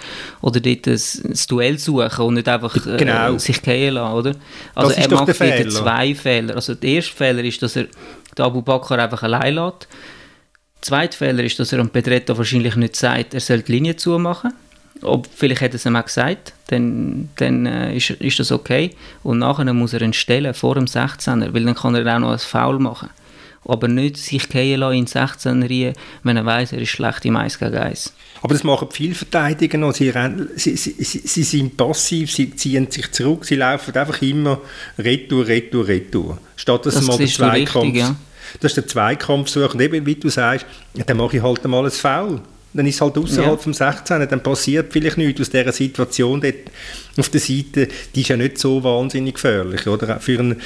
Oder 0.41 0.59
dort 0.59 0.87
ein, 0.87 0.93
ein 0.93 1.39
Duell 1.47 1.77
suchen 1.77 2.25
und 2.25 2.33
nicht 2.33 2.49
einfach 2.49 2.75
äh, 2.87 2.97
genau. 2.97 3.35
äh, 3.35 3.39
sich 3.39 3.61
gehen 3.61 3.93
lassen, 3.93 4.13
oder? 4.13 4.35
Also 4.73 4.91
er 4.91 5.09
macht 5.11 5.27
wieder 5.27 5.33
Fehler. 5.35 5.69
zwei 5.69 6.15
Fehler. 6.15 6.55
Also 6.55 6.73
der 6.73 6.89
erste 6.89 7.13
Fehler 7.13 7.43
ist, 7.43 7.61
dass 7.61 7.75
er 7.75 7.85
den 8.37 8.45
Abu 8.45 8.63
Bakr 8.63 8.97
einfach 8.97 9.21
allein 9.21 9.53
lässt. 9.53 9.87
Der 10.77 10.81
zweite 10.81 11.17
Fehler 11.17 11.43
ist, 11.43 11.59
dass 11.59 11.71
er 11.71 11.79
am 11.79 11.89
Pedretto 11.89 12.35
wahrscheinlich 12.37 12.75
nicht 12.75 12.95
sagt, 12.95 13.35
er 13.35 13.39
soll 13.39 13.61
die 13.61 13.71
Linie 13.71 13.95
zumachen. 13.95 14.53
Ob, 15.03 15.27
vielleicht 15.33 15.61
hat 15.61 15.71
er 15.71 15.75
es 15.75 15.85
ihm 15.85 15.95
auch 15.95 16.05
gesagt, 16.05 16.53
dann, 16.67 17.29
dann 17.35 17.65
äh, 17.65 17.95
ist, 17.95 18.09
ist 18.09 18.39
das 18.39 18.51
okay. 18.51 18.91
Und 19.21 19.39
nachher 19.39 19.71
muss 19.73 19.93
er 19.93 20.01
ihn 20.01 20.13
stellen 20.13 20.53
vor 20.53 20.75
dem 20.75 20.85
16er, 20.85 21.53
weil 21.53 21.65
dann 21.65 21.75
kann 21.75 21.93
er 21.93 22.15
auch 22.15 22.19
noch 22.19 22.31
ein 22.31 22.39
Foul 22.39 22.79
machen. 22.79 23.09
Aber 23.65 23.87
nicht 23.87 24.17
sich 24.17 24.49
gehen 24.49 24.79
lassen 24.79 24.97
in 24.97 25.07
16 25.07 25.63
Reihen, 25.63 25.93
wenn 26.23 26.37
er 26.37 26.45
weiß, 26.45 26.73
er 26.73 26.81
ist 26.81 26.89
schlecht 26.89 27.25
im 27.25 27.35
1 27.35 27.59
gegen 27.59 27.75
1. 27.75 28.13
Aber 28.41 28.53
das 28.53 28.63
machen 28.63 28.89
viele 28.91 29.15
Verteidiger 29.15 29.77
noch. 29.77 29.93
Sie, 29.93 30.11
sie, 30.55 30.75
sie, 30.75 31.03
sie, 31.03 31.43
sind 31.43 31.77
passiv, 31.77 32.31
sie 32.31 32.53
ziehen 32.55 32.91
sich 32.91 33.11
zurück, 33.11 33.45
sie 33.45 33.55
laufen 33.55 33.95
einfach 33.95 34.21
immer 34.21 34.59
retour, 34.99 35.47
retour, 35.47 35.87
retour. 35.87 36.37
Statt 36.57 36.85
dass 36.85 36.95
das 36.95 37.05
mal 37.05 37.17
den 37.17 37.27
Zweikampf... 37.27 37.85
Richtig, 37.85 38.01
ja. 38.01 38.15
Das 38.59 38.71
ist 38.71 38.75
der 38.75 38.87
Zweikampf 38.87 39.49
suchen. 39.49 39.73
Und 39.73 39.81
eben, 39.81 40.05
wie 40.05 40.15
du 40.15 40.29
sagst, 40.29 40.65
dann 40.93 41.17
mache 41.17 41.37
ich 41.37 41.43
halt 41.43 41.63
mal 41.65 41.85
ein 41.85 41.91
Foul. 41.91 42.41
Dann 42.73 42.87
ist 42.87 42.95
es 42.95 43.01
halt 43.01 43.17
außerhalb 43.17 43.51
ja. 43.51 43.57
vom 43.57 43.73
16. 43.73 44.27
Dann 44.27 44.41
passiert 44.41 44.91
vielleicht 44.91 45.17
nichts 45.17 45.41
aus 45.41 45.49
dieser 45.49 45.71
Situation 45.71 46.41
dort 46.41 46.55
auf 47.17 47.29
der 47.29 47.39
Seite. 47.39 47.87
Die 48.15 48.21
ist 48.21 48.29
ja 48.29 48.37
nicht 48.37 48.57
so 48.57 48.83
wahnsinnig 48.83 49.35
gefährlich. 49.35 49.87
Oder? 49.87 50.19
Für 50.19 50.39
einen, 50.39 50.61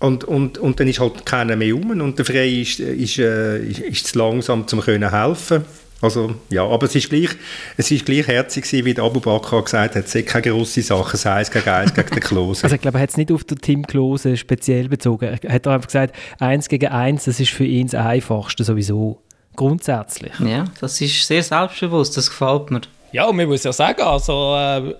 und, 0.00 0.24
und, 0.24 0.58
und 0.58 0.80
dann 0.80 0.88
ist 0.88 0.98
halt 0.98 1.24
keiner 1.24 1.56
mehr 1.56 1.76
um 1.76 1.90
und 1.90 2.18
der 2.18 2.24
Frey 2.24 2.62
ist, 2.62 2.80
ist, 2.80 3.18
äh, 3.18 3.58
ist, 3.58 3.78
ist 3.78 4.06
zu 4.08 4.18
langsam, 4.18 4.64
um 4.70 4.80
können 4.80 5.10
helfen 5.10 5.64
also, 6.02 6.34
ja, 6.48 6.66
aber 6.66 6.86
es 6.86 6.94
ist 6.94 7.10
gleich, 7.10 7.28
es 7.76 7.90
ist 7.90 8.06
gleich 8.06 8.26
herzig 8.26 8.64
gewesen, 8.64 8.86
wie 8.86 8.94
der 8.94 9.04
Abu 9.04 9.20
Bakr 9.20 9.62
gesagt 9.62 9.96
hat, 9.96 10.06
es 10.06 10.14
ist 10.14 10.26
keine 10.26 10.50
grosse 10.50 10.80
Sache, 10.80 11.14
es 11.14 11.26
eins 11.26 11.50
gegen 11.50 11.68
eins 11.68 11.92
gegen 11.92 12.08
den 12.08 12.20
Klose. 12.20 12.62
Also 12.64 12.74
ich 12.74 12.80
glaube, 12.80 12.98
er 12.98 13.02
hat 13.02 13.10
es 13.10 13.16
nicht 13.18 13.30
auf 13.30 13.44
den 13.44 13.58
Team 13.58 13.86
Klose 13.86 14.36
speziell 14.38 14.88
bezogen. 14.88 15.38
Er 15.42 15.52
hat 15.52 15.66
einfach 15.66 15.86
gesagt, 15.86 16.16
eins 16.38 16.68
gegen 16.68 16.88
eins, 16.88 17.24
das 17.24 17.38
ist 17.38 17.50
für 17.50 17.64
ihn 17.64 17.88
das 17.88 18.00
Einfachste 18.00 18.64
sowieso. 18.64 19.20
Grundsätzlich. 19.56 20.32
Ja, 20.40 20.64
das 20.80 20.98
ist 21.02 21.26
sehr 21.26 21.42
selbstbewusst, 21.42 22.16
das 22.16 22.30
gefällt 22.30 22.70
mir. 22.70 22.80
Ja, 23.12 23.26
und 23.26 23.36
man 23.36 23.48
muss 23.48 23.64
ja 23.64 23.72
sagen, 23.72 24.00
also... 24.00 24.56
Äh 24.56 24.94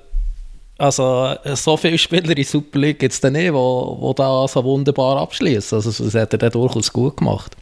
also 0.80 1.36
so 1.54 1.76
viele 1.76 1.98
Spieler 1.98 2.36
in 2.36 2.44
Super 2.44 2.78
League 2.78 3.00
gibt 3.00 3.12
es 3.12 3.20
dann 3.20 3.34
nicht, 3.34 3.52
die 3.52 4.14
da 4.16 4.48
so 4.48 4.64
wunderbar 4.64 5.18
abschließen. 5.18 5.76
Also 5.76 6.04
das 6.04 6.14
hat 6.14 6.32
er 6.32 6.38
dann 6.38 6.50
durchaus 6.52 6.90
gut 6.92 7.18
gemacht. 7.18 7.54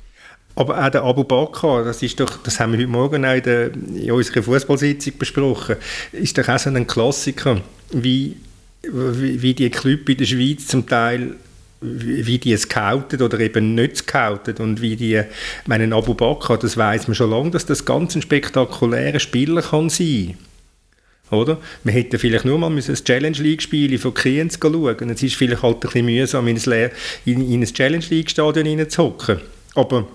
Aber 0.55 0.85
auch 0.85 0.89
der 0.89 1.03
Abu 1.03 1.25
Bakr, 1.25 1.85
das, 1.85 2.03
ist 2.03 2.19
doch, 2.21 2.37
das 2.43 2.61
haben 2.61 2.73
wir 2.73 2.79
heute 2.79 2.89
Morgen 2.89 3.25
auch 3.25 3.35
in, 3.35 3.43
der, 3.43 3.73
in 3.75 4.11
unserer 4.13 4.43
Fußballsitzung 4.43 5.19
besprochen, 5.19 5.77
ist 6.13 6.39
doch 6.39 6.49
auch 6.49 6.59
so 6.59 6.71
ein 6.71 6.87
Klassiker, 6.87 7.61
wie, 7.91 8.37
wie, 8.83 9.43
wie 9.43 9.55
die 9.55 9.71
Clubs 9.71 10.09
in 10.09 10.17
der 10.17 10.25
Schweiz 10.25 10.67
zum 10.67 10.87
Teil 10.87 11.35
wie 11.81 12.39
die 12.39 12.53
es 12.53 12.63
scouten 12.63 13.23
oder 13.23 13.39
eben 13.39 13.77
nicht 13.77 13.99
scouten 13.99 14.57
und 14.57 14.83
wie 14.83 14.97
die, 14.97 15.23
meinen 15.67 15.93
Abu 15.93 16.15
Bakr, 16.15 16.57
das 16.57 16.77
weiß 16.77 17.07
man 17.07 17.15
schon 17.15 17.31
lange, 17.31 17.51
dass 17.51 17.67
das 17.67 17.85
ganz 17.85 18.17
ein 18.17 18.23
spektakulärer 18.23 19.21
Spieler 19.21 19.63
kann 19.63 19.89
sein 19.89 20.37
oder? 21.31 21.59
Wir 21.85 21.93
hätten 21.93 22.19
vielleicht 22.19 22.45
nur 22.45 22.59
mal 22.59 22.71
ein 22.71 22.79
Challenge 22.81 23.37
League-Spiel 23.37 23.99
von 23.99 24.15
Kriens 24.15 24.59
schauen. 24.61 25.11
Es 25.11 25.23
ist 25.23 25.37
vielleicht 25.37 25.63
halt 25.63 25.77
ein 25.77 25.81
bisschen 25.81 26.07
mühsam, 26.07 26.49
in 26.49 26.57
ein, 26.57 26.91
in, 27.25 27.53
in 27.53 27.63
ein 27.63 27.67
Challenge 27.67 28.05
League-Stadion 28.09 28.67
reinzuhocken. 28.67 29.41
Aber 29.75 30.09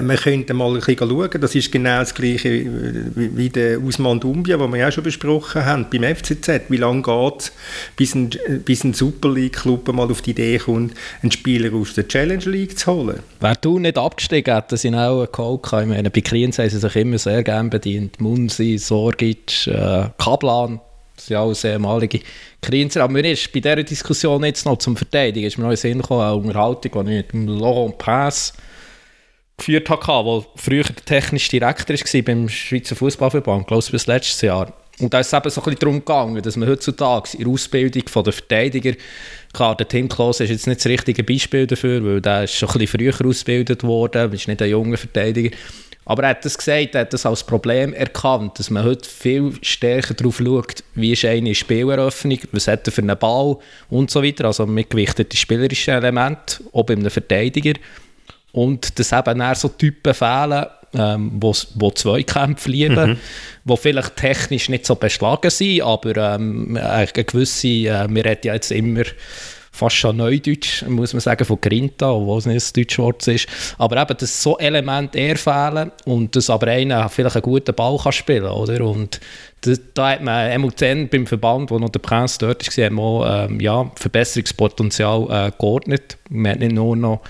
wir 0.00 0.16
könnten 0.16 0.56
mal 0.56 0.68
ein 0.68 0.80
bisschen 0.80 0.96
schauen, 0.98 1.40
das 1.40 1.54
ist 1.54 1.70
genau 1.70 1.98
das 1.98 2.14
gleiche 2.14 2.48
äh, 2.48 3.04
wie 3.14 3.50
der 3.50 3.82
Usman 3.82 4.20
Dumbia, 4.20 4.56
den 4.56 4.72
wir 4.72 4.78
ja 4.78 4.90
schon 4.90 5.04
besprochen 5.04 5.64
haben, 5.64 5.86
beim 5.90 6.02
FCZ. 6.02 6.62
Wie 6.68 6.76
lange 6.78 7.02
geht 7.02 7.40
es, 7.40 7.52
bis 7.96 8.14
ein, 8.14 8.30
bis 8.64 8.84
ein 8.84 8.94
Super 8.94 9.30
League-Club 9.30 9.92
mal 9.92 10.10
auf 10.10 10.22
die 10.22 10.30
Idee 10.30 10.58
kommt, 10.58 10.94
einen 11.22 11.30
Spieler 11.30 11.74
aus 11.74 11.94
der 11.94 12.08
Challenge 12.08 12.44
League 12.44 12.78
zu 12.78 12.92
holen? 12.92 13.20
Wer 13.40 13.54
du 13.56 13.78
nicht 13.78 13.98
abgestiegen 13.98 14.54
hat, 14.54 14.72
das 14.72 14.82
sind 14.82 14.94
auch 14.94 15.30
geholt. 15.30 15.60
Ich 15.64 15.86
meine, 15.86 16.10
bei 16.10 16.20
Klienten 16.20 16.62
haben 16.64 16.70
sie 16.70 16.78
sich 16.78 16.96
immer 16.96 17.18
sehr 17.18 17.42
gerne 17.42 17.68
bedient. 17.68 18.20
Munsi, 18.20 18.78
Sorgic, 18.78 19.66
äh, 19.66 20.08
Kablan, 20.18 20.80
das 21.16 21.26
sind 21.26 21.36
alles 21.36 21.64
ehemalige 21.64 22.20
Klienten. 22.60 23.02
Aber 23.02 23.12
mir 23.12 23.30
ist 23.30 23.52
bei 23.52 23.60
dieser 23.60 23.82
Diskussion 23.82 24.44
jetzt 24.44 24.64
noch 24.64 24.78
zum 24.78 24.96
Verteidigen, 24.96 25.46
ist 25.46 25.58
mir 25.58 25.64
noch 25.64 25.70
in 25.70 25.76
Sinn 25.76 26.00
gekommen, 26.00 26.22
eine 26.22 26.36
Unterhaltung, 26.36 27.06
die 27.06 27.18
ich 27.18 27.32
mit 27.32 27.48
Laurent 27.48 27.98
Pass 27.98 28.52
geführt 29.64 29.88
hatte, 29.88 30.06
der 30.06 30.44
früher 30.56 30.84
der 30.84 31.04
technische 31.04 31.50
Direktor 31.50 31.96
war 31.96 32.22
beim 32.22 32.48
Schweizer 32.48 32.96
Fußballverband, 32.96 33.66
glaube 33.66 33.82
ich, 33.84 33.90
bis 33.90 34.06
letztes 34.06 34.40
Jahr. 34.40 34.72
Und 35.00 35.14
da 35.14 35.20
ist 35.20 35.28
es 35.28 35.32
eben 35.32 35.50
so 35.50 35.60
ein 35.60 35.64
bisschen 35.64 35.78
darum 35.80 35.98
gegangen, 36.00 36.42
dass 36.42 36.56
man 36.56 36.68
heutzutage 36.68 37.30
in 37.36 37.44
der 37.44 37.52
Ausbildung 37.52 38.02
der 38.24 38.32
Verteidiger, 38.32 38.92
klar, 39.52 39.76
der 39.76 39.88
Tim 39.88 40.08
Klose 40.08 40.44
ist 40.44 40.50
jetzt 40.50 40.66
nicht 40.66 40.80
das 40.80 40.86
richtige 40.86 41.24
Beispiel 41.24 41.66
dafür, 41.66 42.04
weil 42.04 42.20
der 42.20 42.44
ist 42.44 42.54
schon 42.54 42.68
ein 42.68 42.78
bisschen 42.78 43.00
früher 43.00 43.26
ausgebildet 43.26 43.82
worden, 43.84 44.32
ist 44.32 44.48
nicht 44.48 44.60
ein 44.60 44.70
junger 44.70 44.98
Verteidiger. 44.98 45.56
Aber 46.04 46.24
er 46.24 46.30
hat 46.30 46.44
das 46.44 46.58
gesagt, 46.58 46.94
er 46.94 47.02
hat 47.02 47.12
das 47.12 47.26
als 47.26 47.44
Problem 47.44 47.94
erkannt, 47.94 48.58
dass 48.58 48.70
man 48.70 48.84
heute 48.84 49.08
viel 49.08 49.52
stärker 49.62 50.14
darauf 50.14 50.38
schaut, 50.38 50.82
wie 50.94 51.12
ist 51.12 51.24
eine 51.24 51.54
Spieleröffnung, 51.54 52.40
was 52.50 52.66
hat 52.66 52.86
er 52.88 52.92
für 52.92 53.02
einen 53.02 53.16
Ball 53.16 53.56
und 53.88 54.10
so 54.10 54.22
weiter. 54.22 54.46
Also 54.46 54.66
mit 54.66 54.90
gewichteten 54.90 55.36
spielerischen 55.36 55.94
Elementen, 55.94 56.64
auch 56.72 56.84
bei 56.84 56.94
einem 56.94 57.08
Verteidiger. 57.08 57.74
Und 58.52 58.98
dass 58.98 59.12
eben 59.12 59.38
dann 59.38 59.54
so 59.54 59.68
Typen 59.68 60.14
fehlen, 60.14 60.66
ähm, 60.94 61.32
wo, 61.40 61.54
wo 61.74 61.90
Zweikämpfe 61.90 62.70
lieben, 62.70 63.10
mhm. 63.12 63.16
wo 63.64 63.76
vielleicht 63.76 64.16
technisch 64.16 64.68
nicht 64.68 64.86
so 64.86 64.94
beschlagen 64.94 65.50
sind, 65.50 65.82
aber 65.82 66.34
ähm, 66.34 66.76
eine 66.76 67.06
gewisse, 67.06 67.68
äh, 67.68 68.06
wir 68.10 68.24
reden 68.24 68.40
ja 68.44 68.54
jetzt 68.54 68.70
immer 68.70 69.04
fast 69.74 69.96
schon 69.96 70.18
Neudeutsch, 70.18 70.84
muss 70.86 71.14
man 71.14 71.20
sagen, 71.20 71.46
von 71.46 71.58
Grinta, 71.58 72.10
obwohl 72.10 72.38
es 72.38 72.46
nicht 72.46 72.56
das 72.56 72.72
deutsche 72.74 73.02
Wort 73.02 73.26
ist. 73.26 73.48
Aber 73.78 74.00
eben, 74.00 74.16
dass 74.18 74.42
so 74.42 74.58
Elemente 74.58 75.18
eher 75.18 75.36
fehlen 75.36 75.90
und 76.04 76.36
dass 76.36 76.50
aber 76.50 76.66
einer 76.66 77.08
vielleicht 77.08 77.36
einen 77.36 77.42
guten 77.42 77.74
Ball 77.74 77.96
kann 77.96 78.12
spielen 78.12 78.44
kann, 78.44 78.52
oder? 78.52 78.84
Und 78.84 79.18
da, 79.62 79.72
da 79.94 80.10
hat 80.10 80.22
man 80.22 80.60
MUZN 80.60 81.08
beim 81.08 81.26
Verband, 81.26 81.70
wo 81.70 81.78
noch 81.78 81.88
der 81.88 82.00
Prinz 82.00 82.36
dort 82.36 82.76
war, 82.76 82.98
auch, 82.98 83.46
ähm, 83.48 83.60
ja, 83.60 83.90
Verbesserungspotenzial 83.96 85.22
äh, 85.30 85.52
geordnet. 85.58 86.18
Man 86.28 86.52
hat 86.52 86.58
nicht 86.58 86.72
nur 86.72 86.94
noch 86.94 87.22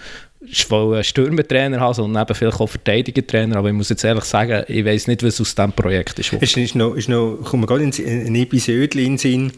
ich 0.45 0.71
wollte 0.71 1.05
Stürmertrainer 1.05 1.81
haben, 1.81 1.95
sondern 1.95 2.23
eben 2.23 2.35
vielleicht 2.35 2.61
auch 2.61 2.69
Verteidigertrainer. 2.69 3.57
Aber 3.57 3.69
ich 3.69 3.75
muss 3.75 3.89
jetzt 3.89 4.05
ehrlich 4.05 4.25
sagen, 4.25 4.65
ich 4.69 4.85
weiß 4.85 5.07
nicht, 5.07 5.23
was 5.23 5.41
aus 5.41 5.55
diesem 5.55 5.73
Projekt 5.73 6.19
ist. 6.19 6.33
Es 6.41 6.57
ist 6.57 6.75
noch, 6.75 6.95
ist 6.95 7.09
noch, 7.09 7.39
kommt 7.45 7.63
mir 7.63 7.67
gerade 7.67 7.85
in 7.85 8.27
eine 8.27 8.41
Episode 8.41 9.01
in 9.01 9.13
den 9.13 9.19
Sinn, 9.19 9.53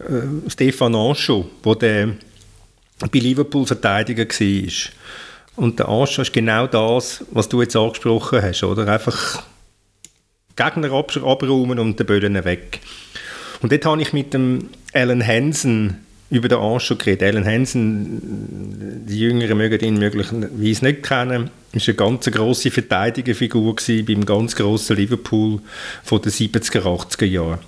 äh, 0.00 0.50
Stefan 0.50 0.94
Anschau, 0.94 1.46
der 1.80 2.08
bei 3.10 3.18
Liverpool 3.18 3.66
Verteidiger 3.66 4.24
war. 4.24 4.72
Und 5.56 5.78
der 5.78 5.88
Anschau 5.88 6.22
ist 6.22 6.32
genau 6.32 6.66
das, 6.66 7.24
was 7.30 7.48
du 7.48 7.62
jetzt 7.62 7.76
angesprochen 7.76 8.42
hast, 8.42 8.64
oder? 8.64 8.88
Einfach 8.88 9.42
Gegner 10.56 10.92
abräumen 10.92 11.78
und 11.78 11.98
den 11.98 12.06
Böllen 12.06 12.44
weg. 12.44 12.80
Und 13.62 13.72
dort 13.72 13.86
habe 13.86 14.02
ich 14.02 14.12
mit 14.12 14.34
dem 14.34 14.68
Alan 14.92 15.26
Hansen 15.26 16.03
über 16.34 16.48
den 16.48 16.58
Arsch 16.58 16.86
schon 16.86 16.98
geredet. 16.98 17.22
Alan 17.22 17.44
Hansen, 17.44 19.04
die 19.06 19.18
Jüngeren 19.18 19.56
mögen 19.56 19.80
ihn 19.80 19.98
möglicherweise 19.98 20.84
nicht 20.84 21.02
kennen, 21.02 21.50
ist 21.72 21.88
eine 21.88 21.96
ganz 21.96 22.30
grosse 22.30 22.70
Verteidigerfigur 22.70 23.76
beim 24.06 24.26
ganz 24.26 24.54
grossen 24.56 24.96
Liverpool 24.96 25.60
von 26.02 26.22
den 26.22 26.32
70er, 26.32 26.82
80er 26.82 27.24
Jahren. 27.24 27.58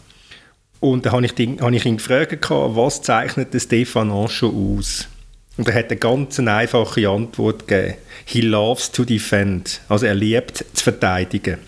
Und 0.81 1.07
da 1.07 1.12
habe 1.12 1.24
ich, 1.24 1.33
habe 1.61 1.76
ich 1.76 1.87
ihn 1.87 1.96
gefragt, 1.96 2.50
was 2.50 3.02
zeichnet 3.02 3.55
den 3.55 3.61
Stefan 3.61 4.11
Ancho 4.11 4.48
aus? 4.48 5.09
Und 5.57 5.68
er 5.68 5.74
hat 5.74 5.90
eine 5.90 5.98
ganz 5.98 6.38
einfache 6.38 7.09
Antwort 7.09 7.66
gegeben. 7.66 7.94
He 8.26 8.42
loves 8.42 8.92
to 8.92 9.05
defend. 9.05 9.81
Also 9.88 10.07
er 10.07 10.14
liebt 10.14 10.64
zu 10.74 10.85
verteidigen. 10.85 11.59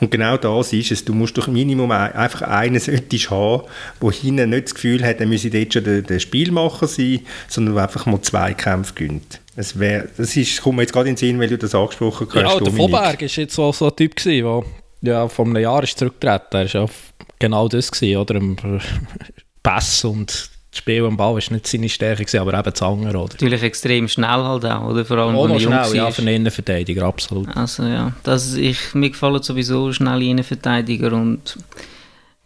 Und 0.00 0.10
genau 0.10 0.36
das 0.36 0.72
ist 0.72 0.90
es. 0.90 1.04
Du 1.04 1.14
musst 1.14 1.36
doch 1.36 1.46
Minimum 1.46 1.90
einfach 1.90 2.42
einen 2.42 2.80
solltest 2.80 3.30
haben, 3.30 3.62
der 4.02 4.10
hinten 4.10 4.50
nicht 4.50 4.66
das 4.66 4.74
Gefühl 4.74 5.04
hat, 5.04 5.20
er 5.20 5.26
müsse 5.26 5.50
dort 5.50 5.72
schon 5.72 5.84
der, 5.84 6.02
der 6.02 6.18
Spielmacher 6.18 6.86
sein, 6.86 7.20
sondern 7.48 7.74
der 7.74 7.84
einfach 7.84 8.06
mal 8.06 8.20
zwei 8.22 8.54
Kämpfe 8.54 8.94
gönnt. 8.94 9.40
Das, 9.56 9.78
wär, 9.78 10.08
das 10.16 10.36
ist, 10.36 10.62
kommt 10.62 10.76
mir 10.76 10.82
jetzt 10.82 10.92
gerade 10.92 11.08
in 11.08 11.14
den 11.14 11.18
Sinn, 11.18 11.38
weil 11.38 11.48
du 11.48 11.58
das 11.58 11.74
angesprochen 11.74 12.26
hast. 12.28 12.34
Ja, 12.34 12.58
der 12.58 12.72
Voberg 12.72 13.20
war 13.20 13.28
jetzt 13.28 13.54
so, 13.54 13.72
so 13.72 13.86
ein 13.86 13.96
Typ, 13.96 14.16
der 14.22 14.62
ja, 15.02 15.28
vor 15.28 15.44
einem 15.44 15.56
Jahr 15.56 15.82
ist 15.82 15.98
zurückgetreten 15.98 16.48
Er 16.52 16.64
war 16.64 16.66
ja 16.66 16.86
genau 17.38 17.68
das, 17.68 17.90
gewesen, 17.92 18.16
oder? 18.16 18.40
Pass 19.62 20.04
und 20.04 20.50
das 20.74 20.78
Spiel 20.78 21.04
am 21.04 21.16
Ball 21.16 21.34
war 21.34 21.52
nicht 21.52 21.66
seine 21.68 21.88
Stärke, 21.88 22.24
gewesen, 22.24 22.40
aber 22.40 22.54
eben 22.54 22.70
das 22.72 22.82
andere. 22.82 23.16
Oder? 23.16 23.34
Natürlich 23.34 23.62
extrem 23.62 24.08
schnell 24.08 24.28
halt 24.28 24.64
auch, 24.66 24.90
oder? 24.90 25.04
Vor 25.04 25.18
allem, 25.18 25.36
oh, 25.36 25.46
noch 25.46 25.60
schnell, 25.60 25.94
ja, 25.94 26.10
für 26.10 26.22
einen 26.22 26.34
Innenverteidiger, 26.34 27.04
absolut. 27.04 27.56
Also 27.56 27.84
ja, 27.84 28.12
das, 28.24 28.54
ich, 28.54 28.92
mir 28.92 29.10
gefallen 29.10 29.40
sowieso 29.40 29.92
schnelle 29.92 30.24
Innenverteidiger 30.24 31.12
und 31.12 31.56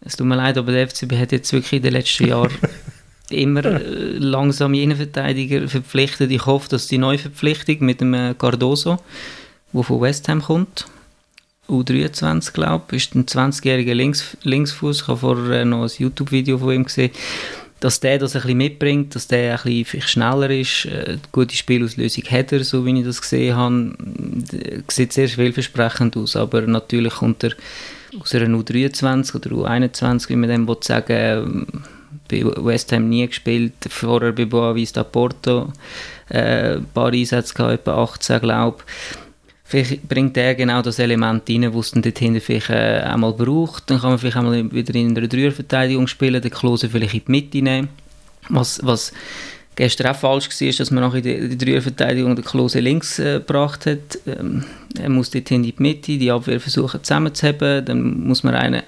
es 0.02 0.16
tut 0.16 0.26
mir 0.26 0.36
leid, 0.36 0.58
aber 0.58 0.72
der 0.72 0.88
FCB 0.88 1.12
hat 1.14 1.32
jetzt 1.32 1.50
wirklich 1.54 1.72
in 1.72 1.82
den 1.82 1.92
letzten 1.94 2.28
Jahren 2.28 2.52
immer 3.30 3.64
äh, 3.64 4.18
langsam 4.18 4.74
Innenverteidiger 4.74 5.66
verpflichtet. 5.66 6.30
Ich 6.30 6.44
hoffe, 6.44 6.68
dass 6.68 6.86
die 6.86 6.98
neue 6.98 7.18
Verpflichtung 7.18 7.78
mit 7.80 8.02
dem 8.02 8.12
äh, 8.12 8.34
Cardoso, 8.38 8.98
der 9.72 9.82
von 9.82 10.00
West 10.02 10.28
Ham 10.28 10.42
kommt, 10.42 10.86
U23, 11.68 12.52
glaube 12.52 12.84
ich, 12.96 13.04
ist 13.04 13.14
ein 13.14 13.26
20-jähriger 13.26 13.94
Links, 13.94 14.36
Linksfuß. 14.42 15.02
Ich 15.02 15.08
habe 15.08 15.18
vorher 15.18 15.64
noch 15.64 15.82
ein 15.82 15.90
YouTube-Video 15.96 16.58
von 16.58 16.72
ihm 16.72 16.84
gesehen 16.84 17.10
dass 17.80 18.00
der 18.00 18.18
das 18.18 18.34
ein 18.34 18.42
bisschen 18.42 18.58
mitbringt, 18.58 19.14
dass 19.14 19.28
der 19.28 19.58
ein 19.58 19.62
bisschen 19.62 20.02
schneller 20.02 20.50
ist, 20.50 20.86
äh, 20.86 21.18
gute 21.32 21.54
Spielauslösung 21.54 22.24
hat 22.24 22.52
er, 22.52 22.64
so 22.64 22.84
wie 22.84 22.98
ich 22.98 23.04
das 23.04 23.20
gesehen 23.20 23.56
habe, 23.56 23.94
sieht 24.88 25.12
sehr 25.12 25.28
vielversprechend 25.28 26.16
aus, 26.16 26.36
aber 26.36 26.62
natürlich 26.62 27.14
kommt 27.14 27.44
er 27.44 27.52
aus 28.20 28.34
einer 28.34 28.58
U23 28.58 29.34
oder 29.34 29.50
U21, 29.50 30.28
wie 30.30 30.36
man 30.36 30.48
dem 30.48 30.76
sagen 30.80 31.66
bei 32.28 32.44
West 32.44 32.92
Ham 32.92 33.08
nie 33.08 33.26
gespielt, 33.26 33.74
vorher 33.88 34.32
bei 34.32 34.44
Boavista 34.44 35.02
Porto 35.02 35.72
äh, 36.28 36.76
ein 36.76 36.86
paar 36.92 37.12
Einsätze 37.12 37.54
gehabt, 37.54 37.80
etwa 37.80 38.02
18, 38.02 38.40
glaube 38.40 38.78
ich. 38.86 39.27
Vielleicht 39.70 40.08
bringt 40.08 40.34
er 40.38 40.54
genau 40.54 40.80
das 40.80 40.98
Element 40.98 41.42
rein, 41.46 41.60
das 41.60 41.74
es 41.74 41.90
dann 41.90 42.00
dort 42.00 42.18
hinten 42.18 42.40
vielleicht 42.40 42.70
äh, 42.70 43.02
einmal 43.04 43.34
braucht. 43.34 43.90
Dann 43.90 44.00
kann 44.00 44.08
man 44.08 44.18
vielleicht 44.18 44.38
einmal 44.38 44.72
wieder 44.72 44.94
in 44.94 45.14
einer 45.14 45.28
Dreierverteidigung 45.28 46.06
spielen, 46.06 46.40
den 46.40 46.50
Klose 46.50 46.88
vielleicht 46.88 47.12
in 47.12 47.20
die 47.26 47.30
Mitte 47.30 47.60
nehmen. 47.60 47.88
Was, 48.48 48.80
was 48.82 49.12
gestern 49.76 50.06
auch 50.06 50.16
falsch 50.16 50.48
war, 50.48 50.68
ist, 50.68 50.80
dass 50.80 50.90
man 50.90 51.04
nachher 51.04 51.22
in 51.22 51.50
die 51.50 51.58
Dreierverteidigung 51.58 52.34
den 52.34 52.46
Klose 52.46 52.80
links 52.80 53.18
äh, 53.18 53.40
gebracht 53.40 53.84
hat. 53.84 54.18
Ähm, 54.26 54.64
er 54.98 55.10
muss 55.10 55.28
dort 55.28 55.50
hinten 55.50 55.68
in 55.68 55.76
die 55.76 55.82
Mitte, 55.82 56.16
die 56.16 56.30
Abwehr 56.30 56.60
versuchen 56.60 57.04
zusammenzuheben. 57.04 57.84
Dann 57.84 58.26
muss 58.26 58.42
man 58.44 58.54
einen 58.54 58.84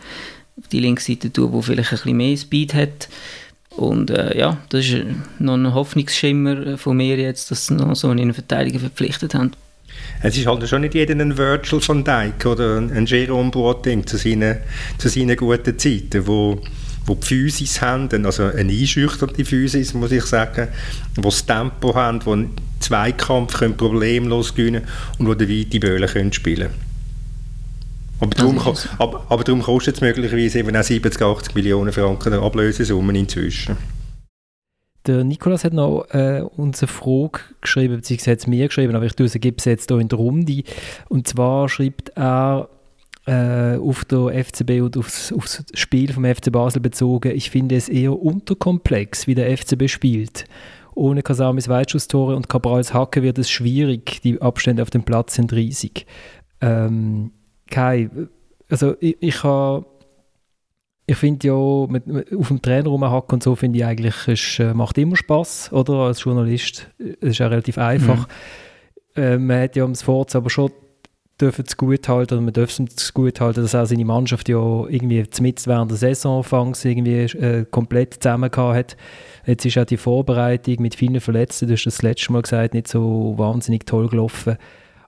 auf 0.57 0.69
die 0.69 0.81
linke 0.81 1.03
Seite 1.03 1.31
tun, 1.31 1.53
der 1.53 1.63
vielleicht 1.63 1.93
ein 1.93 1.97
bisschen 1.99 2.17
mehr 2.17 2.37
Speed 2.39 2.73
hat. 2.73 3.11
Und 3.77 4.09
äh, 4.09 4.39
ja, 4.39 4.57
das 4.71 4.87
ist 4.87 5.05
noch 5.39 5.59
ein 5.59 5.75
Hoffnungsschimmer 5.75 6.79
von 6.79 6.97
mir 6.97 7.19
jetzt, 7.19 7.51
dass 7.51 7.67
sie 7.67 7.75
noch 7.75 7.95
so 7.95 8.09
einen 8.09 8.33
Verteidiger 8.33 8.79
verpflichtet 8.79 9.35
haben. 9.35 9.53
Es 10.23 10.37
ist 10.37 10.47
halt 10.47 10.69
schon 10.69 10.83
nicht 10.83 10.95
jeder 10.95 11.15
ein 11.15 11.37
Virtual 11.37 11.81
von 11.81 12.05
Dijk 12.05 12.45
oder 12.47 12.77
ein 12.79 13.07
Jerome 13.07 13.51
Boateng 13.51 14.07
zu 14.07 14.17
seinen, 14.17 14.59
zu 14.99 15.09
seinen 15.09 15.37
guten 15.37 15.79
Zeiten, 15.79 16.27
wo, 16.27 16.61
wo 17.07 17.15
die 17.15 17.27
Physis 17.27 17.81
haben, 17.81 18.27
also 18.27 18.45
eine 18.45 18.73
einschüchternde 18.73 19.45
Physis, 19.45 19.95
muss 19.95 20.13
ich 20.13 20.25
sagen, 20.25 20.69
wo 21.17 21.31
das 21.31 21.47
Tempo 21.47 21.95
haben, 21.95 22.21
wo 22.27 22.37
Zweikampf 22.81 23.59
können 23.59 23.77
problemlos 23.77 24.55
gewinnen 24.55 24.83
und 25.19 25.27
wo 25.27 25.35
der 25.35 25.49
weite 25.49 25.81
Böhle 25.81 26.07
können 26.07 26.33
spielen 26.33 26.71
aber 28.21 28.35
darum, 28.35 28.61
aber, 28.99 29.25
aber 29.29 29.45
darum 29.45 29.63
kostet 29.63 29.97
es 29.97 30.01
möglicherweise 30.03 30.59
eben 30.59 30.77
auch 30.77 30.83
70, 30.83 31.23
80 31.23 31.55
Millionen 31.55 31.93
Franken 31.93 32.35
Ablösesummen 32.35 33.17
inzwischen. 33.17 33.77
Der 35.07 35.25
Nikolas 35.25 35.65
hat 35.65 35.73
noch 35.73 36.05
äh, 36.11 36.43
uns 36.57 36.83
eine 36.83 36.89
Frage 36.89 37.41
geschrieben, 37.61 37.97
beziehungsweise 37.97 38.51
mir 38.51 38.67
geschrieben, 38.67 38.95
aber 38.95 39.07
ich 39.07 39.15
tue 39.15 39.27
es 39.27 39.35
jetzt 39.35 39.89
hier 39.89 39.99
in 39.99 40.09
der 40.09 40.19
Runde. 40.19 40.63
Und 41.09 41.27
zwar 41.27 41.69
schreibt 41.69 42.11
er 42.17 42.69
äh, 43.27 43.77
auf 43.77 44.05
der 44.05 44.45
FCB 44.45 44.83
und 44.83 44.97
aufs, 44.97 45.33
aufs 45.33 45.65
Spiel 45.75 46.13
vom 46.13 46.25
FC 46.25 46.53
Basel 46.53 46.81
bezogen, 46.81 47.35
ich 47.35 47.51
finde 47.51 47.77
es 47.77 47.89
eher 47.89 48.13
unterkomplex, 48.13 49.27
wie 49.27 49.35
der 49.35 49.57
FCB 49.57 49.89
spielt. 49.89 50.45
Ohne 50.95 51.23
Kasamis 51.23 51.69
Weitschusstore 51.69 52.37
und 52.37 52.49
Cabrals 52.49 52.93
Hacke 52.93 53.23
wird 53.23 53.39
es 53.39 53.51
schwierig, 53.51 54.21
die 54.23 54.41
Abstände 54.43 54.83
auf 54.83 54.91
dem 54.91 55.05
Platz 55.05 55.35
sind 55.35 55.53
riesig. 55.53 56.07
Ähm, 56.61 57.31
Kai, 57.71 58.11
also 58.69 58.97
ich, 59.01 59.17
ich 59.21 59.43
habe 59.45 59.87
ich 61.11 61.17
finde 61.17 61.49
ja, 61.49 61.87
mit, 61.89 62.07
mit, 62.07 62.33
auf 62.37 62.49
dem 62.49 62.63
Trainer 62.63 62.89
rumhacken 62.89 63.35
und 63.35 63.43
so, 63.43 63.57
finde 63.57 63.81
ich 63.81 63.85
eigentlich, 63.85 64.29
es 64.29 64.61
äh, 64.61 64.73
macht 64.75 64.97
immer 64.97 65.17
Spaß 65.17 65.73
oder? 65.73 65.95
Als 65.95 66.23
Journalist. 66.23 66.89
Es 66.99 67.31
ist 67.31 67.39
ja 67.39 67.49
relativ 67.49 67.79
einfach. 67.79 68.29
Mhm. 69.17 69.23
Äh, 69.23 69.39
man 69.39 69.63
hat 69.63 69.75
ja 69.75 69.83
ums 69.83 70.03
Forza 70.03 70.39
aber 70.39 70.51
schon 70.51 70.71
dürfen 71.41 71.65
es 71.67 71.77
gut 71.77 72.07
halten 72.07 72.35
oder 72.35 72.43
man 72.43 72.53
dürfen 72.53 72.89
es 72.97 73.13
gut 73.13 73.41
halten, 73.41 73.63
dass 73.63 73.75
auch 73.75 73.87
seine 73.87 74.05
Mannschaft 74.05 74.49
ja 74.49 74.87
irgendwie 74.89 75.25
mit 75.41 75.67
während 75.67 75.91
der 75.91 75.99
Saisonanfangs 75.99 76.85
irgendwie 76.85 77.23
äh, 77.23 77.65
komplett 77.69 78.23
zusammen 78.23 78.49
hat. 78.55 78.97
Jetzt 79.47 79.65
ist 79.67 79.79
auch 79.79 79.85
die 79.85 79.97
Vorbereitung 79.97 80.77
mit 80.79 80.95
vielen 80.95 81.21
Verletzten, 81.21 81.67
du 81.67 81.73
hast 81.73 81.87
das 81.87 82.03
letzte 82.03 82.33
Mal 82.33 82.43
gesagt, 82.43 82.75
nicht 82.75 82.87
so 82.87 83.35
wahnsinnig 83.37 83.85
toll 83.85 84.09
gelaufen. 84.09 84.59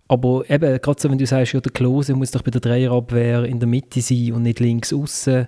Aber 0.08 0.42
eben, 0.50 0.80
gerade 0.80 1.00
so, 1.00 1.08
wenn 1.08 1.18
du 1.18 1.26
sagst, 1.26 1.52
ja, 1.52 1.60
der 1.60 1.70
Klose 1.70 2.14
muss 2.16 2.32
doch 2.32 2.42
bei 2.42 2.50
der 2.50 2.60
Dreierabwehr 2.60 3.44
in 3.44 3.60
der 3.60 3.68
Mitte 3.68 4.00
sein 4.00 4.32
und 4.32 4.42
nicht 4.42 4.58
links 4.58 4.92
außen 4.92 5.46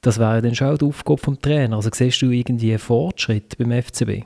das 0.00 0.18
wäre 0.18 0.42
dann 0.42 0.54
schon 0.54 0.68
auch 0.68 0.78
die 0.78 0.84
Aufgabe 0.84 1.20
vom 1.20 1.40
Trainer. 1.40 1.76
Also 1.76 1.90
siehst 1.92 2.22
du 2.22 2.30
irgendwie 2.30 2.70
einen 2.70 2.78
Fortschritt 2.78 3.56
beim 3.58 3.70
FCB? 3.82 4.24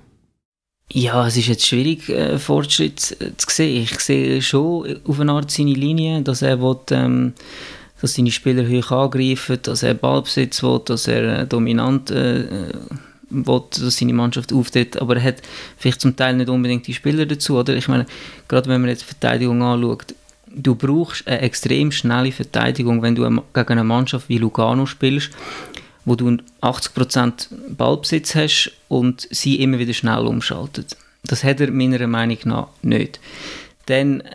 Ja, 0.92 1.26
es 1.26 1.36
ist 1.36 1.48
jetzt 1.48 1.66
schwierig, 1.66 2.08
äh, 2.08 2.38
Fortschritt 2.38 3.00
zu 3.00 3.46
sehen. 3.48 3.82
Ich 3.82 3.98
sehe 4.00 4.42
schon 4.42 5.00
auf 5.04 5.18
eine 5.18 5.32
Art 5.32 5.50
seine 5.50 5.72
Linie, 5.72 6.22
dass 6.22 6.42
er 6.42 6.60
will, 6.60 6.76
ähm, 6.90 7.32
dass 8.00 8.14
seine 8.14 8.30
Spieler 8.30 8.68
hoch 8.68 8.90
angreifen, 8.90 9.58
dass 9.62 9.82
er 9.82 9.94
Ballbesitz 9.94 10.62
will, 10.62 10.80
dass 10.84 11.08
er 11.08 11.40
äh, 11.40 11.46
dominant 11.46 12.10
äh, 12.10 12.44
will, 13.30 13.62
dass 13.70 13.96
seine 13.96 14.12
Mannschaft 14.12 14.52
auftritt, 14.52 15.00
aber 15.00 15.16
er 15.16 15.24
hat 15.24 15.42
vielleicht 15.78 16.02
zum 16.02 16.14
Teil 16.14 16.36
nicht 16.36 16.50
unbedingt 16.50 16.86
die 16.86 16.94
Spieler 16.94 17.24
dazu, 17.26 17.58
oder? 17.58 17.74
Ich 17.74 17.88
meine, 17.88 18.06
gerade 18.46 18.68
wenn 18.68 18.82
man 18.82 18.90
jetzt 18.90 19.02
die 19.02 19.06
Verteidigung 19.06 19.62
anschaut, 19.62 20.14
du 20.54 20.74
brauchst 20.74 21.26
eine 21.26 21.40
extrem 21.40 21.92
schnelle 21.92 22.32
Verteidigung, 22.32 23.02
wenn 23.02 23.14
du 23.14 23.22
gegen 23.22 23.72
eine 23.72 23.84
Mannschaft 23.84 24.28
wie 24.28 24.38
Lugano 24.38 24.86
spielst, 24.86 25.30
wo 26.04 26.14
du 26.16 26.38
80% 26.62 27.48
Ballbesitz 27.76 28.34
hast 28.34 28.72
und 28.88 29.26
sie 29.30 29.60
immer 29.60 29.78
wieder 29.78 29.94
schnell 29.94 30.26
umschaltet. 30.26 30.96
Das 31.24 31.42
hat 31.42 31.60
er 31.60 31.70
meiner 31.70 32.06
Meinung 32.06 32.38
nach 32.44 32.68
nicht. 32.82 33.18
Dann 33.86 34.20
äh, 34.20 34.32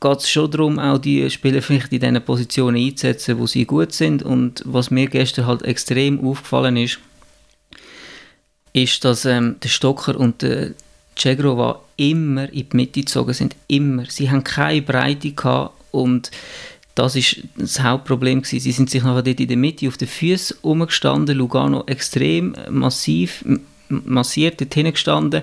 geht 0.00 0.18
es 0.18 0.28
schon 0.28 0.50
darum, 0.50 0.78
auch 0.78 0.98
die 0.98 1.28
Spieler 1.30 1.62
vielleicht 1.62 1.92
in 1.92 2.00
diesen 2.00 2.22
Positionen 2.22 2.76
einzusetzen, 2.76 3.38
wo 3.38 3.46
sie 3.46 3.64
gut 3.64 3.92
sind. 3.92 4.22
Und 4.22 4.62
was 4.66 4.90
mir 4.90 5.06
gestern 5.06 5.46
halt 5.46 5.62
extrem 5.62 6.20
aufgefallen 6.26 6.76
ist, 6.76 6.98
ist, 8.72 9.04
dass 9.04 9.24
ähm, 9.24 9.56
der 9.62 9.68
Stocker 9.68 10.18
und 10.18 10.42
der 10.42 10.72
Cegrova 11.16 11.80
immer 11.96 12.52
in 12.52 12.68
die 12.68 12.76
Mitte 12.76 13.00
gezogen 13.00 13.32
sind, 13.32 13.56
immer. 13.68 14.04
Sie 14.08 14.30
haben 14.30 14.44
keine 14.44 14.82
Breite 14.82 15.32
gehabt 15.32 15.74
und 15.90 16.30
das 16.94 17.16
ist 17.16 17.38
das 17.56 17.82
Hauptproblem 17.82 18.42
gewesen. 18.42 18.60
Sie 18.60 18.72
sind 18.72 18.90
sich 18.90 19.02
nachher 19.02 19.22
dort 19.22 19.40
in 19.40 19.48
der 19.48 19.56
Mitte 19.56 19.88
auf 19.88 19.96
den 19.96 20.08
Füßen 20.08 20.58
umgestanden, 20.62 21.36
Lugano 21.36 21.84
extrem 21.86 22.54
massiv 22.70 23.44
massiert 23.88 24.60
dort 24.60 24.74
hingestanden 24.74 25.42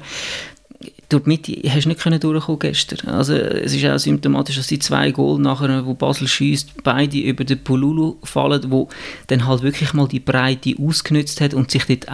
durch 1.12 1.24
die 1.24 1.30
Mitte 1.30 1.70
hast 1.70 1.86
du 1.86 1.90
nicht 1.90 2.02
können 2.02 2.20
durchkommen 2.20 2.60
gestern. 2.60 3.10
Also 3.10 3.34
es 3.34 3.74
ist 3.74 3.86
auch 3.86 3.98
symptomatisch, 3.98 4.56
dass 4.56 4.68
die 4.68 4.80
zwei 4.80 5.12
Goal 5.12 5.40
nachher, 5.40 5.86
wo 5.86 5.94
Basel 5.94 6.28
schießt, 6.28 6.84
beide 6.84 7.18
über 7.18 7.44
den 7.44 7.64
Pululu 7.64 8.18
fallen, 8.24 8.72
wo 8.72 8.88
dann 9.28 9.46
halt 9.46 9.62
wirklich 9.62 9.94
mal 9.94 10.08
die 10.08 10.20
Breite 10.20 10.74
ausgenutzt 10.80 11.42
hat 11.42 11.54
und 11.54 11.70
sich 11.70 11.86
dort 11.86 12.10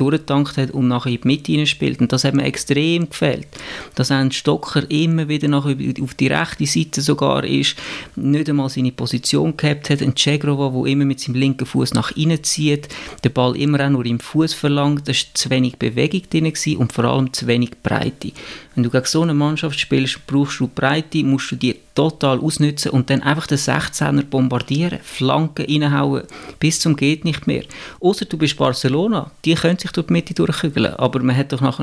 durchgetankt 0.00 0.56
hat 0.56 0.70
und 0.70 0.88
nachher 0.88 1.10
in 1.10 1.20
die 1.20 1.28
Mitte 1.28 1.52
hineinspielt. 1.52 2.00
Und 2.00 2.12
das 2.12 2.24
hat 2.24 2.34
mir 2.34 2.44
extrem 2.44 3.08
gefällt. 3.08 3.46
Dass 3.94 4.10
ein 4.10 4.32
Stocker 4.32 4.90
immer 4.90 5.28
wieder 5.28 5.48
nachher 5.48 5.76
auf 6.02 6.14
die 6.14 6.28
rechte 6.28 6.66
Seite 6.66 7.00
sogar 7.00 7.44
ist, 7.44 7.76
nicht 8.16 8.48
einmal 8.48 8.68
seine 8.68 8.92
Position 8.92 9.56
gehabt 9.56 9.90
hat. 9.90 10.02
Ein 10.02 10.16
Cegrova, 10.16 10.70
der 10.70 10.92
immer 10.92 11.04
mit 11.04 11.20
seinem 11.20 11.36
linken 11.36 11.66
Fuß 11.66 11.94
nach 11.94 12.12
innen 12.12 12.42
zieht, 12.42 12.88
den 13.24 13.32
Ball 13.32 13.56
immer 13.56 13.84
auch 13.84 13.90
nur 13.90 14.06
im 14.06 14.20
Fuß 14.20 14.54
verlangt. 14.54 15.08
Da 15.08 15.12
war 15.12 15.20
zu 15.34 15.50
wenig 15.50 15.76
Bewegung 15.76 16.22
drin 16.30 16.52
und 16.78 16.92
vor 16.92 17.04
allem 17.04 17.32
zu 17.32 17.46
wenig 17.46 17.70
Breite. 17.82 18.32
Wenn 18.74 18.84
du 18.84 18.90
gegen 18.90 19.04
so 19.04 19.22
eine 19.22 19.34
Mannschaft 19.34 19.78
spielst, 19.78 20.26
brauchst 20.26 20.60
du 20.60 20.68
Breite, 20.68 21.24
musst 21.24 21.50
du 21.50 21.56
die 21.56 21.76
total 21.94 22.38
ausnutzen 22.38 22.92
und 22.92 23.10
dann 23.10 23.22
einfach 23.22 23.46
den 23.46 23.58
16er 23.58 24.22
bombardieren, 24.22 25.00
Flanken 25.02 25.66
reinhauen, 25.66 26.22
bis 26.58 26.80
zum 26.80 26.96
geht 26.96 27.24
nicht 27.24 27.46
mehr. 27.46 27.64
Außer 28.00 28.24
du 28.24 28.38
bist 28.38 28.56
Barcelona, 28.56 29.32
die 29.44 29.54
können 29.54 29.78
sich 29.78 29.89
durch 29.92 30.08
die 30.08 30.12
Mitte 30.12 30.34
durchkügeln, 30.34 30.94
aber 30.94 31.20
man 31.22 31.36
hat 31.36 31.52
doch 31.52 31.60
nach, 31.60 31.80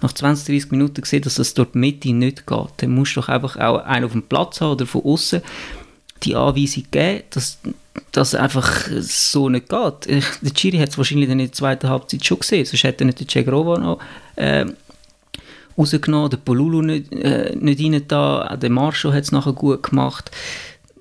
nach 0.00 0.12
20, 0.12 0.46
30 0.46 0.70
Minuten 0.70 1.00
gesehen, 1.00 1.22
dass 1.22 1.36
das 1.36 1.54
durch 1.54 1.70
die 1.72 1.78
Mitte 1.78 2.12
nicht 2.12 2.46
geht. 2.46 2.68
Dann 2.78 2.90
musst 2.90 3.16
du 3.16 3.20
doch 3.20 3.28
einfach 3.28 3.56
auch 3.56 3.78
einen 3.84 4.04
auf 4.04 4.12
dem 4.12 4.22
Platz 4.22 4.60
haben 4.60 4.72
oder 4.72 4.86
von 4.86 5.04
außen 5.04 5.42
die 6.22 6.34
Anweisung 6.34 6.84
geben, 6.90 7.22
dass 7.30 7.58
das 8.12 8.34
einfach 8.34 8.88
so 9.00 9.48
nicht 9.48 9.68
geht. 9.68 10.24
Der 10.42 10.54
Chiri 10.54 10.78
hat 10.78 10.90
es 10.90 10.98
wahrscheinlich 10.98 11.28
in 11.28 11.38
der 11.38 11.52
zweiten 11.52 11.88
Halbzeit 11.88 12.24
schon 12.24 12.38
gesehen, 12.38 12.64
sonst 12.64 12.84
hätte 12.84 13.04
er 13.04 13.06
nicht 13.06 13.20
den 13.20 13.28
Cegrova 13.28 13.78
noch 13.78 14.00
äh, 14.36 14.66
rausgenommen, 15.76 16.30
der 16.30 16.38
Polulu 16.38 16.82
nicht, 16.82 17.12
äh, 17.12 17.54
nicht 17.56 17.80
rein 17.82 18.02
da, 18.08 18.56
der 18.56 18.70
Marshall 18.70 19.14
hat 19.14 19.24
es 19.24 19.32
nachher 19.32 19.52
gut 19.52 19.82
gemacht. 19.82 20.30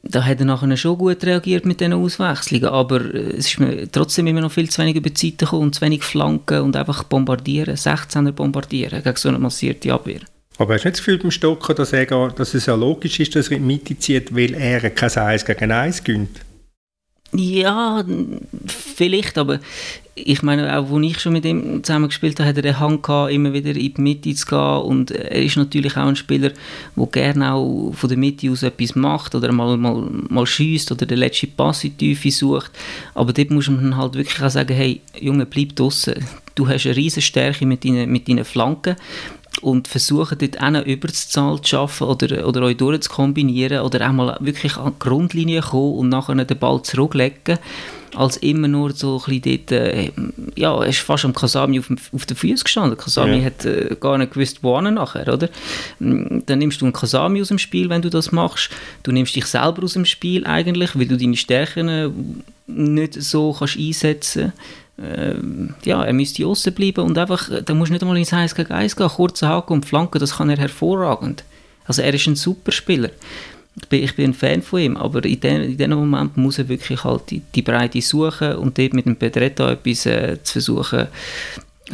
Da 0.08 0.24
hat 0.24 0.40
er 0.40 0.46
nachher 0.46 0.78
schon 0.78 0.98
gut 0.98 1.24
reagiert 1.26 1.66
mit 1.66 1.80
diesen 1.80 1.94
Auswechslungen, 1.94 2.66
aber 2.68 3.02
äh, 3.14 3.38
es 3.38 3.48
ist 3.48 3.60
mir 3.60 3.92
trotzdem 3.92 4.28
immer 4.28 4.42
noch 4.42 4.52
viel 4.52 4.70
zu 4.70 4.82
wenig 4.82 4.96
über 4.96 5.10
die 5.10 5.20
Seite 5.20 5.46
gekommen 5.46 5.64
und 5.64 5.76
zu 5.76 5.82
wenig 5.82 6.04
Flanken 6.04 6.62
und 6.62 6.76
einfach 6.76 7.04
bombardieren, 7.04 7.76
16er 7.76 8.32
bombardieren 8.32 9.04
gegen 9.04 9.16
so 9.18 9.30
eine 9.30 9.40
massierte 9.40 9.92
Abwehr. 9.92 10.22
Aber 10.58 10.76
hast 10.76 10.84
du 10.84 10.88
nicht 10.88 10.98
das 11.00 11.06
Gefühl 11.06 11.18
beim 11.18 11.32
Stocker, 11.32 11.74
dass, 11.74 11.92
er, 11.92 12.06
dass 12.06 12.54
es 12.54 12.66
ja 12.66 12.76
logisch 12.76 13.20
ist, 13.20 13.36
dass 13.36 13.48
er 13.48 13.58
in 13.58 13.68
die 13.68 13.74
Mitte 13.74 13.98
zieht, 13.98 14.34
weil 14.34 14.54
er 14.54 14.90
kein 14.90 15.12
1 15.12 15.46
gegen 15.46 15.72
1 15.72 16.04
gönnt? 16.04 16.40
Ja, 17.38 18.04
vielleicht, 18.68 19.38
aber 19.38 19.60
ich 20.18 20.42
meine, 20.42 20.78
auch 20.78 20.90
als 20.90 21.06
ich 21.06 21.20
schon 21.20 21.34
mit 21.34 21.44
ihm 21.44 21.84
zusammen 21.84 22.08
gespielt 22.08 22.40
habe, 22.40 22.48
hat 22.50 22.56
er 22.56 22.62
den 22.62 22.80
Hang 22.80 23.02
gehabt, 23.02 23.34
immer 23.34 23.52
wieder 23.52 23.72
in 23.72 23.94
die 23.94 24.02
Mitte 24.02 24.34
zu 24.34 24.46
gehen. 24.46 24.82
Und 24.82 25.12
er 25.12 25.44
ist 25.44 25.58
natürlich 25.58 25.98
auch 25.98 26.08
ein 26.08 26.16
Spieler, 26.16 26.52
der 26.96 27.08
gerne 27.08 27.54
auch 27.54 27.92
von 27.94 28.08
der 28.08 28.18
Mitte 28.18 28.50
aus 28.50 28.64
etwas 28.64 28.96
macht 28.96 29.36
oder 29.36 29.52
mal, 29.52 29.76
mal, 29.76 30.08
mal 30.30 30.48
schießt 30.48 30.94
oder 30.94 31.06
den 31.06 31.18
letzten 31.18 31.52
Pass 31.52 31.84
in 31.84 31.98
die 31.98 32.16
Tiefe 32.16 32.32
sucht, 32.32 32.72
aber 33.14 33.34
dort 33.34 33.52
muss 33.52 33.70
man 33.70 33.98
halt 33.98 34.16
wirklich 34.16 34.42
auch 34.42 34.50
sagen, 34.50 34.74
hey, 34.74 35.02
Junge, 35.20 35.46
bleib 35.46 35.76
draußen. 35.76 36.16
Du 36.56 36.70
hast 36.70 36.86
eine 36.86 36.96
riesige 36.96 37.22
Stärke 37.22 37.66
mit 37.66 37.84
deinen, 37.84 38.10
mit 38.10 38.30
deinen 38.30 38.46
Flanken, 38.46 38.96
und 39.62 39.88
versucht 39.88 40.42
dort 40.42 40.58
einen 40.62 40.84
über 40.84 41.08
zu 41.08 41.60
schaffen 41.64 42.08
oder, 42.08 42.48
oder 42.48 42.62
euch 42.64 42.78
durchzukombinieren 42.78 43.82
oder 43.82 44.08
auch 44.08 44.14
mal 44.14 44.38
wirklich 44.40 44.78
an 44.78 44.94
die 44.94 45.00
Grundlinie 45.00 45.62
kommen 45.62 45.96
und 45.96 46.10
nachher 46.10 46.36
den 46.36 46.60
Ball 46.60 46.82
zurücklegen 46.82 47.60
als 48.16 48.38
immer 48.38 48.68
nur 48.68 48.94
so 48.94 49.22
ein 49.28 49.40
bisschen 49.40 49.66
dort, 49.68 49.72
äh, 49.72 50.12
ja, 50.56 50.76
er 50.76 50.88
ist 50.88 51.00
fast 51.00 51.26
am 51.26 51.34
Kasami 51.34 51.80
auf, 51.80 51.92
auf 52.14 52.26
den 52.26 52.38
Füßen 52.38 52.64
gestanden. 52.64 52.98
Kasami 52.98 53.38
ja. 53.38 53.46
hat 53.46 53.66
äh, 53.66 53.96
gar 54.00 54.18
nicht 54.18 54.34
gewusst, 54.34 54.60
wo 54.62 54.80
nachher, 54.82 55.34
oder? 55.34 55.50
Mm, 56.00 56.40
dann 56.46 56.60
nimmst 56.60 56.82
du 56.82 56.86
einen 56.86 56.94
Kasami 56.94 57.42
aus 57.42 57.50
dem 57.50 57.60
Spiel, 57.60 57.90
wenn 57.90 58.02
du 58.02 58.10
das 58.10 58.32
machst. 58.32 58.70
Du 59.04 59.12
nimmst 59.12 59.36
dich 59.36 59.46
selber 59.46 59.84
aus 59.84 59.94
dem 59.94 60.06
Spiel 60.06 60.46
eigentlich, 60.46 60.98
weil 60.98 61.08
du 61.08 61.18
deine 61.18 61.38
Stärken 61.38 61.90
äh, 61.90 62.10
nicht 62.68 63.22
so 63.22 63.54
kannst 63.54 63.78
einsetzen 63.78 64.44
ähm, 64.44 64.85
ja, 64.98 66.04
er 66.04 66.14
müsste 66.14 66.46
außen 66.46 66.74
bleiben 66.74 67.02
und 67.02 67.18
einfach, 67.18 67.50
da 67.66 67.74
musst 67.74 67.92
nicht 67.92 68.02
einmal 68.02 68.18
ins 68.18 68.32
1 68.32 68.56
gegen 68.56 68.72
1 68.72 68.96
gehen, 68.96 69.10
kurze 69.10 69.48
Haken 69.48 69.74
und 69.74 69.86
Flanken, 69.86 70.20
das 70.20 70.38
kann 70.38 70.50
er 70.50 70.58
hervorragend. 70.58 71.44
Also 71.86 72.02
er 72.02 72.14
ist 72.14 72.28
ein 72.28 72.36
super 72.36 72.72
Spieler 72.72 73.10
ich 73.82 73.90
bin, 73.90 74.04
ich 74.04 74.16
bin 74.16 74.32
ein 74.32 74.34
Fan 74.34 74.62
von 74.62 74.80
ihm, 74.80 74.98
aber 74.98 75.24
in 75.26 75.40
diesem 75.78 75.92
Moment 75.92 76.38
muss 76.38 76.60
er 76.60 76.70
wirklich 76.70 77.04
halt 77.04 77.30
die, 77.30 77.42
die 77.54 77.62
Breite 77.62 78.02
suchen 78.02 78.56
und 78.56 78.78
dort 78.78 78.94
mit 78.94 79.06
dem 79.06 79.16
Pedretto 79.16 79.68
etwas 79.68 80.06
äh, 80.06 80.42
zu 80.42 80.54
versuchen 80.54 81.08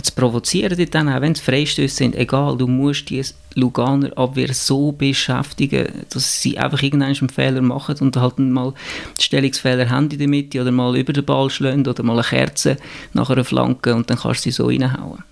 zu 0.01 0.13
provozieren, 0.13 0.77
dort 0.77 0.95
dann, 0.95 1.09
auch 1.09 1.21
wenn 1.21 1.33
es 1.33 1.41
Freistöße 1.41 1.95
sind, 1.95 2.15
egal, 2.15 2.57
du 2.57 2.67
musst 2.67 3.09
die 3.09 3.23
Luganer 3.55 4.17
Abwehr 4.17 4.53
so 4.53 4.93
beschäftigen, 4.93 6.05
dass 6.09 6.41
sie 6.41 6.57
einfach 6.57 6.81
irgendeinen 6.81 7.29
Fehler 7.29 7.61
machen 7.61 7.97
und 7.99 8.15
halt 8.15 8.39
mal 8.39 8.73
Stellungsfehler 9.19 9.89
haben 9.89 10.09
in 10.09 10.17
der 10.17 10.27
Mitte 10.29 10.61
oder 10.61 10.71
mal 10.71 10.95
über 10.97 11.11
den 11.11 11.25
Ball 11.25 11.49
schlagen 11.49 11.85
oder 11.85 12.03
mal 12.03 12.13
eine 12.13 12.23
Kerze 12.23 12.77
nach 13.13 13.29
einer 13.29 13.43
Flanke 13.43 13.93
und 13.93 14.09
dann 14.09 14.17
kannst 14.17 14.45
du 14.45 14.49
sie 14.49 14.55
so 14.55 14.67
reinhauen. 14.67 15.23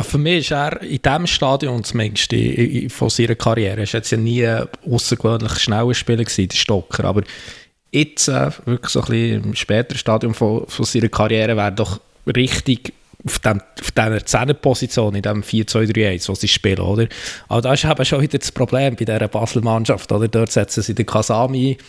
Für 0.00 0.18
mich 0.18 0.40
ist 0.40 0.50
er 0.50 0.82
in 0.82 1.00
diesem 1.00 1.26
Stadion 1.26 1.82
zumindest 1.84 2.32
in, 2.32 2.90
von 2.90 3.08
seiner 3.08 3.36
Karriere, 3.36 3.80
er 3.80 3.86
war 3.86 3.94
jetzt 3.94 4.10
ja 4.10 4.18
nie 4.18 4.46
ein 4.46 4.66
außergewöhnlich 4.90 5.52
schneller 5.60 5.94
Spieler 5.94 6.24
gewesen, 6.24 6.48
der 6.48 6.56
Stocker, 6.56 7.04
aber 7.04 7.22
jetzt, 7.90 8.28
äh, 8.28 8.50
wirklich 8.66 8.90
so 8.90 9.00
ein 9.00 9.06
bisschen 9.06 9.44
im 9.44 9.54
späteren 9.54 9.96
Stadium 9.96 10.34
von, 10.34 10.66
von 10.66 10.84
seiner 10.84 11.08
Karriere, 11.08 11.56
wäre 11.56 11.72
doch 11.72 12.00
richtig 12.26 12.92
auf, 13.26 13.38
dem, 13.38 13.60
auf 13.80 13.90
dieser 13.90 14.26
Zehnerposition, 14.26 15.14
in 15.14 15.22
dem 15.22 15.42
4-2-3-1, 15.42 16.28
wo 16.28 16.34
sie 16.34 16.48
spielen, 16.48 16.80
oder? 16.80 17.06
Aber 17.48 17.62
da 17.62 17.72
ist 17.72 17.84
eben 17.84 18.04
schon 18.04 18.20
wieder 18.20 18.38
das 18.38 18.52
Problem 18.52 18.96
bei 18.96 19.04
dieser 19.04 19.28
Basel-Mannschaft, 19.28 20.12
oder? 20.12 20.28
Dort 20.28 20.52
setzen 20.52 20.82
sie 20.82 20.94
den 20.94 21.06
Kasami 21.06 21.78
ein 21.78 21.84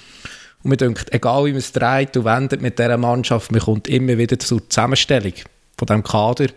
und 0.65 0.69
man 0.69 0.77
denkt, 0.77 1.13
egal 1.13 1.45
wie 1.45 1.51
man 1.51 1.59
es 1.59 1.71
dreht 1.71 2.17
und 2.17 2.25
wendet 2.25 2.59
mit 2.59 2.79
dieser 2.79 2.97
Mannschaft, 2.97 3.51
man 3.51 3.61
kommt 3.61 3.87
immer 3.87 4.17
wieder 4.17 4.39
zur 4.39 4.67
Zusammenstellung 4.67 5.33
von 5.77 5.85
diesem 5.85 6.01
Kader 6.01 6.47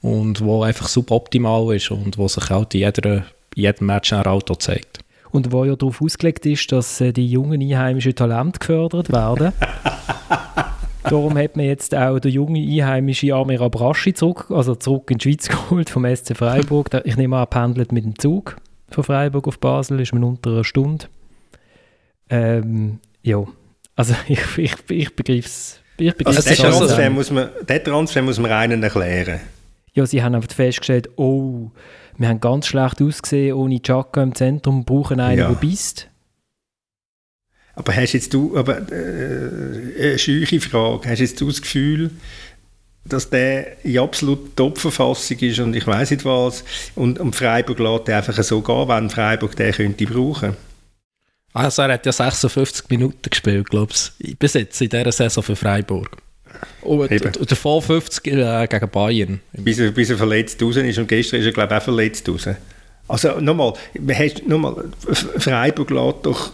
und 0.00 0.40
wo 0.40 0.62
einfach 0.62 0.88
suboptimal 0.88 1.76
ist 1.76 1.90
und 1.90 2.16
wo 2.16 2.26
sich 2.26 2.48
halt 2.48 2.74
in, 2.74 2.80
jeder, 2.80 3.04
in 3.04 3.24
jedem 3.54 3.86
Match 3.86 4.14
ein 4.14 4.24
Auto 4.24 4.54
zeigt. 4.54 5.00
Und 5.30 5.52
wo 5.52 5.66
ja 5.66 5.76
darauf 5.76 6.00
ausgelegt 6.00 6.46
ist, 6.46 6.72
dass 6.72 7.02
äh, 7.02 7.12
die 7.12 7.30
jungen 7.30 7.60
einheimischen 7.60 8.14
Talente 8.14 8.60
gefördert 8.60 9.12
werden. 9.12 9.52
Darum 11.10 11.36
hat 11.38 11.56
man 11.56 11.66
jetzt 11.66 11.94
auch 11.94 12.18
den 12.18 12.32
jungen 12.32 12.56
einheimischen 12.56 13.32
Amir 13.32 13.60
Abraschi 13.60 14.14
zurück, 14.14 14.46
also 14.50 14.74
zurück 14.74 15.10
in 15.10 15.18
die 15.18 15.24
Schweiz 15.24 15.48
geholt 15.48 15.90
vom 15.90 16.04
SC 16.04 16.36
Freiburg. 16.36 16.90
Ich 17.04 17.16
nehme 17.16 17.36
an, 17.36 17.42
er 17.42 17.46
pendelt 17.46 17.92
mit 17.92 18.04
dem 18.04 18.18
Zug 18.18 18.56
von 18.90 19.04
Freiburg 19.04 19.46
auf 19.48 19.58
Basel, 19.58 20.00
ist 20.00 20.12
man 20.12 20.24
unter 20.24 20.50
einer 20.50 20.64
Stunde. 20.64 21.06
Ähm, 22.30 23.00
ja, 23.22 23.44
also 23.96 24.14
ich, 24.28 24.58
ich, 24.58 24.74
ich 24.88 25.16
begreife 25.16 25.46
es. 25.46 25.80
Also 26.24 26.48
den 26.48 26.56
Transfer, 26.56 27.10
muss 27.10 27.30
man, 27.32 27.48
den 27.68 27.82
Transfer 27.82 28.22
muss 28.22 28.38
man 28.38 28.52
einen 28.52 28.82
erklären 28.84 29.40
ja, 29.98 30.06
sie 30.06 30.22
haben 30.22 30.34
einfach 30.34 30.54
festgestellt, 30.54 31.10
oh, 31.16 31.70
wir 32.16 32.28
haben 32.28 32.40
ganz 32.40 32.68
schlecht 32.68 33.02
ausgesehen 33.02 33.54
ohne 33.54 33.82
Chaka 33.82 34.22
im 34.22 34.34
Zentrum, 34.34 34.84
brauchen 34.84 35.20
einen, 35.20 35.38
ja. 35.38 35.48
der 35.48 35.56
beißt. 35.56 36.08
Aber 37.78 37.94
hast 37.94 38.12
jetzt 38.12 38.34
du, 38.34 38.56
aber 38.56 38.90
äh, 38.90 40.08
eine 40.08 40.18
scheuche 40.18 40.60
Frage, 40.60 41.08
hast 41.08 41.20
jetzt 41.20 41.40
du 41.40 41.46
das 41.46 41.62
Gefühl, 41.62 42.10
dass 43.04 43.30
der 43.30 43.84
in 43.84 44.00
absolut 44.00 44.56
Top-Verfassung 44.56 45.38
ist 45.38 45.60
und 45.60 45.76
ich 45.76 45.86
weiß 45.86 46.10
nicht 46.10 46.24
was 46.24 46.64
und, 46.96 47.20
und 47.20 47.36
Freiburg 47.36 47.78
lässt 47.78 48.08
einfach 48.10 48.42
so 48.42 48.62
gehen, 48.62 48.88
wenn 48.88 49.08
Freiburg 49.10 49.54
den 49.54 49.72
könnte 49.72 50.06
brauchen? 50.06 50.56
Also 51.52 51.82
er 51.82 51.92
hat 51.92 52.04
ja 52.04 52.10
56 52.10 52.90
Minuten 52.90 53.30
gespielt, 53.30 53.70
glaube 53.70 53.92
ich, 53.92 54.36
bis 54.36 54.54
jetzt 54.54 54.82
in 54.82 54.88
dieser 54.88 55.12
Saison 55.12 55.44
für 55.44 55.54
Freiburg. 55.54 56.16
Und, 56.82 57.36
und 57.36 57.50
davor 57.50 57.80
50 57.80 58.26
äh, 58.26 58.66
gegen 58.66 58.90
Bayern. 58.90 59.40
Bis 59.52 59.78
er, 59.78 59.92
bis 59.92 60.10
er 60.10 60.16
verletzt 60.16 60.60
raus 60.60 60.78
ist 60.78 60.98
und 60.98 61.06
gestern 61.06 61.38
ist 61.38 61.46
er 61.46 61.52
glaube 61.52 61.72
ich 61.76 61.80
auch 61.80 61.84
verletzt 61.84 62.28
raus. 62.28 62.48
Also 63.06 63.40
nochmal, 63.40 63.74
nochmal 64.48 64.84
Freiburg 65.38 65.90
lässt 65.90 66.26
doch 66.26 66.50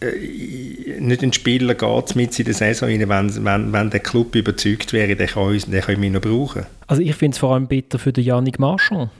nicht 0.00 1.22
ein 1.22 1.32
Spieler 1.32 1.74
geht 1.74 2.16
mit 2.16 2.38
in 2.38 2.44
der 2.44 2.54
Saison 2.54 2.88
wenn, 2.88 3.44
wenn, 3.44 3.72
wenn 3.72 3.90
der 3.90 4.00
Club 4.00 4.34
überzeugt 4.34 4.92
wäre, 4.92 5.16
der 5.16 5.26
kann, 5.26 5.48
uns, 5.48 5.66
der 5.66 5.82
kann 5.82 6.02
ihn 6.02 6.12
noch 6.12 6.20
brauchen. 6.20 6.66
Also 6.86 7.02
ich 7.02 7.14
finde 7.16 7.34
es 7.34 7.38
vor 7.38 7.54
allem 7.54 7.66
bitter 7.66 7.98
für 7.98 8.12
den 8.12 8.24
Yannick 8.24 8.58
Marchand. 8.58 9.10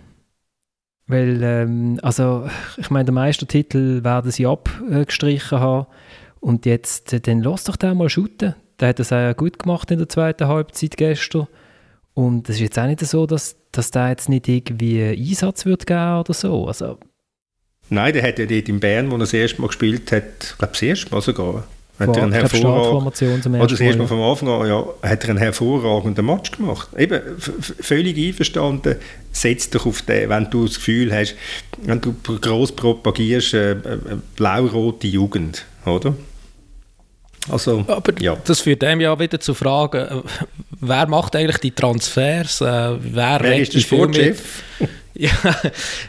Weil, 1.09 1.43
ähm, 1.43 1.99
also, 2.03 2.49
ich 2.77 2.91
meine, 2.91 3.07
den 3.07 3.15
Meistertitel 3.15 4.05
werden 4.05 4.31
sie 4.31 4.47
abgestrichen 4.47 5.59
haben. 5.59 5.87
Und 6.39 6.67
jetzt, 6.67 7.13
äh, 7.15 7.21
dann 7.21 7.43
lass 7.43 7.65
doch 7.65 7.77
den 7.77 7.97
mal 7.97 8.11
shooten. 8.11 8.55
Der 8.79 8.89
hat 8.89 8.99
das 8.99 9.13
auch 9.13 9.35
gut 9.35 9.59
gemacht 9.59 9.91
in 9.91 9.99
der 9.99 10.09
zweiten 10.09 10.47
Halbzeit 10.47 10.97
gestern. 10.97 11.49
Und 12.13 12.49
es 12.49 12.57
ist 12.57 12.61
jetzt 12.61 12.79
auch 12.79 12.87
nicht 12.87 13.01
so, 13.01 13.27
dass, 13.27 13.57
dass 13.73 13.91
der 13.91 14.11
jetzt 14.11 14.29
nicht 14.29 14.49
irgendwie 14.49 15.03
Einsatz 15.03 15.65
wird 15.65 15.87
geben 15.87 16.21
oder 16.21 16.35
so. 16.35 16.67
Also, 16.67 16.99
Nein, 17.91 18.13
der 18.13 18.23
hat 18.23 18.39
ja 18.39 18.47
dort 18.47 18.69
in 18.69 18.81
Bern, 18.81 19.11
wo 19.11 19.17
er 19.17 19.21
das 19.21 19.33
erste 19.33 19.61
Mal 19.61 19.69
gespielt 19.69 20.13
hat, 20.13 20.25
ich 20.41 20.59
glaube 20.59 20.73
das 20.73 20.83
erste 20.83 21.11
Mal 21.11 21.23
sogar, 21.23 21.65
hat 21.99 22.17
er 22.17 22.23
einen 22.23 22.33
hervorragenden, 22.33 23.55
oder 23.57 23.67
das 23.67 23.81
erste 23.81 23.99
Mal 23.99 24.07
vom 24.07 24.23
Anfang 24.23 24.49
an, 24.49 24.69
ja, 24.69 24.85
hat 25.03 25.25
er 25.25 25.31
einen 25.31 25.39
hervorragenden 25.39 26.27
Match 26.27 26.53
gemacht. 26.53 26.89
Eben, 26.97 27.21
völlig 27.39 28.17
einverstanden, 28.17 28.97
setz 29.33 29.71
dich 29.71 29.85
auf 29.85 30.03
den, 30.03 30.29
wenn 30.29 30.49
du 30.51 30.67
das 30.67 30.77
Gefühl 30.77 31.13
hast, 31.13 31.35
wenn 31.83 32.01
du 32.01 32.15
gross 32.23 32.71
propagierst, 32.73 33.55
äh, 33.55 33.73
äh, 33.73 33.77
blau-rote 34.37 35.09
Jugend, 35.09 35.65
oder? 35.87 36.15
Also, 37.51 37.85
Aber 37.89 38.13
ja. 38.21 38.37
das 38.45 38.61
führt 38.61 38.83
dem 38.83 39.01
ja 39.01 39.19
wieder 39.19 39.41
zu 39.41 39.55
Fragen, 39.55 39.99
äh, 39.99 40.23
wer 40.81 41.07
macht 41.09 41.35
eigentlich 41.35 41.59
die 41.59 41.71
Transfers? 41.71 42.61
Äh, 42.61 42.65
wer, 42.65 43.39
wer 43.41 43.59
ist 43.59 43.75
der 43.75 43.81
Sportchef? 43.81 44.63
ja, 45.21 45.31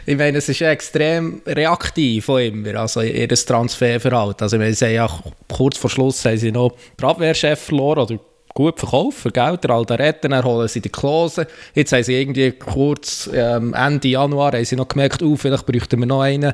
ich 0.06 0.16
meine, 0.16 0.38
es 0.38 0.48
ist 0.48 0.60
extrem 0.70 1.42
reaktiv 1.44 2.26
von 2.26 2.40
immer, 2.40 2.76
also 2.76 3.00
ihr 3.00 3.26
Transferverhalten. 3.28 4.44
Also 4.44 4.54
ich 4.54 4.60
meine, 4.60 4.72
sie 4.72 4.86
ja 4.86 5.10
kurz 5.52 5.78
vor 5.78 5.90
Schluss 5.90 6.24
haben 6.24 6.38
sie 6.38 6.52
noch 6.52 6.76
den 6.96 7.06
Abwehrchef 7.06 7.58
verloren, 7.58 8.02
oder 8.02 8.20
gut 8.54 8.78
verkaufen, 8.78 9.32
gell? 9.32 9.56
Der 9.58 9.70
Aldaretten, 9.70 10.30
dann 10.30 10.44
holen 10.44 10.68
sie 10.68 10.80
die 10.80 10.88
Klose. 10.88 11.46
Jetzt 11.74 11.92
haben 11.92 12.02
sie 12.02 12.20
irgendwie 12.20 12.50
kurz 12.52 13.30
ähm, 13.32 13.74
Ende 13.74 14.08
Januar 14.08 14.52
haben 14.52 14.64
sie 14.64 14.76
noch 14.76 14.88
gemerkt, 14.88 15.22
oh, 15.22 15.36
vielleicht 15.36 15.66
bräuchten 15.66 16.00
wir 16.00 16.06
noch 16.06 16.22
einen 16.22 16.52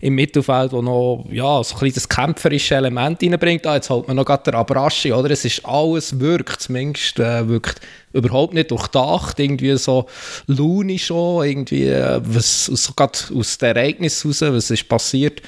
im 0.00 0.14
Mittelfeld, 0.14 0.72
der 0.72 0.82
noch 0.82 1.24
ja, 1.30 1.62
so 1.62 1.74
ein 1.74 1.78
kleines 1.78 2.08
kämpferisches 2.08 2.72
Element 2.72 3.22
reinbringt. 3.22 3.66
Ah, 3.66 3.76
jetzt 3.76 3.90
holt 3.90 4.08
man 4.08 4.16
noch 4.16 4.24
gerade 4.24 4.44
der 4.44 4.54
Abraschi, 4.54 5.12
oder? 5.12 5.30
Es 5.30 5.44
ist 5.44 5.64
alles 5.64 6.18
wirkt, 6.18 6.62
zumindest 6.62 7.18
äh, 7.18 7.48
wirkt 7.48 7.80
überhaupt 8.12 8.54
nicht 8.54 8.70
durchdacht, 8.70 9.38
irgendwie 9.38 9.76
so 9.76 10.06
launisch 10.46 11.06
schon, 11.06 11.44
irgendwie, 11.44 11.88
äh, 11.88 12.20
was 12.24 12.66
so 12.66 12.92
gerade 12.94 13.18
aus 13.34 13.58
dem 13.58 13.76
Ereignis 13.76 14.24
raus, 14.24 14.40
was 14.40 14.70
ist 14.70 14.88
passiert. 14.88 15.42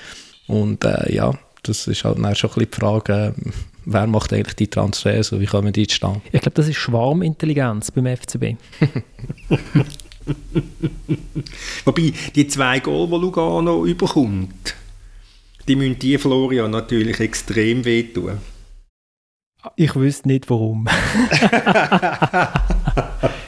Und 0.47 0.85
äh, 0.85 1.13
ja, 1.13 1.33
das 1.63 1.87
ist 1.87 2.05
halt 2.05 2.19
dann 2.19 2.35
schon 2.35 2.51
ein 2.51 2.55
bisschen 2.55 2.71
die 2.71 2.81
Frage, 2.81 3.35
wer 3.89 4.07
macht 4.07 4.33
eigentlich 4.33 4.57
die 4.57 4.69
Transfers 4.69 5.33
und 5.33 5.41
wie 5.41 5.47
kommen 5.47 5.73
die 5.73 5.87
zustande? 5.87 6.21
Ich 6.31 6.43
glaube, 6.43 6.55
das 6.55 6.69
ist 6.69 6.77
Schwarmintelligenz 6.77 7.91
beim 7.91 8.07
FCB. 8.07 8.57
Wobei, 11.85 12.13
die 12.35 12.47
zwei 12.49 12.81
Goal, 12.81 13.07
die 13.09 13.17
Lugano 13.17 13.87
überkommt, 13.87 14.75
die 15.67 15.77
müssen 15.77 15.99
die 15.99 16.19
Florian 16.19 16.71
natürlich 16.71 17.19
extrem 17.21 17.85
wehtun. 17.85 18.39
Ich 19.77 19.97
wüsste 19.97 20.29
nicht, 20.29 20.49
warum. 20.51 20.87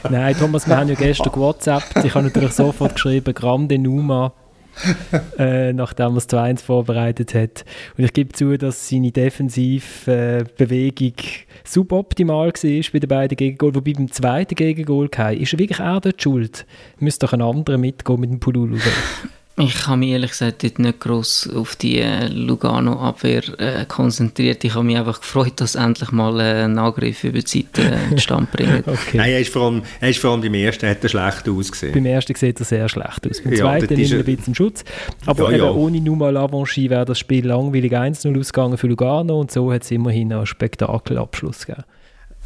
Nein, 0.09 0.35
Thomas, 0.37 0.67
wir 0.67 0.75
haben 0.77 0.89
ja 0.89 0.95
gestern 0.95 1.35
WhatsApp. 1.35 1.83
Ich 2.03 2.13
habe 2.15 2.25
natürlich 2.25 2.53
sofort 2.53 2.95
geschrieben, 2.95 3.33
Grande 3.33 3.77
Numa 3.77 4.33
äh, 5.37 5.73
nachdem 5.73 6.11
er 6.11 6.15
das 6.15 6.29
2-1 6.29 6.63
vorbereitet 6.63 7.33
hat. 7.33 7.65
Und 7.97 8.03
ich 8.03 8.13
gebe 8.13 8.33
zu, 8.33 8.57
dass 8.57 8.89
seine 8.89 9.11
Defensivbewegung 9.11 11.13
äh, 11.17 11.45
suboptimal 11.63 12.47
war 12.47 12.91
bei 12.93 12.99
den 12.99 13.09
beiden 13.09 13.35
Gegengoal. 13.35 13.75
Wobei 13.75 13.93
beim 13.93 14.11
zweiten 14.11 14.55
Gegengol 14.55 15.05
ist 15.05 15.53
er 15.53 15.59
wirklich 15.59 15.79
auch 15.79 16.01
dort 16.01 16.21
schuld. 16.21 16.65
Müsste 16.99 17.25
doch 17.25 17.33
ein 17.33 17.41
anderer 17.41 17.77
mitgehen 17.77 18.19
mit 18.19 18.31
dem 18.31 18.39
Pululu. 18.39 18.77
Ich 19.57 19.85
habe 19.85 19.97
mich 19.97 20.11
ehrlich 20.11 20.31
gesagt 20.31 20.63
dort 20.63 20.79
nicht 20.79 20.99
gross 21.01 21.49
auf 21.53 21.75
die 21.75 21.99
äh, 21.99 22.27
Lugano-Abwehr 22.27 23.43
äh, 23.59 23.85
konzentriert. 23.85 24.63
Ich 24.63 24.73
habe 24.75 24.85
mich 24.85 24.97
einfach 24.97 25.19
gefreut, 25.19 25.53
dass 25.57 25.75
endlich 25.75 26.11
mal 26.11 26.39
äh, 26.39 26.63
ein 26.63 26.79
Angriff 26.79 27.23
über 27.25 27.39
die 27.39 27.47
Seite 27.47 27.81
äh, 28.13 28.17
Stand 28.17 28.49
bringt. 28.51 28.87
okay. 28.87 29.17
Nein, 29.17 29.31
er 29.31 29.39
ist, 29.41 29.51
vor 29.51 29.63
allem, 29.63 29.83
er 29.99 30.09
ist 30.09 30.19
vor 30.19 30.31
allem 30.31 30.41
beim 30.41 30.53
ersten 30.53 30.89
hat 30.89 31.03
er 31.03 31.09
schlecht 31.09 31.49
ausgesehen. 31.49 31.93
Beim 31.93 32.05
ersten 32.05 32.33
sieht 32.35 32.59
er 32.59 32.65
sehr 32.65 32.87
schlecht 32.87 33.29
aus. 33.29 33.41
Beim 33.41 33.53
ja, 33.53 33.59
zweiten 33.59 33.93
nimmt 33.93 34.11
er 34.11 34.19
ein 34.19 34.25
bisschen 34.25 34.55
Schutz. 34.55 34.85
Aber 35.25 35.51
ja, 35.51 35.57
ja. 35.57 35.71
ohne 35.71 35.99
Numa 35.99 36.29
Lavanchi 36.29 36.89
wäre 36.89 37.05
das 37.05 37.19
Spiel 37.19 37.45
langweilig 37.45 37.91
1-0 37.91 38.39
ausgegangen 38.39 38.77
für 38.77 38.87
Lugano 38.87 39.39
und 39.39 39.51
so 39.51 39.71
hat 39.73 39.83
es 39.83 39.91
immerhin 39.91 40.31
einen 40.31 40.45
Spektakelabschluss 40.45 41.65
gegeben. 41.65 41.83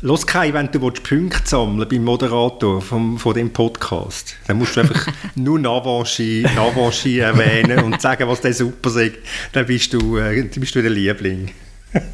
Los 0.06 0.28
Kai, 0.28 0.54
wenn 0.54 0.70
du 0.72 0.80
Punkte 1.02 1.42
sammeln 1.46 1.90
beim 1.90 2.04
Moderator 2.04 2.80
vom, 2.80 3.18
von 3.18 3.34
dem 3.34 3.52
Podcast, 3.52 4.36
dann 4.46 4.60
musst 4.60 4.76
du 4.76 4.82
einfach 4.82 5.08
nur 5.36 5.58
Navanchi, 5.58 6.46
Navanchi 6.56 7.18
erwähnen 7.18 7.84
und 7.84 8.00
sagen, 8.00 8.28
was 8.28 8.40
der 8.40 8.54
super 8.54 8.92
sagt. 8.92 9.18
Dann 9.54 9.66
bist 9.66 9.92
du, 9.94 10.20
äh, 10.20 10.44
bist 10.44 10.76
du 10.76 10.84
der 10.84 10.92
Liebling. 10.92 11.50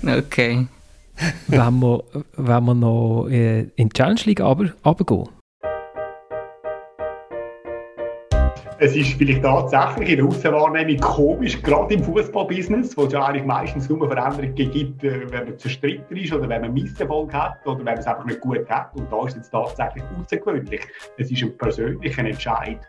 okay. 0.07 0.67
wenn, 1.47 1.79
wir, 1.81 2.03
wenn 2.37 2.63
wir 2.63 2.73
noch 2.75 3.27
äh, 3.29 3.63
in 3.75 3.89
die 3.89 3.93
Challenge 3.93 4.21
League 4.23 4.39
runtergehen, 4.39 5.27
es 8.83 8.95
ist 8.95 9.13
vielleicht 9.13 9.43
tatsächlich 9.43 10.09
in 10.09 10.17
der 10.17 10.25
Außenwahrnehmung 10.25 10.99
komisch, 11.01 11.61
gerade 11.61 11.93
im 11.93 12.03
Fußballbusiness, 12.03 12.97
wo 12.97 13.03
es 13.03 13.13
ja 13.13 13.23
eigentlich 13.23 13.45
meistens 13.45 13.87
nur 13.87 14.07
Veränderungen 14.07 14.55
gibt, 14.55 15.03
äh, 15.03 15.31
wenn 15.31 15.49
man 15.49 15.59
zerstritten 15.59 16.17
ist 16.17 16.33
oder 16.33 16.49
wenn 16.49 16.61
man 16.61 16.73
Misserfolg 16.73 17.31
hat 17.31 17.63
oder 17.67 17.77
wenn 17.77 17.85
man 17.85 17.97
es 17.99 18.07
einfach 18.07 18.25
nicht 18.25 18.41
gut 18.41 18.67
hat. 18.67 18.95
Und 18.95 19.11
da 19.11 19.23
ist 19.27 19.37
es 19.37 19.51
tatsächlich 19.51 20.03
außergewöhnlich. 20.19 20.81
Es 21.19 21.31
ist 21.31 21.43
ein 21.43 21.55
persönlicher 21.59 22.25
Entscheid. 22.25 22.79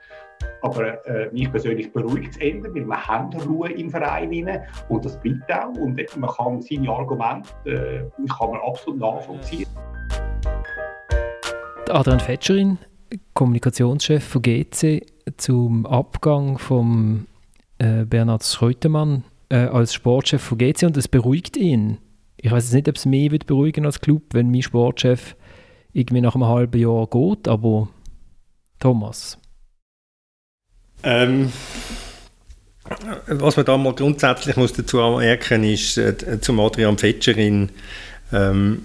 Aber 0.62 1.07
äh, 1.07 1.30
mich 1.30 1.51
persönlich 1.51 1.93
beruhigt 1.93 2.30
es 2.30 2.36
eher, 2.38 2.62
weil 2.64 2.74
wir 2.74 3.07
haben 3.07 3.30
Ruhe 3.43 3.70
im 3.72 3.90
Verein 3.90 4.30
rein 4.32 4.62
und 4.88 5.05
das 5.05 5.20
bleibt 5.20 5.53
auch. 5.53 5.74
Und 5.78 6.01
man 6.16 6.30
kann 6.30 6.62
seine 6.62 6.88
Argumente 6.88 7.51
äh, 7.66 8.28
kann 8.28 8.51
man 8.51 8.61
absolut 8.62 8.99
nachvollziehen. 8.99 9.68
Adrian 11.90 12.20
Fetscherin, 12.20 12.78
Kommunikationschef 13.34 14.24
von 14.24 14.42
GC, 14.42 15.06
zum 15.36 15.86
Abgang 15.86 16.58
von 16.58 17.26
äh, 17.78 18.04
Bernhard 18.04 18.44
Schreutemann 18.44 19.24
äh, 19.48 19.56
als 19.56 19.94
Sportchef 19.94 20.42
von 20.42 20.58
GC 20.58 20.84
und 20.84 20.96
es 20.96 21.08
beruhigt 21.08 21.56
ihn. 21.56 21.98
Ich 22.36 22.50
weiß 22.50 22.72
nicht, 22.72 22.88
ob 22.88 22.96
es 22.96 23.06
mich 23.06 23.30
wird 23.30 23.46
beruhigen 23.46 23.86
als 23.86 24.00
Club, 24.00 24.22
wenn 24.32 24.50
mein 24.50 24.62
Sportchef 24.62 25.36
irgendwie 25.92 26.20
nach 26.20 26.34
einem 26.34 26.46
halben 26.46 26.80
Jahr 26.80 27.06
geht, 27.06 27.46
aber 27.46 27.88
Thomas. 28.80 29.38
Ähm, 31.04 31.52
was 33.26 33.56
man 33.56 33.64
da 33.64 33.76
mal 33.76 33.94
grundsätzlich 33.94 34.56
muss 34.56 34.72
dazu 34.72 34.96
merken 34.96 35.64
ist, 35.64 35.98
äh, 35.98 36.40
zum 36.40 36.60
Adrian 36.60 36.98
Fetscherin, 36.98 37.70
ähm, 38.32 38.82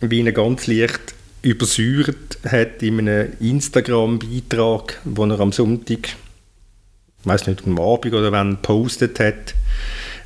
wie 0.00 0.24
er 0.24 0.32
ganz 0.32 0.66
leicht 0.66 1.14
übersäuert 1.42 2.38
hat 2.46 2.82
in 2.82 2.98
einem 2.98 3.32
Instagram-Beitrag, 3.40 5.00
wo 5.04 5.24
er 5.24 5.40
am 5.40 5.52
Sonntag, 5.52 6.08
ich 6.08 7.26
weiß 7.26 7.46
nicht, 7.46 7.66
am 7.66 7.78
Abend 7.78 8.14
oder 8.14 8.32
wann, 8.32 8.56
gepostet 8.56 9.20
hat, 9.20 9.54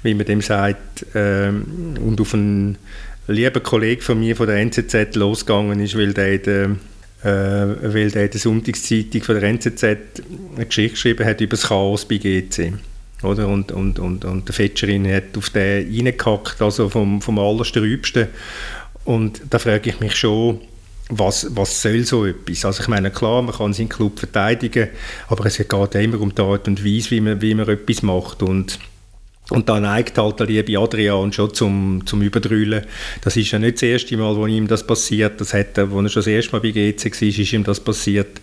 wie 0.03 0.15
man 0.15 0.27
dem 0.27 0.41
sagt, 0.41 1.07
ähm, 1.15 1.95
und 2.01 2.21
auf 2.21 2.35
einen 2.35 2.79
lieben 3.27 3.63
Kollegen 3.63 4.03
von 4.03 4.19
mir 4.19 4.37
von 4.37 4.47
der 4.47 4.59
NZZ 4.59 5.15
losgegangen 5.15 5.81
ist, 5.81 5.97
weil 5.97 6.13
der 6.13 6.39
der, 6.39 6.65
äh, 7.23 7.95
weil 7.95 8.11
der 8.11 8.25
in 8.27 8.31
der 8.31 8.41
Sonntagszeitung 8.41 9.23
von 9.23 9.41
der 9.41 9.49
NZZ 9.49 9.85
eine 9.85 10.67
Geschichte 10.67 10.95
geschrieben 10.95 11.27
hat 11.27 11.41
über 11.41 11.57
das 11.57 11.69
Chaos 11.69 12.05
bei 12.05 12.19
GC. 12.19 12.75
Oder? 13.23 13.49
Und, 13.49 13.73
und, 13.73 13.99
und, 13.99 14.25
und 14.25 14.49
der 14.49 14.55
Fetscherin 14.55 15.11
hat 15.11 15.37
auf 15.37 15.49
den 15.51 15.87
reingehackt, 15.87 16.61
also 16.61 16.91
vom, 16.91 17.23
vom 17.23 17.39
Allerstrübsten. 17.39 18.29
Und 19.05 19.41
da 19.49 19.59
frage 19.59 19.91
ich 19.91 20.01
mich 20.01 20.17
schon, 20.17 20.61
was, 21.19 21.47
was 21.55 21.83
soll 21.83 22.05
so 22.05 22.27
etwas? 22.27 22.65
Also 22.65 22.83
ich 22.83 22.89
meine, 22.89 23.11
klar, 23.11 23.43
man 23.43 23.55
kann 23.55 23.73
seinen 23.73 23.89
Club 23.89 24.19
verteidigen, 24.19 24.89
aber 25.29 25.47
es 25.47 25.59
geht 25.59 25.95
immer 25.95 26.21
um 26.21 26.35
die 26.35 26.43
Art 26.43 26.69
und 26.69 26.85
Weise, 26.85 27.11
wie 27.11 27.21
man, 27.21 27.41
wie 27.41 27.55
man 27.55 27.69
etwas 27.69 28.03
macht 28.03 28.43
und 28.43 28.79
und 29.51 29.69
da 29.69 29.79
neigt 29.79 30.17
halt 30.17 30.41
der 30.41 30.47
liebe 30.47 30.79
Adrian 30.79 31.31
schon 31.31 31.53
zum, 31.53 32.03
zum 32.07 32.23
Überdrüllen. 32.23 32.87
Das 33.21 33.37
ist 33.37 33.51
ja 33.51 33.59
nicht 33.59 33.75
das 33.75 33.83
erste 33.83 34.17
Mal, 34.17 34.35
wo 34.37 34.47
ihm 34.47 34.67
das 34.67 34.87
passiert. 34.87 35.39
Das 35.39 35.53
hat 35.53 35.77
er, 35.77 35.91
wo 35.91 36.01
er 36.01 36.09
schon 36.09 36.21
das 36.21 36.29
erste 36.29 36.53
Mal 36.53 36.61
bei 36.61 36.71
GC 36.71 37.05
war, 37.05 37.29
ist 37.29 37.53
ihm 37.53 37.63
das 37.63 37.79
passiert. 37.79 38.41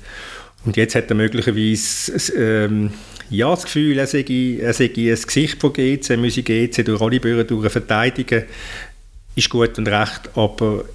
Und 0.63 0.77
jetzt 0.77 0.93
hat 0.93 1.09
er 1.09 1.15
möglicherweise 1.15 2.31
ähm, 2.37 2.91
ja, 3.31 3.49
das 3.49 3.63
Gefühl, 3.63 3.97
er 3.97 4.05
sei, 4.05 4.23
er 4.61 4.73
sei 4.73 4.91
ein 4.95 5.15
Gesicht 5.15 5.59
von 5.59 5.73
GC, 5.73 6.07
er 6.07 6.17
müsse 6.17 6.43
GC 6.43 6.85
durch 6.85 7.01
alle 7.01 7.19
Bürger 7.19 7.45
durch 7.45 7.71
verteidigen. 7.71 8.43
Ist 9.35 9.49
gut 9.49 9.79
und 9.79 9.87
recht, 9.87 10.29
aber 10.35 10.85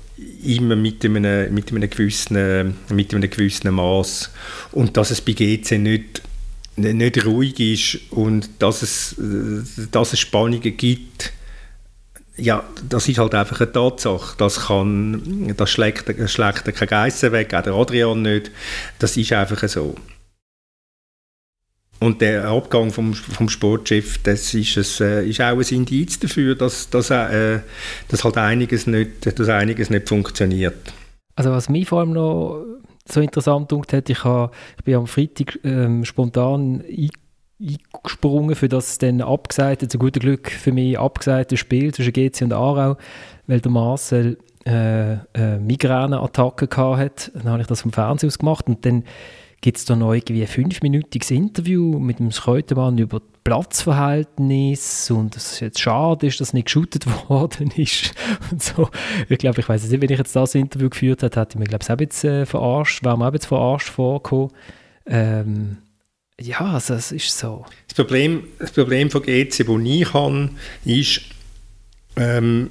immer 0.45 0.77
mit 0.77 1.05
einem, 1.05 1.55
mit 1.55 1.71
einem 1.71 1.91
gewissen, 1.91 2.75
mit 2.91 3.15
einem 3.15 3.31
gewissen 3.31 3.75
Maß 3.75 4.31
und 4.73 4.97
dass 4.97 5.11
es 5.11 5.21
bei 5.21 5.33
GC 5.33 5.79
nicht, 5.79 6.23
nicht 6.77 7.25
ruhig 7.27 7.59
ist 7.61 8.13
und 8.13 8.49
dass 8.59 8.83
es, 8.83 9.17
dass 9.91 10.13
es 10.13 10.21
Spannungen 10.21 10.77
gibt, 10.77 11.33
ja, 12.39 12.65
das 12.89 13.09
ist 13.09 13.19
halt 13.19 13.35
einfach 13.35 13.61
eine 13.61 13.73
Tatsache. 13.73 14.37
Das, 14.37 14.67
kann, 14.67 15.55
das 15.57 15.71
schlägt, 15.71 16.05
schlägt 16.31 16.65
kein 16.75 16.89
Geissen 16.89 17.33
weg, 17.33 17.55
auch 17.55 17.63
der 17.63 17.73
Adrian 17.73 18.23
nicht. 18.23 18.51
Das 18.99 19.17
ist 19.17 19.33
einfach 19.33 19.67
so. 19.69 19.95
Und 21.99 22.21
der 22.21 22.45
Abgang 22.45 22.91
vom, 22.91 23.15
vom 23.15 23.49
Sportchef, 23.49 24.19
das 24.23 24.53
ist, 24.53 24.77
es, 24.77 25.01
äh, 25.01 25.27
ist 25.27 25.41
auch 25.41 25.57
ein 25.57 25.75
Indiz 25.75 26.19
dafür, 26.19 26.55
dass, 26.55 26.91
dass, 26.91 27.11
äh, 27.11 27.61
dass 28.09 28.23
halt 28.23 28.37
einiges 28.37 28.87
nicht, 28.87 29.39
dass 29.39 29.49
einiges 29.49 29.89
nicht 29.89 30.09
funktioniert. 30.09 30.93
Also 31.37 31.51
was 31.51 31.69
mich 31.69 31.89
vor 31.89 32.01
allem 32.01 32.13
noch 32.13 32.65
so 33.09 33.21
interessant 33.21 33.73
hat, 33.93 34.11
ich, 34.11 34.25
habe, 34.25 34.53
ich 34.79 34.85
bin 34.85 34.95
am 34.95 35.07
Freitag 35.07 35.59
ähm, 35.65 36.05
spontan 36.05 36.85
eingesprungen 37.61 38.57
für 38.57 38.69
das 38.69 38.99
dann 38.99 39.23
abgesagte, 39.23 39.89
zu 39.89 39.99
gutem 39.99 40.21
Glück 40.21 40.51
für 40.51 40.73
mich 40.73 40.99
abgesagte 40.99 41.57
Spiel 41.57 41.95
zwischen 41.95 42.13
GC 42.13 42.43
und 42.43 42.53
Aarau, 42.53 42.97
weil 43.47 43.61
der 43.61 43.71
Marcel 43.73 44.39
äh, 44.67 45.13
äh, 45.13 45.19
hatte. 45.35 47.31
Dann 47.35 47.49
habe 47.49 47.61
ich 47.61 47.69
das 47.69 47.81
vom 47.83 47.93
Fernsehen 47.93 48.29
aus 48.29 48.39
gemacht 48.39 48.67
und 48.67 48.85
dann 48.85 49.05
gibt 49.61 49.79
es 49.79 49.85
da 49.85 49.97
noch 49.97 50.13
irgendwie 50.13 50.43
ein 50.43 50.49
fünfminütiges 50.49 51.31
Interview 51.31 51.99
mit 51.99 52.19
dem 52.19 52.31
Schreutemann 52.31 52.99
über 52.99 53.21
Platzverhältnis 53.45 55.11
und 55.11 55.37
dass 55.37 55.53
es 55.53 55.61
jetzt 55.61 55.81
schade 55.81 56.27
ist, 56.27 56.41
dass 56.41 56.53
nicht 56.53 56.67
geshootet 56.67 57.07
worden 57.29 57.71
ist 57.77 58.13
und 58.51 58.63
so. 58.63 58.91
Ich 59.29 59.39
glaube, 59.39 59.61
ich 59.61 59.69
weiß 59.69 59.89
nicht, 59.89 60.01
wenn 60.01 60.11
ich 60.11 60.19
jetzt 60.19 60.35
das 60.35 60.55
Interview 60.55 60.91
geführt 60.91 61.23
hätte, 61.23 61.41
hätte 61.41 61.55
ich 61.55 61.59
mir 61.59 61.67
glaube 61.67 61.85
ich 61.85 61.91
auch 61.91 62.01
jetzt 62.01 62.25
äh, 62.25 62.45
verarscht, 62.45 63.05
wäre 63.05 63.17
mir 63.17 63.29
auch 63.29 63.33
jetzt 63.33 63.47
verarscht 63.47 63.89
vorgekommen. 63.89 64.51
Ähm, 65.07 65.79
ja, 66.41 66.61
also 66.61 66.95
es 66.95 67.13
ist 67.13 67.39
so. 67.39 67.65
Das 67.89 67.95
Problem, 67.95 68.45
das 68.59 68.73
Problem 68.73 69.11
von 69.11 69.23
GC, 69.23 69.65
das 69.65 69.69
ich 69.85 70.13
habe, 70.13 70.51
ist, 70.85 71.21
ähm, 72.17 72.71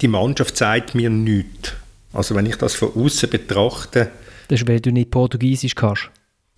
die 0.00 0.08
Mannschaft 0.08 0.56
zeigt 0.56 0.94
mir 0.94 1.10
nichts. 1.10 1.74
Also 2.12 2.34
wenn 2.34 2.46
ich 2.46 2.56
das 2.56 2.74
von 2.74 2.94
außen 2.94 3.30
betrachte, 3.30 4.10
das 4.52 4.60
ist, 4.60 4.68
weil 4.68 4.80
du 4.80 4.90
nicht 4.92 5.10
Portugiesisch 5.10 5.74
kannst. 5.74 6.10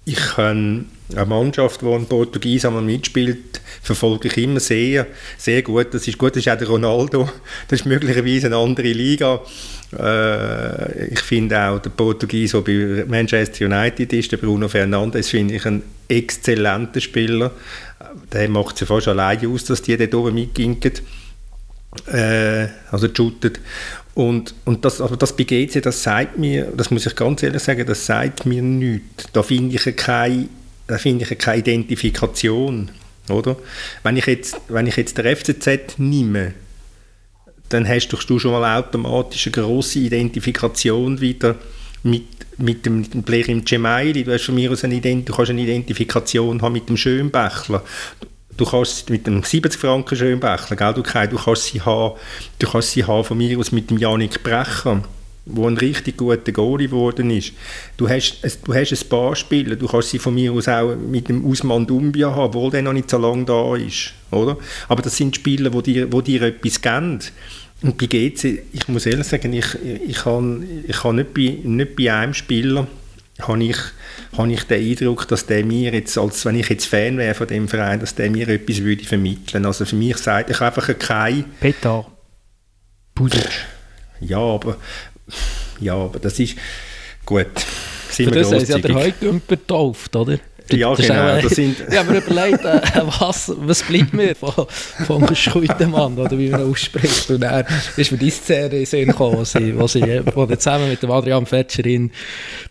Ich 0.07 0.17
kann 0.17 0.87
eine 1.15 1.25
Mannschaft, 1.25 1.81
die 1.81 1.87
ein 1.87 2.07
Portugies 2.07 2.67
einmal 2.67 2.83
mitspielt, 2.83 3.61
verfolge 3.81 4.29
ich 4.29 4.37
immer 4.37 4.61
sehr, 4.61 5.07
sehr 5.39 5.63
gut. 5.63 5.95
Das 5.95 6.07
ist 6.07 6.19
gut, 6.19 6.33
das 6.33 6.45
ist 6.45 6.49
auch 6.53 6.59
der 6.59 6.69
Ronaldo. 6.69 7.29
Das 7.69 7.81
ist 7.81 7.87
möglicherweise 7.87 8.49
eine 8.49 8.57
andere 8.57 8.93
Liga. 8.93 9.41
Äh, 9.99 11.07
ich 11.07 11.21
finde 11.21 11.59
auch 11.59 11.79
der 11.79 11.91
Portugies, 11.91 12.53
der 12.53 12.61
bei 12.61 13.05
Manchester 13.07 13.65
United 13.65 14.13
ist, 14.13 14.33
der 14.33 14.37
Bruno 14.37 14.69
Fernandes, 14.69 15.31
finde 15.31 15.55
ich 15.55 15.65
einen 15.65 15.83
exzellenten 16.09 17.01
Spieler. 17.01 17.53
Der 18.33 18.49
macht 18.51 18.83
es 18.83 18.89
fast 18.89 19.09
alleine 19.09 19.49
aus, 19.49 19.65
dass 19.65 19.81
die 19.81 19.97
dort 19.97 20.15
oben 20.15 20.35
mitginken. 20.35 20.93
Äh, 22.13 22.67
also 22.91 23.09
shootet. 23.15 23.61
Und, 24.15 24.55
und 24.65 24.85
das, 24.85 25.01
aber 25.01 25.17
das 25.17 25.37
bei 25.37 25.43
GC, 25.43 25.83
das 25.83 26.03
sagt 26.03 26.39
mir, 26.39 26.73
das 26.77 26.91
muss 26.91 27.05
ich 27.05 27.17
ganz 27.17 27.43
ehrlich 27.43 27.63
sagen, 27.63 27.85
das 27.85 28.07
sagt 28.07 28.47
mir 28.47 28.63
nichts. 28.63 29.27
Da 29.33 29.43
finde 29.43 29.75
ich 29.75 29.97
keine, 29.97 30.49
da 30.87 30.99
finde 30.99 31.27
ich 31.29 31.37
keine 31.39 31.59
Identifikation, 31.59 32.91
oder? 33.29 33.57
Wenn 34.05 34.17
ich 34.17 34.27
jetzt, 34.27 34.57
wenn 34.69 34.87
ich 34.87 34.97
jetzt 34.97 35.19
der 35.19 35.37
FCZ 35.37 35.99
nehme, 35.99 36.55
dann 37.71 37.89
hast 37.89 38.09
du 38.09 38.39
schon 38.39 38.53
mal 38.53 38.79
automatisch 38.79 39.49
eine 39.49 39.53
grosse 39.53 39.99
Identifikation 39.99 41.21
wieder 41.21 41.57
mit, 42.05 42.23
mit 42.59 42.87
dem, 42.87 43.01
mit 43.01 43.15
dem 43.15 43.25
Player 43.25 43.49
im 43.49 43.65
Gemaili. 43.65 44.23
Du 44.23 44.33
hast 44.33 44.45
von 44.45 44.55
mir 44.55 44.71
aus 44.71 44.85
eine, 44.85 44.95
Ident 44.95 45.29
du 45.29 45.35
kannst 45.35 45.51
eine 45.51 45.63
Identifikation 45.63 46.63
haben 46.63 46.73
mit 46.73 46.89
dem 46.89 46.97
Schönbächler 46.97 47.83
du 48.57 48.65
kannst 48.65 49.11
mit 49.11 49.27
dem 49.27 49.43
70 49.43 49.81
Franken 49.81 50.17
Schönbächler, 50.17 50.77
gell, 50.77 50.95
du, 50.95 51.03
du 51.03 51.37
kannst 51.37 51.65
sie 51.65 51.81
haben, 51.81 52.19
du 52.59 52.67
kannst 52.67 52.93
sie 52.93 53.05
haben 53.05 53.25
von 53.25 53.39
mir 53.39 53.59
aus 53.59 53.73
mit 53.73 53.91
dem 53.91 53.99
Janik 53.99 54.43
Brecher. 54.43 55.03
wo 55.47 55.67
ein 55.67 55.77
richtig 55.77 56.17
guter 56.17 56.53
Goalie 56.53 56.89
geworden 56.89 57.31
ist. 57.31 57.53
Du 57.97 58.09
hast, 58.09 58.39
du 58.65 58.75
hast 58.75 58.93
ein 58.93 59.09
paar 59.09 59.37
Spieler, 59.37 59.77
du 59.77 59.87
kannst 59.87 60.11
sie 60.11 60.19
von 60.19 60.35
mir 60.35 60.53
aus 60.53 60.69
auch 60.69 60.95
mit 60.97 61.29
dem 61.29 61.45
Usman 61.45 61.87
Dumbia 61.87 62.31
haben, 62.31 62.45
obwohl 62.45 62.71
der 62.71 62.83
noch 62.83 62.95
nicht 62.95 63.11
so 63.11 63.19
lange 63.19 63.45
da 63.45 63.77
ist, 63.77 64.15
oder? 64.31 64.57
Aber 64.89 65.03
das 65.03 65.17
sind 65.17 65.37
Spieler, 65.37 65.71
die 65.71 65.83
dir, 65.83 66.13
wo 66.13 66.21
dir 66.21 66.43
etwas 66.43 66.81
geben. 66.81 67.21
Und 67.83 67.99
bei 67.99 68.07
GC, 68.07 68.63
ich 68.73 68.89
muss 68.89 69.05
ehrlich 69.05 69.27
sagen, 69.27 69.53
ich, 69.53 69.67
ich 70.07 70.17
kann, 70.17 70.67
ich 70.87 70.97
kann 70.97 71.17
nicht, 71.17 71.35
bei, 71.35 71.59
nicht 71.63 71.97
bei 71.97 72.13
einem 72.13 72.33
Spieler 72.33 72.87
habe 73.41 73.65
ich, 73.65 73.77
habe 74.37 74.53
ich 74.53 74.63
den 74.65 74.91
Eindruck, 74.91 75.27
dass 75.29 75.47
der 75.47 75.65
mir 75.65 75.93
jetzt, 75.93 76.17
als 76.17 76.45
wenn 76.45 76.57
ich 76.57 76.69
jetzt 76.69 76.87
Fan 76.87 77.19
wäre 77.19 77.35
von 77.35 77.49
dem 77.49 77.69
Verein, 77.69 78.01
dass 78.01 78.15
der 78.15 78.31
mir 78.31 78.49
etwas 78.49 78.79
würde 78.83 79.05
vermitteln. 79.05 79.67
Also 79.67 79.85
für 79.85 79.97
mich 79.97 80.17
sagt 80.19 80.51
ich 80.51 80.61
einfach 80.61 80.97
kein... 80.99 81.45
Petar. 81.61 82.11
Pusic. 83.15 83.49
Ja, 84.21 84.39
aber 84.39 84.77
ja, 85.81 85.95
aber 85.95 86.19
das 86.19 86.39
ist 86.39 86.57
gut. 87.25 87.47
Sind 88.11 88.29
Für 88.29 88.35
das 88.35 88.53
ist 88.53 88.69
ja 88.69 88.79
der 88.79 88.95
Heugümper 88.95 89.57
getauft, 89.57 90.15
oder? 90.15 90.39
Ja, 90.71 90.95
das 90.95 91.07
genau. 91.07 91.41
Das 91.41 91.53
sind 91.53 91.77
ich 91.91 91.99
habe 91.99 92.13
mir 92.13 92.19
überlegt, 92.19 92.65
äh, 92.65 92.81
was, 93.21 93.53
was 93.57 93.83
bleibt 93.83 94.15
mir 94.15 94.35
von, 94.35 94.67
vom 95.07 95.35
Schuitenmann, 95.35 96.19
oder 96.19 96.39
wie 96.39 96.49
man 96.49 96.71
ausspricht. 96.71 97.31
Und 97.31 97.43
er 97.43 97.67
ist 97.97 98.11
mir 98.11 98.19
die 98.19 98.31
Szene 98.31 98.79
in 98.79 98.87
Sinn 98.87 99.09
gekommen, 99.09 99.39
wo 99.39 99.45
sie, 99.45 99.79
wo 99.79 99.87
sie 99.87 100.23
wo 100.35 100.47
zusammen 100.47 100.89
mit 100.89 101.03
dem 101.03 101.11
Adrian 101.11 101.45
Fetscherin 101.45 102.11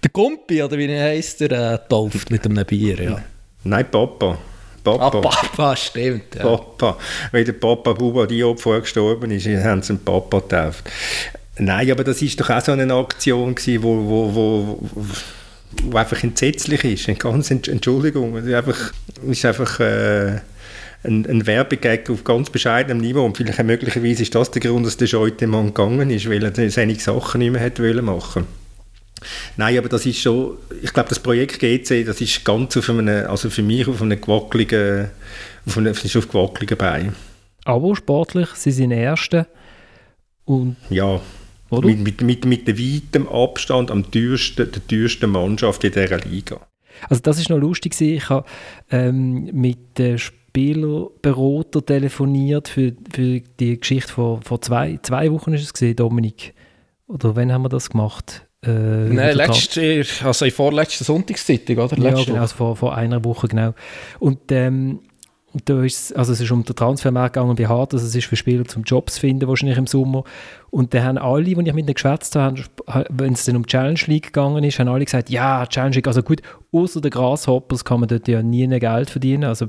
der 0.04 0.10
Gumpi, 0.12 0.64
oder 0.64 0.78
wie 0.78 0.88
er 0.88 1.04
heisst, 1.04 1.41
der 1.41 1.52
äh, 1.52 1.80
tauft 1.88 2.32
mit 2.32 2.46
einem 2.46 2.66
Bier. 2.66 3.02
Ja. 3.02 3.22
Nein, 3.64 3.86
Papa. 3.89 4.38
Papa. 4.84 5.06
Ah, 5.06 5.22
Papa, 5.22 5.76
stimmt. 5.76 6.36
Ja. 6.36 6.44
Papa. 6.44 6.98
Weil 7.32 7.46
der 7.46 7.54
Papa 7.54 7.94
Buba 7.94 8.26
Diop 8.26 8.60
vorgestorben 8.60 9.32
ist, 9.32 9.48
haben 9.48 9.82
sie 9.82 9.94
einen 9.94 10.04
Papa 10.04 10.39
getauft. 10.39 10.89
Nein, 11.58 11.91
aber 11.91 12.04
das 12.04 12.22
ist 12.22 12.39
doch 12.39 12.50
auch 12.50 12.62
so 12.62 12.72
eine 12.72 12.91
Aktion 12.94 13.54
gewesen, 13.54 13.84
wo, 13.84 13.96
wo, 13.96 14.36
wo, 14.36 14.80
wo 14.91 15.06
einfach 15.93 16.24
entsetzlich 16.24 16.84
ist. 16.84 17.19
Ganz 17.19 17.51
Entschuldigung, 17.51 18.36
es 18.38 18.45
ist 18.45 18.53
einfach, 18.53 18.93
ist 19.28 19.45
einfach 19.45 19.80
äh, 19.80 20.39
ein, 21.03 21.26
ein 21.26 21.45
Werbegag 21.45 22.09
auf 22.09 22.24
ganz 22.24 22.49
bescheidenem 22.49 22.99
Niveau 22.99 23.26
und 23.26 23.38
vielleicht 23.38 23.63
möglicherweise 23.63 24.24
ist 24.24 24.36
das 24.36 24.51
der 24.51 24.61
Grund, 24.61 24.86
dass 24.86 24.97
der 24.97 25.07
Scheutemann 25.07 25.67
gegangen 25.67 26.09
ist, 26.09 26.30
weil 26.30 26.43
er 26.43 26.71
seine 26.71 26.95
Sachen 26.95 27.39
nicht 27.39 27.51
mehr 27.51 27.61
hat 27.63 27.80
wollen 27.80 28.05
machen. 28.05 28.45
Nein, 29.57 29.78
aber 29.78 29.89
das 29.89 30.05
ist 30.05 30.19
schon, 30.19 30.57
ich 30.82 30.93
glaube, 30.93 31.09
das 31.09 31.19
Projekt 31.19 31.59
GC, 31.59 32.05
das 32.05 32.19
ist 32.19 32.43
ganz 32.43 32.76
auf 32.76 32.89
einem, 32.89 33.28
also 33.28 33.49
für 33.49 33.63
mich 33.63 33.88
auf 33.88 34.01
einem 34.01 34.19
gewackeligen, 34.19 35.09
auf 35.65 35.78
einem, 35.78 35.93
ist 35.93 36.17
auf 36.17 36.28
gewackeligen 36.28 36.78
Bein. 36.78 37.15
Aber 37.65 37.95
sportlich, 37.95 38.49
sie 38.55 38.71
sind 38.71 38.91
Erste 38.91 39.47
und 40.45 40.76
ja. 40.89 41.21
Oder? 41.74 41.88
Mit, 41.88 41.99
mit, 41.99 42.21
mit, 42.21 42.45
mit 42.45 42.67
dem 42.67 42.78
weitem 42.78 43.28
Abstand 43.28 43.91
am 43.91 44.09
teuersten, 44.09 44.71
der 44.71 44.88
teuersten 44.88 45.30
Mannschaft 45.30 45.84
in 45.84 45.91
dieser 45.91 46.19
Liga. 46.19 46.59
Also 47.09 47.21
das 47.21 47.39
ist 47.39 47.49
noch 47.49 47.57
lustig. 47.57 47.99
Ich 47.99 48.30
habe 48.30 48.45
ähm, 48.91 49.49
mit 49.53 49.97
dem 49.97 50.17
Spielerberater 50.17 51.86
telefoniert 51.86 52.67
für, 52.67 52.93
für 53.11 53.41
die 53.59 53.80
Geschichte 53.80 54.11
vor, 54.11 54.41
vor 54.43 54.61
zwei, 54.61 54.99
zwei 55.01 55.32
Wochen 55.32 55.53
ist 55.53 55.63
es 55.63 55.74
gesehen, 55.74 55.95
Dominik. 55.95 56.53
Oder 57.07 57.36
wann 57.36 57.51
haben 57.51 57.63
wir 57.63 57.69
das 57.69 57.89
gemacht? 57.89 58.45
Äh, 58.63 58.69
Nein, 58.69 59.36
letzte, 59.36 60.05
also 60.24 60.45
in 60.45 60.51
vorletzter 60.51 61.03
Sonntagszeitung, 61.03 61.80
oder? 61.80 61.97
Letzte 61.97 62.19
ja, 62.19 62.26
genau, 62.26 62.41
also 62.41 62.55
vor, 62.55 62.76
vor 62.78 62.95
einer 62.95 63.24
Woche, 63.26 63.47
genau. 63.47 63.74
Und 64.19 64.51
ähm, 64.51 65.01
und 65.54 65.70
da 65.70 65.84
ist, 65.84 66.16
also 66.16 66.34
es 66.34 66.41
ist 66.41 66.51
um 66.51 66.64
den 66.64 66.76
Transfermarkt 66.76 67.34
gegangen 67.36 67.56
bei 67.56 67.68
Hart, 67.68 67.93
also 67.93 68.06
es 68.06 68.16
ist 68.16 68.26
für 68.26 68.36
Spieler 68.36 68.66
zum 68.66 68.84
Jobs 68.84 69.20
finden, 69.20 69.47
wahrscheinlich 69.47 69.78
im 69.78 69.86
Sommer. 69.86 70.24
Und 70.72 70.93
da 70.93 71.04
haben 71.04 71.20
alle, 71.20 71.43
die 71.43 71.51
ich 71.51 71.58
mit 71.58 71.68
denen 71.68 71.93
geschwätzt 71.93 72.36
habe, 72.36 72.64
wenn 73.10 73.34
es 73.34 73.45
dann 73.45 73.56
um 73.56 73.68
Challenge 73.68 73.99
League 74.08 74.28
gegangen 74.28 74.64
ist, 74.64 74.80
haben 74.80 74.88
alle 74.88 75.06
gesagt, 75.06 75.30
ja, 75.30 75.66
Challenge 75.68 75.95
League, 75.95 76.08
also 76.08 76.24
gut, 76.24 76.41
außer 76.72 77.01
der 77.01 77.12
Grasshoppers 77.12 77.86
kann 77.86 77.99
man 77.99 78.10
dort 78.10 78.28
ja 78.28 78.41
nie 78.41 78.68
Geld 78.68 79.12
verdienen. 79.12 79.43
Also 79.43 79.68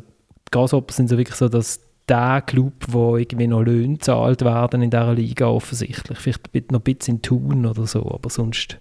Grasshoppers 0.51 0.97
sind 0.97 1.09
so 1.09 1.19
wirklich 1.19 1.37
so, 1.37 1.49
dass 1.49 1.81
der 2.09 2.43
Club, 2.43 2.73
wo 2.89 3.17
irgendwie 3.17 3.47
noch 3.47 3.63
Löhne 3.63 3.95
gezahlt 3.95 4.43
werden 4.43 4.83
in 4.83 4.91
dieser 4.91 5.13
Liga 5.13 5.47
offensichtlich. 5.47 6.19
Vielleicht 6.19 6.73
noch 6.73 6.81
ein 6.81 6.95
bisschen 6.95 7.21
tun 7.21 7.67
oder 7.67 7.87
so, 7.87 8.11
aber 8.11 8.31
sonst 8.31 8.79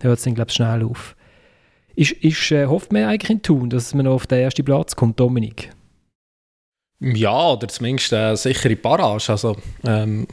hört 0.00 0.18
es 0.18 0.24
dann, 0.24 0.34
glaube 0.34 0.50
ich, 0.50 0.54
schnell 0.54 0.84
auf. 0.84 1.16
Ist, 1.96 2.12
ist, 2.12 2.52
äh, 2.52 2.66
hofft 2.66 2.92
man 2.92 3.04
eigentlich 3.04 3.30
in 3.30 3.42
Tun, 3.42 3.70
dass 3.70 3.94
man 3.94 4.04
noch 4.04 4.14
auf 4.14 4.26
den 4.26 4.40
ersten 4.40 4.64
Platz 4.64 4.94
kommt, 4.94 5.18
Dominik? 5.18 5.70
Ja, 6.98 7.50
oder 7.50 7.68
zumindest 7.68 8.12
eine 8.14 8.36
sichere 8.36 8.76
Barrage. 8.76 9.30
Also, 9.30 9.56
ähm, 9.84 10.26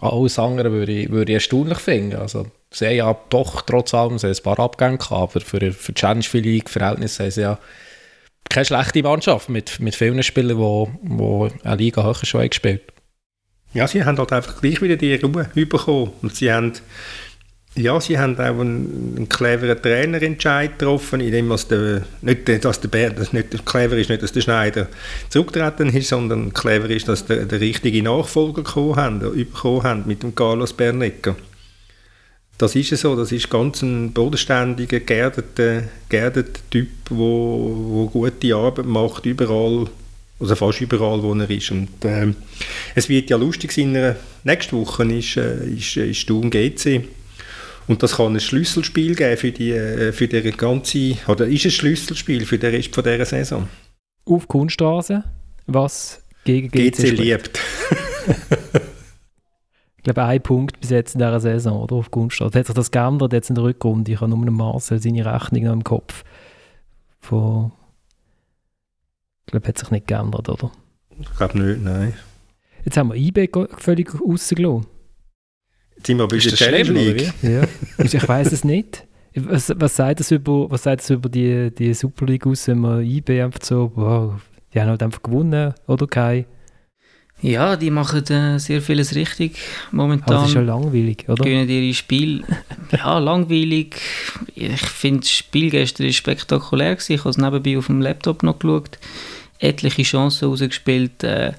alles 0.00 0.38
andere 0.38 0.70
würde 0.70 0.92
ich, 0.92 1.10
würde 1.10 1.32
ich 1.32 1.36
erstaunlich 1.36 1.78
finden. 1.78 2.16
Also, 2.16 2.46
sie 2.70 2.86
haben 2.86 2.96
ja 2.96 3.16
doch 3.30 3.62
trotz 3.62 3.94
allem 3.94 4.18
ein 4.22 4.36
paar 4.42 4.58
Abgänge 4.58 4.98
gehabt, 4.98 5.36
aber 5.36 5.40
für, 5.44 5.72
für 5.72 5.92
die 5.92 6.00
Challenge 6.00 6.24
League 6.34 6.68
Verhältnisse 6.68 7.24
haben 7.24 7.30
sie 7.30 7.40
ja 7.40 7.58
keine 8.48 8.66
schlechte 8.66 9.02
Mannschaft 9.02 9.48
mit, 9.48 9.80
mit 9.80 9.94
vielen 9.94 10.22
Spielern, 10.22 10.58
die, 10.58 11.08
die 11.08 11.66
eine 11.66 11.76
Liga 11.76 12.04
höher 12.04 12.14
schon 12.14 12.46
gespielt 12.46 12.82
Ja, 13.72 13.86
sie 13.88 14.04
haben 14.04 14.18
halt 14.18 14.32
einfach 14.32 14.60
gleich 14.60 14.82
wieder 14.82 14.96
die 14.96 15.14
Ruhe 15.14 15.48
bekommen. 15.54 16.12
Und 16.20 16.36
sie 16.36 16.52
haben 16.52 16.72
ja, 17.74 17.98
sie 18.00 18.18
haben 18.18 18.36
auch 18.36 18.60
einen, 18.60 19.14
einen 19.16 19.28
cleveren 19.28 19.80
Trainerentscheid 19.80 20.78
getroffen, 20.78 21.20
in 21.20 21.32
dem 21.32 21.48
was 21.48 21.68
der, 21.68 22.02
nicht, 22.20 22.64
dass 22.64 22.80
der 22.80 22.88
Bär, 22.88 23.10
das 23.10 23.32
nicht 23.32 23.64
clever 23.64 23.96
ist, 23.96 24.10
nicht, 24.10 24.22
dass 24.22 24.32
der 24.32 24.42
Schneider 24.42 24.88
zurückgetreten 25.30 25.88
ist, 25.88 26.08
sondern 26.08 26.52
clever 26.52 26.90
ist, 26.90 27.08
dass 27.08 27.24
der, 27.24 27.46
der 27.46 27.60
richtige 27.60 28.02
Nachfolger 28.02 28.62
gekommen 28.62 28.96
haben, 28.96 29.20
bekommen 29.20 29.82
haben 29.84 30.02
mit 30.06 30.22
dem 30.22 30.34
Carlos 30.34 30.74
Bernecker. 30.74 31.34
Das 32.58 32.76
ist 32.76 32.90
so, 32.90 33.16
das 33.16 33.32
ist 33.32 33.48
ganz 33.48 33.80
ein 33.82 34.12
bodenständiger, 34.12 35.00
geerdeter, 35.00 35.84
geerdeter 36.10 36.60
Typ, 36.70 36.88
der 37.08 37.16
wo, 37.16 37.74
wo 37.88 38.06
gute 38.08 38.54
Arbeit 38.54 38.86
macht, 38.86 39.24
überall, 39.24 39.86
also 40.38 40.54
fast 40.54 40.82
überall, 40.82 41.22
wo 41.22 41.34
er 41.34 41.50
ist. 41.50 41.70
Und 41.70 42.04
äh, 42.04 42.34
es 42.94 43.08
wird 43.08 43.30
ja 43.30 43.38
lustig 43.38 43.72
sein, 43.72 44.14
nächste 44.44 44.76
Woche 44.76 45.04
ist, 45.04 45.38
äh, 45.38 45.64
ist, 45.70 45.96
ist 45.96 46.18
Sturm 46.18 46.50
GC 46.50 47.08
und 47.88 48.02
das 48.02 48.16
kann 48.16 48.34
ein 48.34 48.40
Schlüsselspiel 48.40 49.14
geben 49.14 49.36
für 49.36 49.52
die, 49.52 49.72
äh, 49.72 50.12
für 50.12 50.28
die 50.28 50.42
ganze, 50.52 51.16
oder 51.26 51.46
ist 51.46 51.64
ein 51.64 51.70
Schlüsselspiel 51.70 52.46
für 52.46 52.58
den 52.58 52.74
Rest 52.74 52.94
von 52.94 53.04
dieser 53.04 53.24
Saison. 53.24 53.68
Auf 54.24 54.46
Kunststraße, 54.48 55.24
was 55.66 56.22
gegen 56.44 56.68
GC, 56.68 56.92
GC 56.92 57.10
liebt. 57.10 57.58
ich 59.96 60.02
glaube, 60.04 60.24
ein 60.24 60.42
Punkt 60.42 60.80
bis 60.80 60.90
jetzt 60.90 61.14
in 61.14 61.18
dieser 61.18 61.40
Saison, 61.40 61.82
oder? 61.82 61.96
Auf 61.96 62.10
Kunststraße. 62.10 62.58
Hat 62.58 62.66
sich 62.66 62.74
das 62.74 62.90
geändert 62.90 63.32
jetzt 63.32 63.48
in 63.48 63.56
der 63.56 63.64
Rückrunde? 63.64 64.12
Ich 64.12 64.20
habe 64.20 64.30
nur 64.30 64.40
einen 64.40 64.54
Marcel 64.54 65.00
seine 65.00 65.24
Rechnung 65.24 65.64
noch 65.64 65.72
im 65.72 65.84
Kopf. 65.84 66.24
Von, 67.20 67.72
ich 69.46 69.52
glaube, 69.52 69.68
hat 69.68 69.78
sich 69.78 69.90
nicht 69.90 70.06
geändert, 70.06 70.48
oder? 70.48 70.70
Ich 71.20 71.36
glaube 71.36 71.58
nicht, 71.58 71.82
nein. 71.82 72.14
Jetzt 72.84 72.96
haben 72.96 73.12
wir 73.12 73.16
IB 73.16 73.48
völlig 73.76 74.12
rausgelassen. 74.20 74.86
Sind 76.04 76.18
wir 76.18 76.28
bei 76.28 76.38
der 76.38 76.52
Challenge 76.52 76.90
League? 76.90 77.32
Ja. 77.42 77.62
ich 78.04 78.28
weiß 78.28 78.52
es 78.52 78.64
nicht. 78.64 79.06
Was, 79.34 79.72
was, 79.76 79.96
sagt 79.96 80.20
das 80.20 80.30
über, 80.30 80.70
was 80.70 80.82
sagt 80.82 81.00
das 81.00 81.10
über 81.10 81.28
die, 81.28 81.70
die 81.70 81.94
Super 81.94 82.26
League 82.26 82.46
aus, 82.46 82.68
wenn 82.68 82.78
man 82.78 83.02
IB 83.02 83.40
einfach 83.40 83.60
so, 83.62 83.90
wow, 83.94 84.34
die 84.74 84.80
haben 84.80 84.88
halt 84.88 85.02
einfach 85.02 85.22
gewonnen, 85.22 85.72
oder 85.86 86.06
Kai? 86.06 86.46
Ja, 87.42 87.74
die 87.74 87.90
machen 87.90 88.24
äh, 88.30 88.58
sehr 88.58 88.80
vieles 88.80 89.16
richtig 89.16 89.56
momentan. 89.90 90.36
Aber 90.36 90.42
es 90.44 90.50
ist 90.50 90.54
ja 90.54 90.60
langweilig, 90.60 91.24
oder? 91.28 91.42
Gewinnen 91.42 91.68
ihre 91.68 91.92
Spiel. 91.92 92.44
ja, 92.92 93.18
langweilig. 93.18 93.96
Ich 94.54 94.80
finde, 94.80 95.20
das 95.20 95.30
Spiel 95.30 95.70
gestern 95.70 96.06
war 96.06 96.12
spektakulär. 96.12 96.94
Gewesen. 96.94 97.12
Ich 97.14 97.20
habe 97.20 97.30
es 97.30 97.38
nebenbei 97.38 97.76
auf 97.76 97.86
dem 97.86 98.00
Laptop 98.00 98.44
noch 98.44 98.60
geschaut. 98.60 98.98
Etliche 99.58 100.02
Chancen 100.04 100.48
rausgespielt. 100.48 101.24
Äh, 101.24 101.54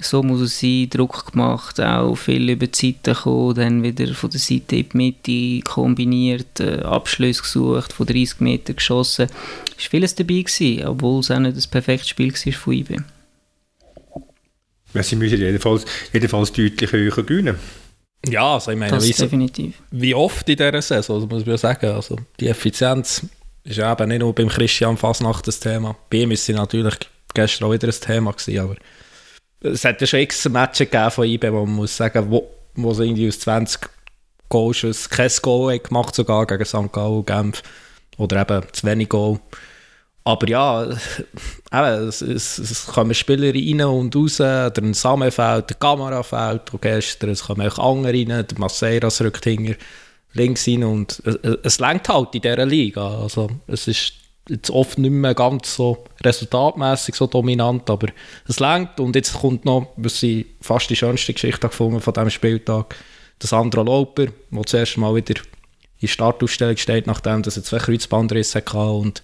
so 0.00 0.22
muss 0.22 0.40
es 0.40 0.60
sein, 0.60 0.90
Druck 0.90 1.32
gemacht, 1.32 1.80
auch 1.80 2.14
viel 2.14 2.50
über 2.50 2.66
die 2.66 2.92
Seite 2.92 3.14
gekommen, 3.14 3.54
dann 3.54 3.82
wieder 3.82 4.12
von 4.14 4.30
der 4.30 4.40
Seite 4.40 4.76
in 4.76 4.88
die 4.88 4.96
Mitte 4.96 5.64
kombiniert, 5.64 6.60
äh, 6.60 6.82
Abschluss 6.82 7.42
gesucht, 7.42 7.92
von 7.92 8.06
30 8.06 8.40
Metern 8.40 8.76
geschossen. 8.76 9.28
Es 9.76 9.84
war 9.84 9.90
vieles 9.90 10.14
dabei, 10.14 10.42
gewesen, 10.42 10.86
obwohl 10.86 11.20
es 11.20 11.30
auch 11.30 11.38
nicht 11.38 11.56
das 11.56 11.66
perfekte 11.66 12.08
Spiel 12.08 12.32
war 12.32 12.52
von 12.52 12.72
IB. 12.74 12.96
Ja, 14.94 15.02
sie 15.02 15.16
müssen 15.16 15.38
jedenfalls, 15.38 15.84
jedenfalls 16.12 16.52
deutlich 16.52 16.92
höher 16.92 17.10
gewinnen. 17.10 17.56
Ja, 18.28 18.54
also 18.54 18.72
ich 18.72 18.78
meine, 18.78 18.92
das 18.92 19.06
wie, 19.06 19.12
definitiv. 19.12 19.74
wie 19.90 20.14
oft 20.14 20.48
in 20.48 20.56
dieser 20.56 20.82
Saison, 20.82 21.16
also 21.16 21.26
muss 21.26 21.44
man 21.44 21.50
ja 21.50 21.58
sagen, 21.58 21.90
also 21.90 22.16
die 22.40 22.48
Effizienz 22.48 23.26
ist 23.64 23.78
eben 23.78 24.08
nicht 24.08 24.20
nur 24.20 24.34
beim 24.34 24.48
Christian 24.48 24.96
Fasnacht 24.96 25.46
das 25.46 25.60
Thema. 25.60 25.96
Bei 26.10 26.18
ihm 26.18 26.30
ist 26.30 26.46
sie 26.46 26.54
natürlich 26.54 26.94
gestern 27.34 27.68
auch 27.68 27.72
wieder 27.72 27.88
ein 27.88 27.94
Thema 28.00 28.32
gewesen, 28.32 28.58
aber 28.58 28.76
es 29.60 29.84
hat 29.84 30.00
ja 30.00 30.06
schon 30.06 30.20
x 30.20 30.48
Matches 30.48 30.90
gegeben 30.90 31.10
von 31.10 31.26
IB, 31.26 31.52
wo 31.52 31.64
man 31.66 31.76
muss 31.76 31.96
sagen, 31.96 32.30
wo, 32.30 32.48
wo 32.74 32.92
sie 32.92 33.04
irgendwie 33.04 33.28
aus 33.28 33.40
20 33.40 33.88
Goals 34.48 35.10
kein 35.10 35.30
Goal 35.42 35.78
gemacht 35.78 36.14
sogar 36.14 36.46
gegen 36.46 36.64
St. 36.64 36.92
Gallen, 36.92 37.24
Genf 37.24 37.62
oder 38.16 38.40
eben 38.40 38.62
zu 38.72 38.86
wenig 38.86 39.08
Goal. 39.08 39.40
Aber 40.24 40.48
ja, 40.48 40.84
eben, 41.72 42.08
es, 42.08 42.20
es, 42.20 42.58
es 42.58 42.86
kommen 42.86 43.14
Spieler 43.14 43.54
rein 43.54 43.82
und 43.82 44.16
raus, 44.16 44.36
der 44.38 44.72
Samenfeld, 44.92 45.70
der 45.70 45.76
Kamerafeld, 45.76 46.72
und 46.72 46.82
gestern, 46.82 47.30
es 47.30 47.44
kommen 47.44 47.68
auch 47.68 47.78
andere 47.78 48.12
rein, 48.12 48.46
der 48.46 48.58
Masseiras 48.58 49.20
rückt 49.20 49.44
hinter, 49.44 49.74
links 50.32 50.66
rein 50.66 50.84
und 50.84 51.22
es, 51.24 51.36
es 51.62 51.78
lenkt 51.78 52.08
halt 52.08 52.34
in 52.34 52.40
dieser 52.40 52.66
Liga. 52.66 53.20
Also 53.22 53.50
es 53.68 53.86
ist 53.86 54.14
jetzt 54.48 54.70
oft 54.70 54.98
nicht 54.98 55.10
mehr 55.10 55.34
ganz 55.34 55.74
so 55.74 56.04
resultatmäßig 56.24 57.14
so 57.14 57.26
dominant, 57.26 57.88
aber 57.90 58.08
es 58.46 58.60
lenkt 58.60 59.00
und 59.00 59.16
jetzt 59.16 59.34
kommt 59.34 59.64
noch, 59.64 59.88
was 59.96 60.22
ich 60.22 60.46
fast 60.60 60.88
die 60.90 60.96
schönste 60.96 61.32
Geschichte 61.32 61.68
gefunden 61.68 62.00
von 62.00 62.14
diesem 62.14 62.30
Spieltag, 62.30 62.94
das 63.38 63.50
Sandro 63.50 63.82
Lauper, 63.82 64.26
der 64.50 64.62
zuerst 64.64 64.96
mal 64.98 65.14
wieder 65.14 65.40
in 65.98 66.08
Startaufstellung 66.08 66.76
steht, 66.76 67.06
nachdem 67.06 67.42
er 67.42 67.50
zwei 67.50 67.78
Kreuzbandrisse 67.78 68.58
hatte 68.58 68.78
und 68.78 69.22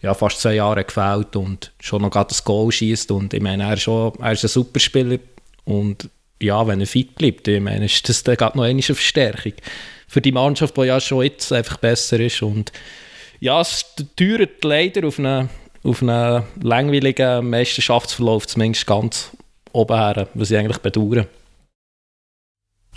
ja, 0.00 0.14
fast 0.14 0.40
zwei 0.40 0.54
Jahre 0.54 0.84
gefällt 0.84 1.36
und 1.36 1.72
schon 1.80 2.02
noch 2.02 2.10
gerade 2.10 2.28
das 2.28 2.44
Goal 2.44 2.70
schießt 2.70 3.10
und 3.10 3.34
ich 3.34 3.42
meine, 3.42 3.64
er 3.64 3.74
ist, 3.74 3.82
schon, 3.82 4.12
er 4.20 4.32
ist 4.32 4.44
ein 4.44 4.48
super 4.48 4.80
Spieler 4.80 5.18
und 5.64 6.08
ja, 6.40 6.66
wenn 6.66 6.80
er 6.80 6.86
fit 6.86 7.16
bleibt, 7.16 7.48
ich 7.48 7.60
meine, 7.60 7.86
ist 7.86 8.08
das 8.08 8.22
dann 8.22 8.36
noch 8.54 8.62
eine 8.62 8.82
Verstärkung 8.82 9.54
für 10.06 10.20
die 10.20 10.32
Mannschaft, 10.32 10.76
die 10.76 10.82
ja 10.82 11.00
schon 11.00 11.24
jetzt 11.24 11.52
einfach 11.52 11.76
besser 11.78 12.20
ist 12.20 12.42
und 12.42 12.72
ja, 13.40 13.60
es 13.60 13.84
teuert 14.16 14.64
leider 14.64 15.06
auf 15.06 15.18
einen, 15.18 15.48
auf 15.84 16.02
einen 16.02 16.44
langweiligen 16.62 17.48
Meisterschaftsverlauf 17.50 18.46
zumindest 18.46 18.86
ganz 18.86 19.30
oben 19.72 19.96
her, 19.96 20.28
was 20.34 20.50
ich 20.50 20.58
eigentlich 20.58 20.78
bedauere. 20.78 21.26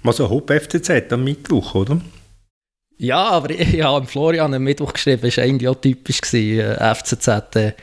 Also 0.03 0.29
Hopp 0.29 0.51
FCZ 0.51 1.11
am 1.11 1.23
Mittwoch, 1.23 1.75
oder? 1.75 2.01
Ja, 2.97 3.29
aber 3.29 3.49
ich 3.59 3.83
habe 3.83 4.05
Florian 4.07 4.53
am 4.53 4.63
Mittwoch 4.63 4.93
geschrieben, 4.93 5.21
das 5.23 5.37
war 5.37 5.43
eigentlich 5.43 5.67
auch 5.67 5.75
typisch, 5.75 6.21
gewesen, 6.21 6.59
äh, 6.59 6.95
FCZ. 6.95 7.55
Äh, 7.55 7.73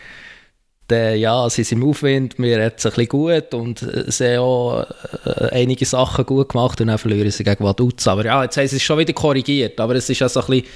der, 0.90 1.16
ja, 1.16 1.50
sie 1.50 1.64
sind 1.64 1.82
im 1.82 1.90
Aufwind, 1.90 2.38
mir 2.38 2.64
hat 2.64 2.78
es 2.78 2.86
ein 2.86 2.92
bisschen 2.92 3.08
gut 3.08 3.52
und 3.52 3.82
äh, 3.82 4.10
sie 4.10 4.36
haben 4.36 4.42
auch 4.42 4.86
äh, 5.26 5.50
einige 5.52 5.84
Sachen 5.84 6.24
gut 6.24 6.48
gemacht 6.48 6.80
und 6.80 6.86
dann 6.86 6.96
verlieren 6.96 7.30
sie 7.30 7.44
gegen 7.44 7.62
Vaduz. 7.62 8.06
Aber 8.06 8.24
ja, 8.24 8.42
jetzt 8.44 8.56
haben 8.56 8.66
sie 8.66 8.76
es 8.76 8.82
schon 8.82 8.98
wieder 8.98 9.12
korrigiert, 9.12 9.78
aber 9.80 9.96
es 9.96 10.08
ist 10.08 10.20
ja 10.20 10.30
so 10.30 10.40
ein 10.40 10.46
bisschen 10.46 10.66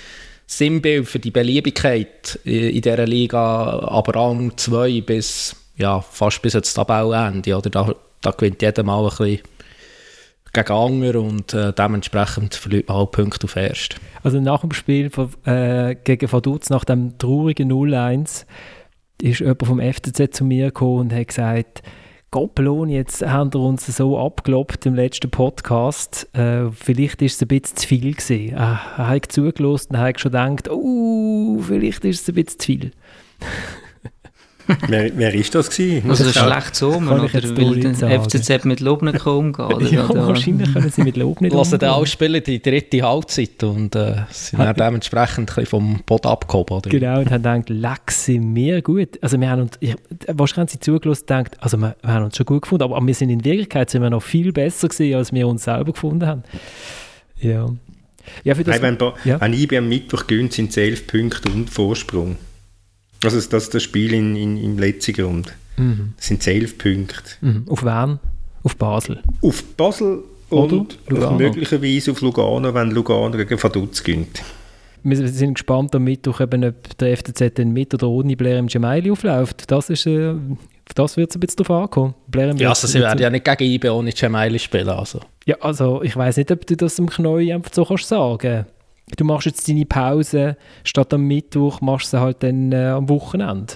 Sinnbild 0.58 1.08
für 1.08 1.18
die 1.18 1.30
Beliebigkeit 1.30 2.38
in 2.44 2.80
dieser 2.80 3.06
Liga 3.06 3.78
ab 3.78 4.14
Rang 4.14 4.56
2 4.56 5.00
bis 5.02 5.56
ja, 5.76 6.00
fast 6.00 6.42
bis 6.42 6.54
ins 6.54 6.74
Tabellenende. 6.74 7.60
Da, 7.70 7.94
da 8.20 8.30
gewinnt 8.30 8.62
jeder 8.62 8.82
mal 8.82 9.02
ein 9.02 9.08
bisschen 9.08 9.40
gegen 10.52 10.72
Anger 10.72 11.20
und 11.20 11.54
äh, 11.54 11.72
dementsprechend 11.72 12.54
verliert 12.54 12.88
man 12.88 12.98
halt 12.98 13.12
Punkte 13.12 13.44
auf 13.44 13.56
erst. 13.56 13.96
Also 14.22 14.40
nach 14.40 14.60
dem 14.60 14.72
Spiel 14.72 15.08
von, 15.08 15.30
äh, 15.44 15.96
gegen 16.04 16.30
Vaduz, 16.30 16.68
nach 16.68 16.84
dem 16.84 17.16
traurigen 17.18 17.72
0-1, 17.72 18.44
ist 19.22 19.40
jemand 19.40 19.66
vom 19.66 19.80
FCZ 19.80 20.36
zu 20.36 20.44
mir 20.44 20.66
gekommen 20.66 21.00
und 21.00 21.12
hat 21.14 21.28
gesagt, 21.28 21.82
Goppelon, 22.32 22.88
jetzt 22.88 23.20
haben 23.26 23.52
wir 23.52 23.60
uns 23.60 23.86
so 23.86 24.18
abgelobt 24.18 24.86
im 24.86 24.94
letzten 24.94 25.30
Podcast. 25.30 26.26
Äh, 26.34 26.70
vielleicht 26.70 27.20
ist 27.20 27.34
es 27.34 27.42
ein 27.42 27.48
bisschen 27.48 27.76
zu 27.76 27.86
viel 27.86 28.14
gewesen. 28.14 28.54
Äh, 28.54 28.56
er 28.56 29.08
hat 29.08 29.30
zugelassen 29.30 29.88
und 29.90 29.98
hat 29.98 30.18
schon 30.18 30.32
gedacht, 30.32 30.70
oh, 30.70 31.58
vielleicht 31.60 32.06
ist 32.06 32.22
es 32.22 32.28
ein 32.30 32.34
bisschen 32.34 32.58
zu 32.58 32.66
viel. 32.66 32.90
Wer, 34.88 35.10
wer 35.16 35.34
ist 35.34 35.54
das 35.54 35.70
gewesen? 35.70 36.08
Also 36.08 36.24
das 36.24 36.34
schlecht 36.34 36.76
so, 36.76 37.00
man 37.00 37.20
oder 37.20 37.32
will 37.32 37.80
den 37.80 37.94
FCZ 37.94 38.64
mit 38.64 38.80
Lob 38.80 39.02
nicht 39.02 39.26
umgehen? 39.26 39.64
Oder? 39.72 39.86
ja, 39.86 40.08
wahrscheinlich 40.08 40.72
können 40.72 40.90
sie 40.90 41.02
mit 41.02 41.16
Lob 41.16 41.40
nicht 41.40 41.52
umgehen. 41.52 41.58
Lassen 41.58 41.78
den 41.78 41.88
auch 41.88 42.06
spielen 42.06 42.42
die 42.44 42.60
dritte 42.60 43.02
Halbzeit 43.02 43.62
und 43.62 43.94
äh, 43.94 44.22
sind 44.30 44.60
dann 44.60 44.74
dementsprechend 44.74 45.56
ein 45.56 45.66
vom 45.66 46.00
Boden 46.06 46.28
abgehoben. 46.28 46.76
Oder? 46.76 46.90
Genau, 46.90 47.20
und 47.20 47.30
haben 47.30 47.42
gedacht, 47.42 47.70
leck 47.70 48.10
sind 48.10 48.54
wir 48.54 48.82
gut. 48.82 49.18
Also 49.22 49.40
wir 49.40 49.50
haben 49.50 49.62
uns, 49.62 49.72
ich, 49.80 49.94
wahrscheinlich 50.28 50.58
haben 50.58 50.68
sie 50.68 50.80
zugelassen 50.80 51.22
und 51.22 51.28
gedacht, 51.28 51.56
also 51.60 51.76
wir, 51.76 51.96
wir, 52.02 52.12
haben 52.12 52.24
uns 52.24 52.36
schon 52.36 52.46
gut 52.46 52.62
gefunden, 52.62 52.84
aber 52.84 53.06
wir 53.06 53.14
sind 53.14 53.30
in 53.30 53.44
Wirklichkeit 53.44 53.90
sind 53.90 54.02
wir 54.02 54.10
noch 54.10 54.22
viel 54.22 54.52
besser 54.52 54.88
gewesen, 54.88 55.16
als 55.16 55.32
wir 55.32 55.46
uns 55.48 55.64
selber 55.64 55.92
gefunden 55.92 56.26
haben. 56.26 56.42
Ja. 57.40 57.68
Ja, 58.44 58.54
für 58.54 58.64
das, 58.64 58.76
hey, 58.76 58.82
wenn, 58.82 58.98
ja. 59.24 59.40
wenn 59.40 59.52
IB 59.52 59.78
am 59.78 59.88
Mittwoch 59.88 60.26
gönnt, 60.26 60.52
sind 60.52 60.70
es 60.70 60.76
elf 60.76 61.06
Punkte 61.06 61.50
und 61.50 61.68
Vorsprung. 61.70 62.36
Also 63.24 63.36
das, 63.36 63.64
ist 63.64 63.74
das 63.74 63.82
Spiel 63.82 64.12
in, 64.12 64.36
in, 64.36 64.56
im 64.62 64.78
letzten 64.78 65.12
Grund. 65.12 65.52
Mhm. 65.76 66.14
Das 66.16 66.26
sind 66.26 66.46
elf 66.46 66.76
Punkte. 66.78 67.22
Mhm. 67.40 67.64
Auf 67.68 67.84
wen? 67.84 68.18
Auf 68.64 68.76
Basel? 68.76 69.22
Auf 69.40 69.62
Basel 69.76 70.22
und 70.50 70.98
möglicherweise 71.38 72.10
auf 72.10 72.20
Lugano, 72.20 72.74
wenn 72.74 72.90
Lugano 72.90 73.30
gegen 73.30 73.62
Vaduz 73.62 74.02
gönnt. 74.02 74.42
Wir 75.04 75.28
sind 75.28 75.54
gespannt 75.54 75.94
am 75.96 76.04
Mittwoch, 76.04 76.40
eben, 76.40 76.64
ob 76.64 76.96
der 76.98 77.16
FCZ 77.16 77.54
dann 77.54 77.72
mit 77.72 77.92
oder 77.92 78.08
ohne 78.08 78.36
Blair 78.36 78.58
im 78.58 78.68
Gemaili 78.68 79.10
aufläuft. 79.10 79.68
Das 79.70 79.90
ist, 79.90 80.06
äh, 80.06 80.34
das 80.94 81.16
wird 81.16 81.30
es 81.30 81.36
ein 81.36 81.40
bisschen 81.40 81.64
darauf 81.64 81.84
ankommen. 81.84 82.14
Blair 82.28 82.54
ja, 82.56 82.68
also 82.68 82.86
sie 82.86 83.00
werden 83.00 83.20
ja 83.20 83.28
nicht 83.28 83.44
gegen 83.44 83.64
IB 83.64 83.88
ohne 83.88 84.12
Gemaili 84.12 84.60
spielen. 84.60 84.88
Also. 84.88 85.20
Ja, 85.44 85.56
also 85.60 86.02
ich 86.02 86.16
weiß 86.16 86.36
nicht, 86.36 86.52
ob 86.52 86.64
du 86.66 86.76
das 86.76 87.00
im 87.00 87.08
Knäuel 87.08 87.52
einfach 87.52 87.72
so 87.72 87.84
kannst 87.84 88.06
sagen 88.06 88.66
du 89.16 89.24
machst 89.24 89.46
jetzt 89.46 89.68
deine 89.68 89.86
Pause, 89.86 90.56
statt 90.84 91.12
am 91.14 91.26
Mittwoch 91.26 91.80
machst 91.80 92.12
du 92.12 92.16
sie 92.16 92.20
halt 92.20 92.42
dann 92.42 92.72
äh, 92.72 92.88
am 92.88 93.08
Wochenende. 93.08 93.74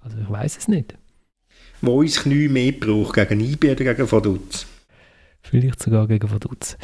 Also 0.00 0.18
ich 0.18 0.30
weiß 0.30 0.58
es 0.58 0.68
nicht. 0.68 0.94
Wo 1.82 2.02
ist 2.02 2.22
Knie 2.22 2.48
mehr 2.48 2.72
braucht, 2.72 3.14
gegen 3.14 3.40
IB 3.40 3.72
oder 3.72 3.94
gegen 3.94 4.10
Vaduz? 4.10 4.66
Vielleicht 5.42 5.82
sogar 5.82 6.06
gegen 6.06 6.30
Vaduz. 6.30 6.76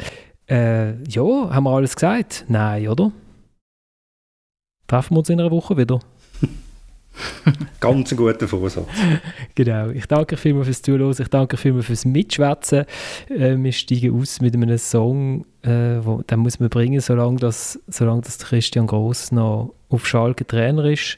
Äh, 0.49 1.03
ja, 1.03 1.23
haben 1.23 1.63
wir 1.63 1.71
alles 1.71 1.95
gesagt? 1.95 2.45
Nein, 2.47 2.87
oder? 2.87 3.11
Treffen 4.87 5.15
wir 5.15 5.19
uns 5.19 5.29
in 5.29 5.39
einer 5.39 5.51
Woche 5.51 5.77
wieder? 5.77 5.99
Ganz 7.79 8.11
ein 8.11 8.17
guter 8.17 8.47
Vorsatz. 8.47 8.87
genau. 9.55 9.89
Ich 9.89 10.05
danke 10.05 10.35
euch 10.35 10.41
vielmals 10.41 10.67
fürs 10.67 10.81
Zuhören. 10.81 11.15
Ich 11.17 11.27
danke 11.27 11.55
euch 11.55 11.61
vielmals 11.61 11.85
fürs 11.85 12.05
Mitschwätzen. 12.05 12.85
Äh, 13.29 13.55
wir 13.57 13.71
steigen 13.71 14.19
aus 14.19 14.41
mit 14.41 14.55
einem 14.55 14.77
Song, 14.77 15.45
äh, 15.63 15.99
wo, 16.01 16.21
den 16.21 16.39
muss 16.39 16.59
man 16.59 16.69
bringen, 16.69 16.99
solange, 16.99 17.37
das, 17.37 17.79
solange 17.87 18.21
das 18.21 18.39
Christian 18.39 18.87
Gross 18.87 19.31
noch 19.31 19.73
auf 19.89 20.07
Schalke 20.07 20.45
Trainer 20.45 20.85
ist. 20.85 21.17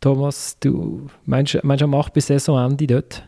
Thomas, 0.00 0.58
du 0.60 1.08
meinst, 1.24 1.58
meinst 1.62 1.80
du, 1.80 1.86
er 1.86 1.88
macht 1.88 2.12
bis 2.12 2.26
Saisonende 2.26 2.86
dort? 2.86 3.22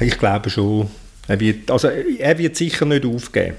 Ich 0.00 0.18
glaube 0.18 0.50
schon. 0.50 0.88
Er 1.28 1.38
wird, 1.40 1.70
also, 1.70 1.88
er 1.88 2.38
wird 2.38 2.56
sicher 2.56 2.84
nicht 2.84 3.06
aufgeben. 3.06 3.56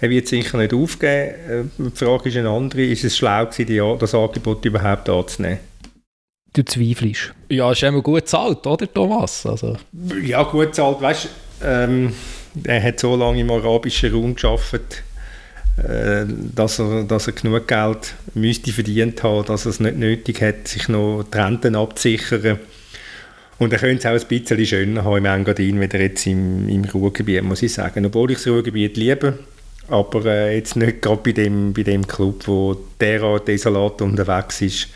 Er 0.00 0.10
wird 0.10 0.28
sicher 0.28 0.58
nicht 0.58 0.72
aufgeben. 0.72 1.34
Äh, 1.48 1.64
die 1.78 1.96
Frage 1.96 2.28
ist 2.28 2.36
eine 2.36 2.50
andere. 2.50 2.84
Ist 2.84 3.04
es 3.04 3.16
schlau 3.16 3.46
gewesen, 3.46 3.98
das 3.98 4.14
Angebot 4.14 4.64
überhaupt 4.64 5.08
anzunehmen? 5.08 5.58
Du 6.52 6.64
zweifelst. 6.64 7.34
Ja, 7.48 7.72
ist 7.72 7.82
immer 7.82 8.02
gut 8.02 8.28
zahlt, 8.28 8.66
oder 8.66 8.92
Thomas? 8.92 9.44
Also. 9.44 9.76
Ja, 10.22 10.42
gut 10.44 10.74
zahlt. 10.74 11.00
Weißt 11.00 11.28
ähm, 11.62 12.12
er 12.64 12.82
hat 12.82 13.00
so 13.00 13.16
lange 13.16 13.40
im 13.40 13.50
arabischen 13.50 14.12
Raum 14.12 14.34
geschafft, 14.34 15.02
äh, 15.76 16.24
dass, 16.26 16.78
er, 16.78 17.04
dass 17.04 17.26
er 17.26 17.32
genug 17.34 17.68
Geld 17.68 18.14
müsste 18.34 18.72
verdient 18.72 19.22
haben, 19.22 19.46
dass 19.46 19.66
er 19.66 19.70
es 19.70 19.80
nicht 19.80 19.96
nötig 19.96 20.40
hat, 20.40 20.68
sich 20.68 20.88
noch 20.88 21.24
die 21.32 21.38
Renten 21.38 21.76
abzusichern. 21.76 22.58
Und 23.58 23.72
er 23.72 23.80
könnte 23.80 23.98
es 23.98 24.06
auch 24.06 24.24
ein 24.24 24.28
bisschen 24.28 24.66
schöner 24.66 25.04
haben 25.04 25.16
im 25.18 25.24
Engadin, 25.26 25.80
wieder 25.80 26.00
jetzt 26.00 26.26
im, 26.26 26.68
im 26.68 26.84
Ruhrgebiet, 26.84 27.42
muss 27.42 27.62
ich 27.62 27.72
sagen. 27.72 28.06
Obwohl 28.06 28.30
ich 28.30 28.38
das 28.38 28.46
Ruhrgebiet 28.46 28.96
liebe, 28.96 29.38
aber 29.88 30.24
äh, 30.26 30.56
jetzt 30.56 30.76
nicht 30.76 31.02
gerade 31.02 31.20
bei 31.22 31.32
dem, 31.32 31.72
bei 31.72 31.82
dem 31.82 32.06
Club, 32.06 32.46
wo 32.46 32.76
derart 33.00 33.48
desolat 33.48 34.02
unterwegs 34.02 34.60
ist, 34.60 34.88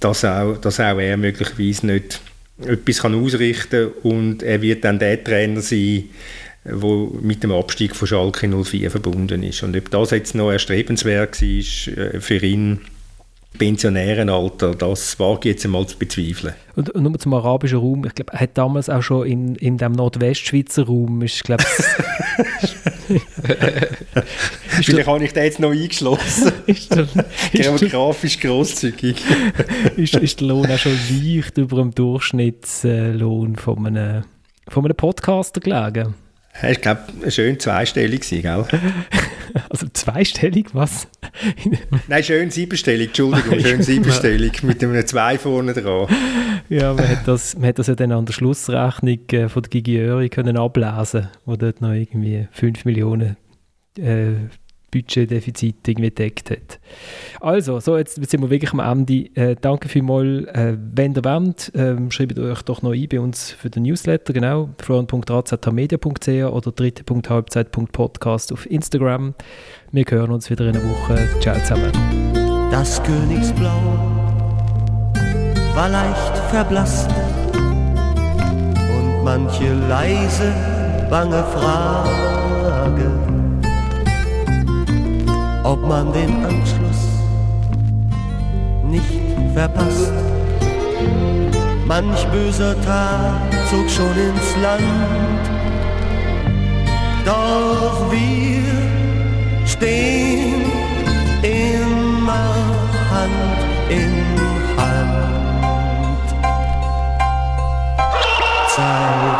dass 0.00 0.24
auch, 0.24 0.56
dass 0.58 0.80
auch 0.80 0.98
er 0.98 1.16
möglicherweise 1.16 1.86
nicht 1.86 2.20
etwas 2.64 3.00
kann 3.02 3.14
ausrichten 3.14 3.92
kann 4.02 4.10
und 4.10 4.42
er 4.42 4.62
wird 4.62 4.84
dann 4.84 4.98
der 4.98 5.22
Trainer 5.22 5.60
sein, 5.60 6.04
der 6.64 7.08
mit 7.20 7.42
dem 7.42 7.52
Abstieg 7.52 7.94
von 7.94 8.08
Schalke 8.08 8.48
04 8.48 8.90
verbunden 8.90 9.42
ist. 9.42 9.62
Und 9.62 9.76
ob 9.76 9.90
das 9.90 10.10
jetzt 10.10 10.34
noch 10.34 10.50
erstrebenswert 10.50 11.40
war 11.40 11.98
äh, 11.98 12.20
für 12.20 12.44
ihn, 12.44 12.80
Pensionärenalter, 13.56 14.74
das 14.74 15.18
wage 15.18 15.48
ich 15.48 15.54
jetzt 15.54 15.64
einmal 15.64 15.86
zu 15.86 15.98
bezweifeln. 15.98 16.54
Und, 16.74 16.90
und 16.90 17.02
nur 17.02 17.18
zum 17.18 17.32
arabischen 17.32 17.78
Raum, 17.78 18.04
ich 18.04 18.14
glaube, 18.14 18.32
er 18.34 18.40
hat 18.40 18.58
damals 18.58 18.90
auch 18.90 19.02
schon 19.02 19.26
in, 19.26 19.54
in 19.56 19.78
dem 19.78 19.92
Nordwestschweizer 19.92 20.84
Raum, 20.84 21.22
ist, 21.22 21.42
glaube 21.42 21.64
Vielleicht 24.82 25.06
habe 25.06 25.24
ich 25.24 25.32
den 25.32 25.44
jetzt 25.44 25.60
noch 25.60 25.72
eingeschlossen. 25.72 26.52
ist 26.66 26.94
der, 26.94 27.06
Geografisch 27.52 28.40
grosszügig. 28.40 29.16
ist, 29.96 30.14
ist 30.16 30.40
der 30.40 30.48
Lohn 30.48 30.70
auch 30.70 30.78
schon 30.78 30.98
leicht 31.22 31.58
über 31.58 31.76
dem 31.76 31.94
Durchschnittslohn 31.94 33.56
von 33.56 33.86
einem, 33.86 34.24
von 34.68 34.84
einem 34.84 34.96
Podcaster 34.96 35.60
gelegen? 35.60 36.14
Ich 36.62 36.80
glaube, 36.80 37.00
schön 37.28 37.58
zweistellig 37.60 38.24
sein, 38.24 38.42
gell? 38.42 38.64
Also 39.70 39.86
zweistellig, 39.90 40.74
was? 40.74 41.08
Nein, 42.08 42.22
schön 42.22 42.50
siebenstellig, 42.50 43.08
Entschuldigung, 43.08 43.58
schön 43.58 43.82
siebenstellig, 43.82 44.62
mit 44.62 44.84
einem 44.84 45.06
zwei 45.06 45.38
vorne 45.38 45.72
dran. 45.72 46.08
Ja, 46.68 46.92
man 46.92 47.08
hat 47.08 47.26
das, 47.26 47.56
man 47.56 47.68
hat 47.68 47.78
das 47.78 47.86
ja 47.86 47.94
dann 47.94 48.12
an 48.12 48.26
der 48.26 48.34
Schlussrechnung 48.34 49.20
äh, 49.32 49.48
von 49.48 49.62
der 49.62 49.70
Gigi 49.70 49.98
Öri 49.98 50.28
können 50.28 50.58
ablesen, 50.58 51.28
wo 51.46 51.56
dort 51.56 51.80
noch 51.80 51.92
irgendwie 51.92 52.48
5 52.52 52.84
Millionen 52.84 53.38
äh, 53.98 54.34
Budgetdefizit 54.96 55.86
irgendwie 55.86 56.08
gedeckt 56.08 56.50
hat. 56.50 56.78
Also, 57.40 57.80
so 57.80 57.96
jetzt 57.96 58.14
sind 58.14 58.40
wir 58.40 58.50
wirklich 58.50 58.72
am 58.72 58.80
Ende. 58.80 59.28
Äh, 59.34 59.56
danke 59.60 59.88
vielmals. 59.88 60.46
Äh, 60.46 60.76
wenn 60.94 61.14
ihr 61.14 61.24
wollt, 61.24 61.74
äh, 61.74 61.96
schreibt 62.10 62.38
euch 62.38 62.62
doch 62.62 62.82
noch 62.82 62.92
ein 62.92 63.08
bei 63.08 63.20
uns 63.20 63.50
für 63.50 63.70
den 63.70 63.82
Newsletter, 63.82 64.32
genau, 64.32 64.70
florian.razmedia.ch 64.78 66.28
oder 66.28 66.72
dritte.halbzeit.podcast 66.72 68.52
auf 68.52 68.70
Instagram. 68.70 69.34
Wir 69.92 70.04
hören 70.08 70.30
uns 70.30 70.50
wieder 70.50 70.66
in 70.68 70.76
einer 70.76 70.84
Woche. 70.84 71.28
Ciao 71.40 71.58
zusammen. 71.60 71.92
Das 72.70 73.02
Königsblau 73.02 73.80
war 75.74 75.88
leicht 75.90 76.38
verblasst 76.50 77.10
und 77.54 79.24
manche 79.24 79.74
leise, 79.88 80.52
bange 81.10 81.44
Frage, 81.44 83.10
ob 85.66 85.80
man 85.86 86.12
den 86.12 86.44
Anschluss 86.44 87.02
nicht 88.84 89.20
verpasst. 89.52 90.12
Manch 91.86 92.24
böser 92.28 92.74
Tag 92.82 93.40
zog 93.70 93.88
schon 93.90 94.16
ins 94.28 94.48
Land, 94.62 95.44
doch 97.24 98.10
wir 98.10 98.62
stehen 99.66 100.62
immer 101.42 102.54
Hand 103.10 103.60
in 103.88 104.14
Hand. 104.78 106.28
Zeig 108.74 109.35